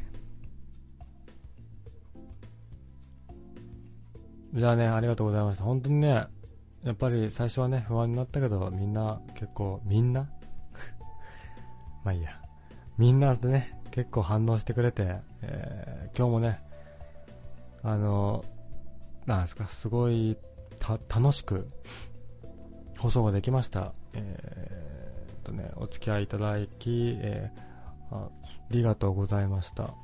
[4.52, 5.64] じゃあね、ありがとうございました。
[5.64, 6.26] 本当にね、
[6.82, 10.28] やっぱり最初はね、不安になったけど、みんな結構、みんな
[12.02, 12.40] まあいいや。
[12.98, 16.60] みんなでね、結構反応してくれて、えー、今日もね、
[17.82, 18.44] あの、
[19.26, 20.36] なんですか、すごい、
[21.08, 21.68] 楽しく、
[22.98, 23.92] 放送ができました。
[24.14, 28.30] えー、とね、お付き合いいただき、えー、あ
[28.70, 29.94] りがとうございました。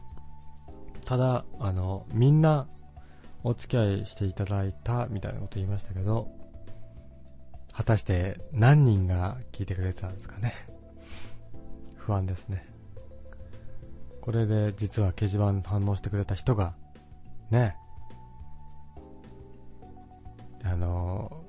[1.05, 2.69] ただ、あの、みんな、
[3.49, 6.27] お付き合いしていただいた、みたいなこと言いましたけど、
[7.73, 10.53] 果たして何人が聞いてくれてたんですかね。
[11.95, 12.67] 不安ですね。
[14.21, 16.75] これで実は掲示板反応してくれた人が、
[17.51, 17.77] ね、
[20.65, 21.45] あの、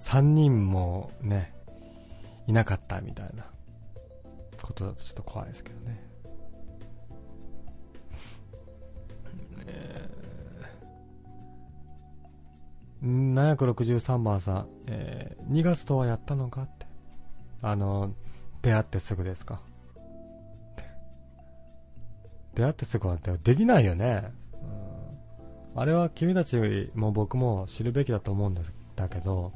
[0.00, 1.54] 3人もね、
[2.48, 3.46] いなかったみたいな
[4.60, 6.13] ことだとちょっと怖いですけどね。
[13.04, 16.86] 763番さん、えー、2月とはやったのかって。
[17.62, 18.12] あの、
[18.62, 19.60] 出会ってすぐですか。
[22.54, 24.30] 出会ってすぐはできないよね、
[25.74, 26.56] うん、あれは君たち
[26.94, 29.52] も僕も知るべきだと思うんだけど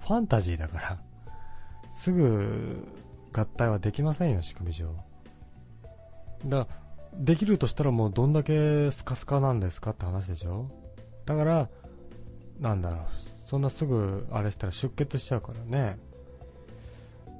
[0.00, 0.98] ファンタジーだから。
[1.92, 2.88] すぐ
[3.32, 4.88] 合体はできませんよ仕組み上。
[6.46, 6.70] だか
[7.12, 10.70] らできるとしたらもうどんだけスカスカなんですかって話でしょ。
[11.26, 11.68] だから
[12.60, 13.00] なんだろう。
[13.46, 15.98] そんなすぐあれしたら出血しちゃうからね。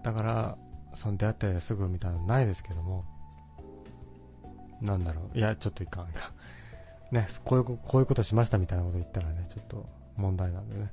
[0.02, 0.58] だから
[0.94, 3.04] その出会ってすぐみたいなのないですけども。
[4.80, 6.32] なんだろう、いや、ちょっといかんか。
[7.12, 9.86] ね、こういう、こういうことしましたみたいなこと言ったらね、ちょっと
[10.16, 10.90] 問題なんでね。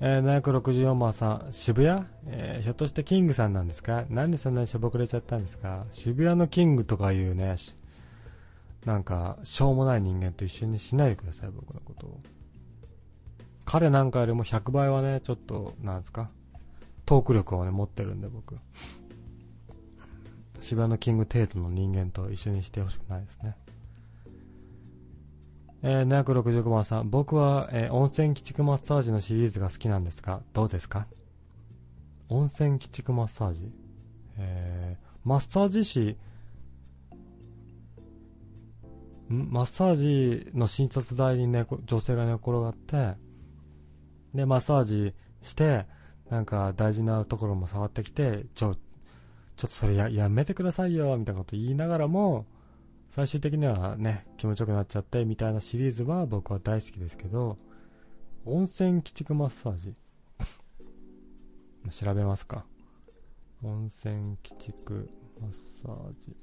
[0.00, 4.06] えー、764番さん、渋谷、えー、ひょっとしてキングさんなんですか？
[4.08, 5.84] なんでそんなにしょぼくれちゃったんですか？
[5.90, 7.56] 渋谷のキングとかいうね、
[8.86, 12.20] なんか、しょうもない人間と一緒にしないでください、僕のことを。
[13.64, 16.30] 彼なんかよりも100倍はね、ちょっと、なんですか、
[17.06, 18.56] トーク力をね、持ってるんで、僕。
[20.60, 23.56] 渋谷のキング程度の人間と一緒にしてほしくないですね。
[25.82, 31.06] えー、765番さん、僕は、えー、温泉鬼畜マッサージのシリーズが好きなんですが、どうですか？
[32.30, 33.70] 温泉鬼畜マッサージ。
[34.38, 36.16] えー、マッサージ師、
[39.30, 39.50] ん？
[39.50, 43.22] マッサージの診察台にね、女性が寝転がって、
[44.34, 45.86] で、マッサージして、
[46.30, 48.80] なんか大事なところも触ってきて、ちょ、ちょっ
[49.56, 52.46] とそれややめてくださいよ、みたいなこと言いながらも、
[53.10, 57.58] 最終的にはね、気持ちよくなっちゃって、みたいなシリーズは僕は大好きですけど、
[58.44, 59.94] 温泉鬼畜マッサージ
[61.90, 62.66] 調べますか？
[63.62, 65.08] 温泉鬼畜
[65.40, 66.36] マッサージ。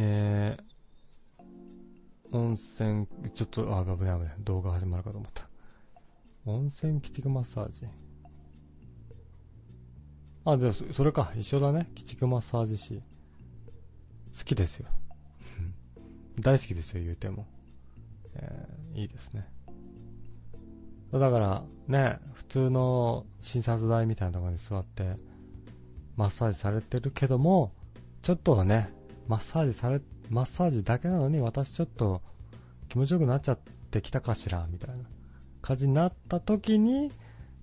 [0.00, 0.62] えー、
[2.32, 4.34] 温泉、ちょっと、あ、危ない危ない。
[4.40, 5.48] 動画始まるかと思った。
[6.44, 7.82] 温泉鬼畜マッサージ。
[10.44, 11.32] あ、でもそれか。
[11.36, 11.88] 一緒だね。
[11.94, 13.02] 鬼畜マッサージ師。
[14.38, 14.88] 好きですよ。
[16.40, 17.46] 大好きですよ、言うても。
[18.34, 19.46] えー、いいですね。
[21.12, 25.16] だからね、普通の診察台みたいなところに座って
[26.16, 27.72] マッサージされてるけども、
[28.22, 28.92] ちょっとはね、
[29.26, 30.00] マッサージされ、
[30.30, 32.22] マッサージだけなのに私ちょっと
[32.88, 33.58] 気持ちよくなっちゃっ
[33.90, 34.96] てきたかしら、みたいな
[35.62, 37.10] 感じになった時に、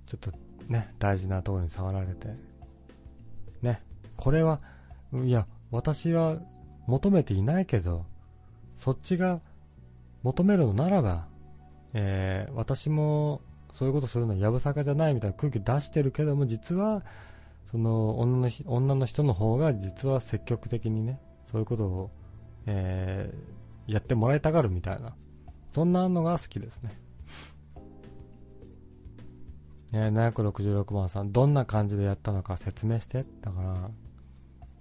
[0.08, 0.32] ちょっと
[0.68, 2.28] ね、大事なところに触られて、
[3.62, 3.82] ね、
[4.18, 4.60] これは、
[5.14, 6.38] いや、私は
[6.88, 8.06] 求めていないけど、
[8.78, 9.40] そっちが
[10.24, 11.28] 求めるのならば、
[11.94, 13.42] えー、私も
[13.74, 17.04] そういうことするのはやぶさかじゃないみたいな空気出してるけども、実は、
[17.72, 21.20] その女の女の人の方が実は積極的にね、
[21.52, 22.12] そういうことを、
[22.66, 25.16] えー、やってもらいたがるみたいな、
[25.72, 26.98] そんなのが好きですね。
[29.94, 33.26] えー、766番さん、どんな感じでやったのか説明して。
[33.42, 33.90] だから、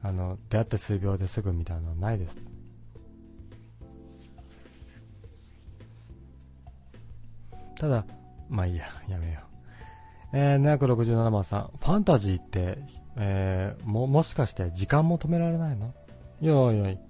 [0.03, 2.37] あの、出会って数秒ですぐみたいなのはないです。
[7.77, 8.05] ただ、
[8.49, 9.41] まあいいや、やめよ
[10.33, 10.37] う。
[10.37, 12.79] えー、767番さん、ファンタジーって、
[13.17, 15.95] えー、も、もしかして時間も止められないの？
[16.41, 17.01] よいやい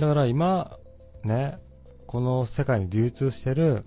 [0.00, 0.78] だから今、
[1.24, 1.58] ね、
[2.06, 3.84] この世界に流通してる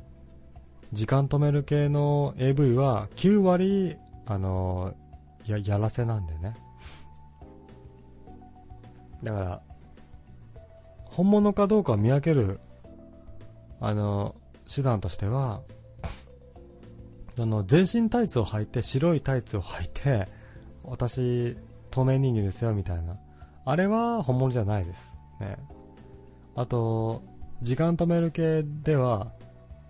[0.94, 4.94] 時間止める系の AV は9割、あの
[5.48, 6.56] や、やらせなんでね。
[9.24, 9.62] だから、
[11.06, 12.60] 本物かどうかを見分ける、
[13.82, 14.36] あの、
[14.74, 15.62] 手段としては、
[17.40, 20.28] あの、全身タイツを履いて、白いタイツを履いて、
[20.84, 21.58] 私、
[21.90, 23.18] 透明人間ですよ、みたいな。
[23.66, 25.14] あれは本物じゃないです。
[25.40, 25.58] ね。
[26.56, 27.24] あと、
[27.62, 29.32] 時間止める系では、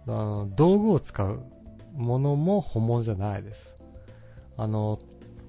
[0.07, 1.43] あの、道具を使う
[1.93, 3.75] ものも本物じゃないです。
[4.57, 4.99] あの、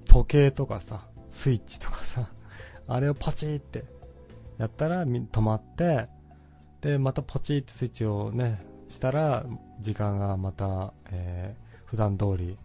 [0.06, 2.28] 時計とかさ、スイッチとかさ、
[2.86, 3.84] あれをパチって
[4.58, 6.08] やったら止まって、
[6.80, 9.44] で、またポチってスイッチをね、したら、
[9.80, 12.56] 時間がまた、えー、普段通り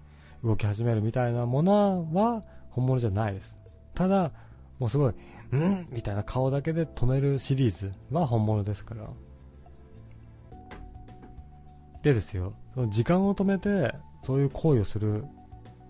[0.44, 3.58] 動き始めるみたいなものは本物じゃないです。
[3.94, 4.32] ただ、
[4.78, 5.14] もうすごい、
[5.58, 5.88] ん？
[5.92, 9.08] みたいな顔だけで止めるシリーズは本物ですから。
[12.02, 13.94] でですよ、その時間を止めて、
[14.24, 15.26] そういう行為をする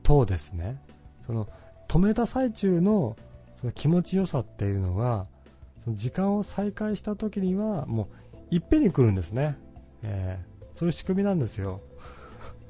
[0.01, 0.81] とですね、
[1.25, 1.47] その、
[1.87, 3.15] 止めた最中の、
[3.57, 5.27] その気持ちよさっていうのが、
[5.83, 8.09] その時間を再開した時には、も
[8.51, 9.55] う、いっぺんに来るんですね。
[10.01, 11.81] えー、そういう仕組みなんですよ。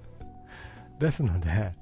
[0.99, 1.73] ですので、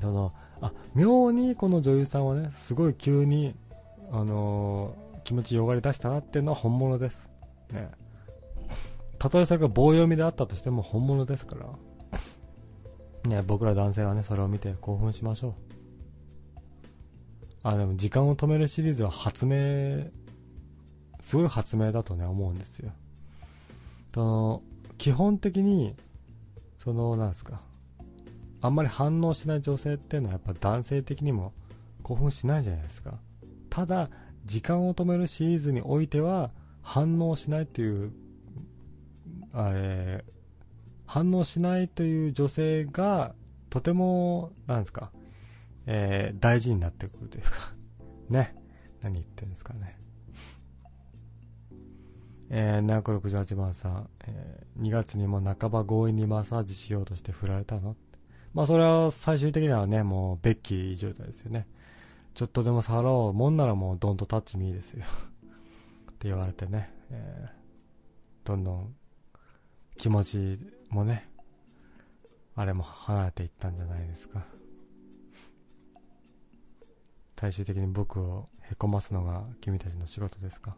[0.00, 0.32] その、
[0.64, 3.54] あ、妙にこの女優さんはね、すごい急に、
[4.10, 7.28] あのー、気持ちよがり出したなっていうのは本物です。
[7.70, 7.90] ね。
[9.18, 11.66] たとえそれが棒読みであったとしても本物ですから。
[13.28, 15.54] ね、僕ら男性はね、それを見て興奮しましょう。
[17.62, 20.10] あ、でも時間を止めるシリーズは発明、
[21.20, 22.90] すごい発明だとね、思うんですよ。
[24.14, 24.62] その、
[24.96, 25.94] 基本的に、
[26.78, 27.60] その、なんですか、
[28.64, 31.52] あんまり反応しない女性っていうのはやっぱ男性的にも
[32.02, 33.18] 興奮しないじゃないですか。
[33.68, 34.08] ただ、
[34.46, 36.50] 時間を止めるシリーズにおいては
[36.80, 38.12] 反応しないっていう、
[39.52, 40.24] あれ、
[41.04, 43.34] 反応しないという女性が
[43.68, 45.10] とても、なんですか、
[45.84, 47.50] えー、大事になってくるというか
[48.30, 48.56] ね。
[49.02, 49.98] 何言ってんですかね。
[52.48, 57.94] えー、768番さん、えー、2月にも半ば強引にマッサージしようとして振られたの？
[58.54, 61.66] まあそれは最終的にはね、もうベッキー状態ですよね。
[62.34, 65.04] ちょっとでも触ろうもんならもうドンとタッチミーですよ
[66.10, 68.96] って言われてね、えー、どんどん
[69.96, 70.58] 気持ち
[70.88, 71.28] もね、
[72.54, 74.46] あれも離れていったんじゃないですか。
[77.36, 80.76] 最終的に僕をへこますのが君たちの仕事ですか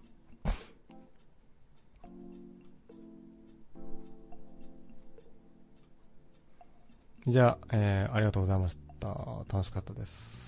[7.27, 9.09] じゃあ、えー、ありがとうございました。
[9.53, 10.47] 楽しかったです。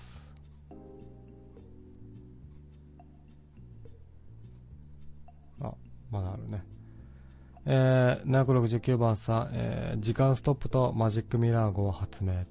[5.61, 5.73] あ、
[6.09, 6.63] まだあるね。
[7.65, 12.45] えー、769番さん、えー、時間ストップとマジックミラー号発明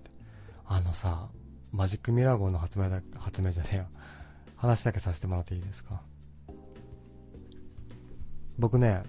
[0.67, 1.29] あのさ、
[1.73, 3.87] マジックミラー号の発明だ、発明じゃねえよ。
[4.57, 6.03] 話だけさせてもらっていいですか？
[8.59, 9.05] 僕ね、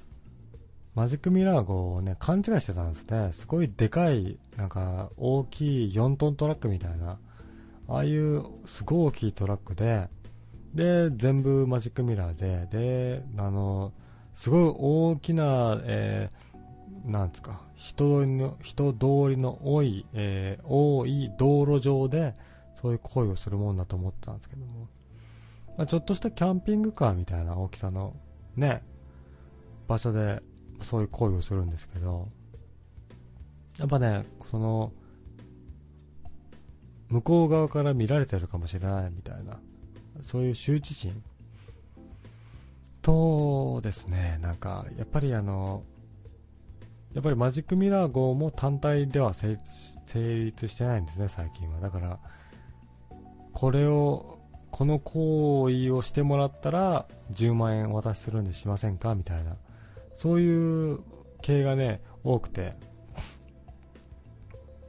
[0.96, 3.30] マジックミラー号をね、勘違いしてたんですね。
[3.32, 7.20] すごいでかい、なんか、大きい4トントラックみたいな、
[7.88, 10.10] ああいうすごい大きいトラックで、
[10.74, 13.94] で、全部マジックミラーで、で、あの、
[14.34, 22.34] すごい大きな、えー、なんですか、人の、人通りの多い、えー、多い道路上で、
[22.76, 24.88] そういう行為をするもんだと思ってたんですけども、
[25.78, 28.16] まあ、ちょっとしたキャンピングカーみたいな大きさの、
[28.56, 28.84] ね、
[29.88, 30.42] 場所で
[30.82, 32.30] そういう行為をするんですけど、
[33.78, 34.92] やっぱね、その、
[37.10, 39.60] 向こう側から見られてるかもしれないみたいな、
[40.24, 41.24] そういう羞恥心
[43.02, 45.84] とですね、なんか、やっぱりあの、
[47.14, 49.58] やっぱりマジックミラー号も単体では成
[50.16, 51.80] 立してないんですね、最近は。
[51.80, 52.20] だから、
[53.54, 54.40] これを、
[54.72, 59.56] この行為をしてもらったら10万円お渡しするんでしませんかみたいな。
[60.20, 61.00] そういう
[61.42, 62.74] 系がね、多くて。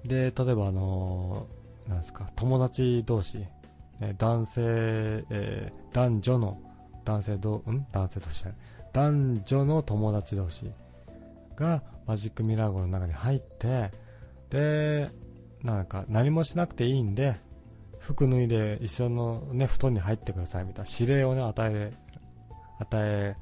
[0.03, 3.39] で、例えばあのー、なんですか、友達同士、
[4.01, 4.63] ね、男性、
[5.31, 6.61] えー、男女の、
[7.05, 7.87] 男性ど、ん？
[7.93, 8.45] 男性同士
[8.93, 10.69] 男女の友達同士
[11.55, 13.93] がマジックミラー号の中に入って、
[14.51, 15.11] で、
[15.63, 17.37] なんか何もしなくていいんで、
[18.01, 20.91] 服脱いで一緒のね、布団に入ってくださいみたいな。
[20.99, 21.93] 指令をね、与え、
[22.81, 23.37] 与え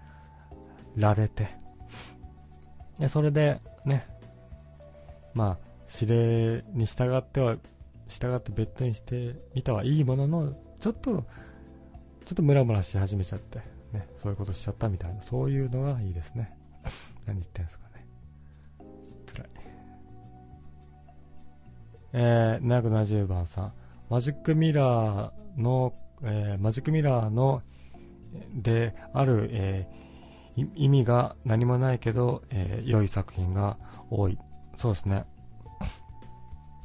[0.96, 1.48] られて、
[2.98, 4.06] で、それでね、
[5.34, 5.68] まあ、
[6.00, 7.56] 指令に従っては、
[8.08, 11.24] 従ってベッドにしてみたはいいものの、ちょっと、
[12.24, 13.58] ちょっとムラムラし始めちゃって、
[13.92, 16.56] ね、そういうことしちゃったみたいな、そういうのがいいですね。
[17.26, 18.06] 何言ってんすかね。
[19.26, 19.48] 辛い。
[22.12, 23.72] えー、770番さん。
[24.10, 27.62] マジックミラーの、えー、マジックミラーの、
[28.54, 30.07] である、えー、
[30.74, 33.76] 意味が何もないけど、えー、良い作品が
[34.10, 34.38] 多い。
[34.76, 35.24] そうですね。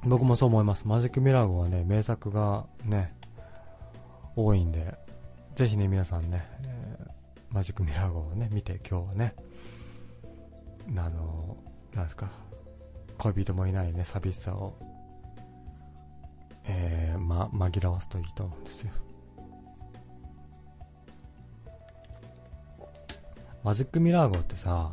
[0.04, 0.88] 僕もそう思います。
[0.88, 3.16] マジックミラー号はね、名作がね、
[4.36, 4.98] 多いんで、
[5.56, 7.12] ぜひね、皆さんね、えー、
[7.52, 9.36] マジックミラー号をね、見て今日はね、
[10.98, 11.58] あの、
[11.94, 12.30] なんですか、
[13.18, 14.78] 恋人もいないね、寂しさを
[16.66, 18.92] えー、ま、紛らわすといいと思うんですよ。
[23.64, 24.92] マジックミラー号ってさ、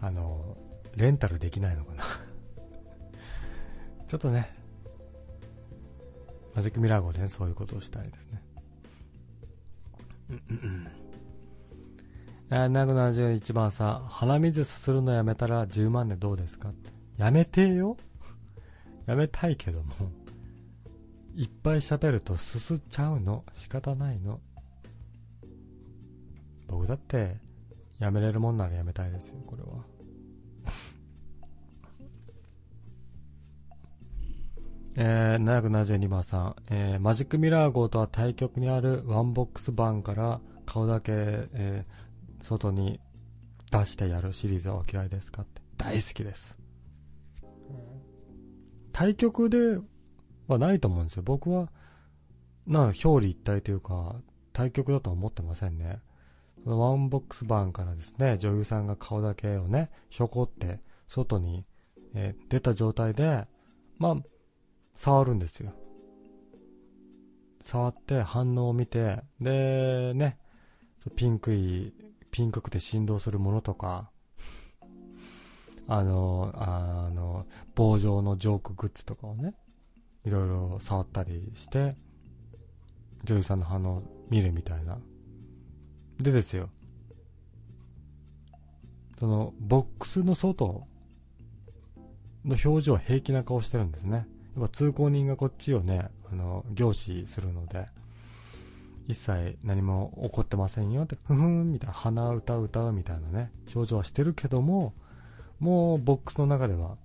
[0.00, 0.56] あの、
[0.96, 2.02] レンタルできないのかな？
[4.08, 4.50] ちょっとね、
[6.54, 8.42] マジックミラー号でね、そういうことをしたいですね。
[10.30, 10.88] うんうんうん。
[12.50, 16.70] えー、ナグ71番さん、鼻水すするのやめたら10万でどうですか？
[16.70, 16.90] って。
[17.18, 17.96] やめてよ
[19.06, 19.92] やめたいけども
[21.34, 23.44] いっぱい喋るとすすっちゃうの？
[23.54, 24.40] 仕方ないの。
[26.68, 27.36] 僕だって
[27.98, 29.84] やめれるもんならやめたいですよ、これは。
[35.00, 42.98] えー、772番さん、えー、マジックミラー号とは対極にあるワンボックスバンから顔だけ、えー、外に
[43.70, 46.58] 出してやるシリーズはお嫌いですかって大好きです。
[48.92, 49.78] 対局で
[50.48, 51.22] はないと思うんですよ。
[51.22, 51.70] 僕は、
[52.66, 54.16] な、表裏一体というか、
[54.52, 56.00] 対局だとは思ってませんね。
[56.68, 61.64] そのワンボックス版からですね、女優さんが顔だけをね、ひょこって、外に、
[62.14, 63.46] えー、出た状態で、
[63.96, 64.16] まあ、
[64.94, 65.72] 触るんですよ。
[67.64, 70.38] 触って反応を見て、で、ね、
[71.16, 71.94] ピンクい、
[72.30, 74.10] ピンクくて振動するものとか、
[75.86, 77.46] あの、あの、
[77.76, 79.54] 棒状のジョークグッズとかをね、
[80.26, 81.96] いろいろ触ったりして、
[83.24, 84.98] 女優さんの反応を見るみたいな。
[86.20, 86.68] でですよ。
[89.18, 90.86] その、ボックスの外
[92.44, 94.26] の表情は平気な顔してるんですね。
[94.56, 97.86] やっぱ通行人がこっちをね、あの、凝視するので、
[99.06, 104.94] 一切何も起こってませんよって、ふふんみたいな、鼻歌歌うみたいなね、表情はしてるけども、
[105.60, 106.96] もうボックスの中では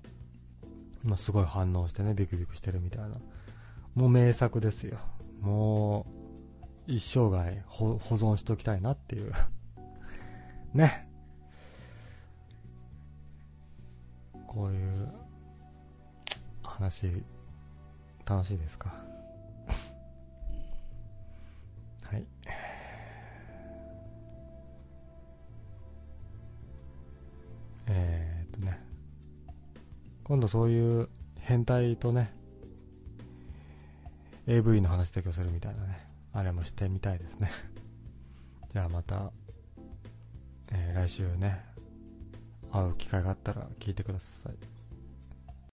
[1.04, 3.10] まあ、すごい反応してね、ビクビクしてるみたいな。
[3.94, 5.00] もう名作ですよ。
[5.42, 6.23] もう、
[6.88, 9.32] 一生涯保存しておきたいなっていう
[10.74, 11.08] ね。
[14.48, 15.12] こういう
[16.64, 17.24] 話、
[18.26, 18.90] 楽しいですか？
[22.04, 22.26] はい。
[27.88, 28.34] えー
[30.24, 31.10] 今度そういう
[31.42, 32.32] 変態とね
[34.48, 36.00] AV の話だけをするみたいなね
[36.34, 37.52] あれもしてみたいですね。
[38.74, 39.32] じゃあまた、
[40.72, 41.64] えー、来週ね
[42.72, 44.73] 会う機会があったら聞いてください。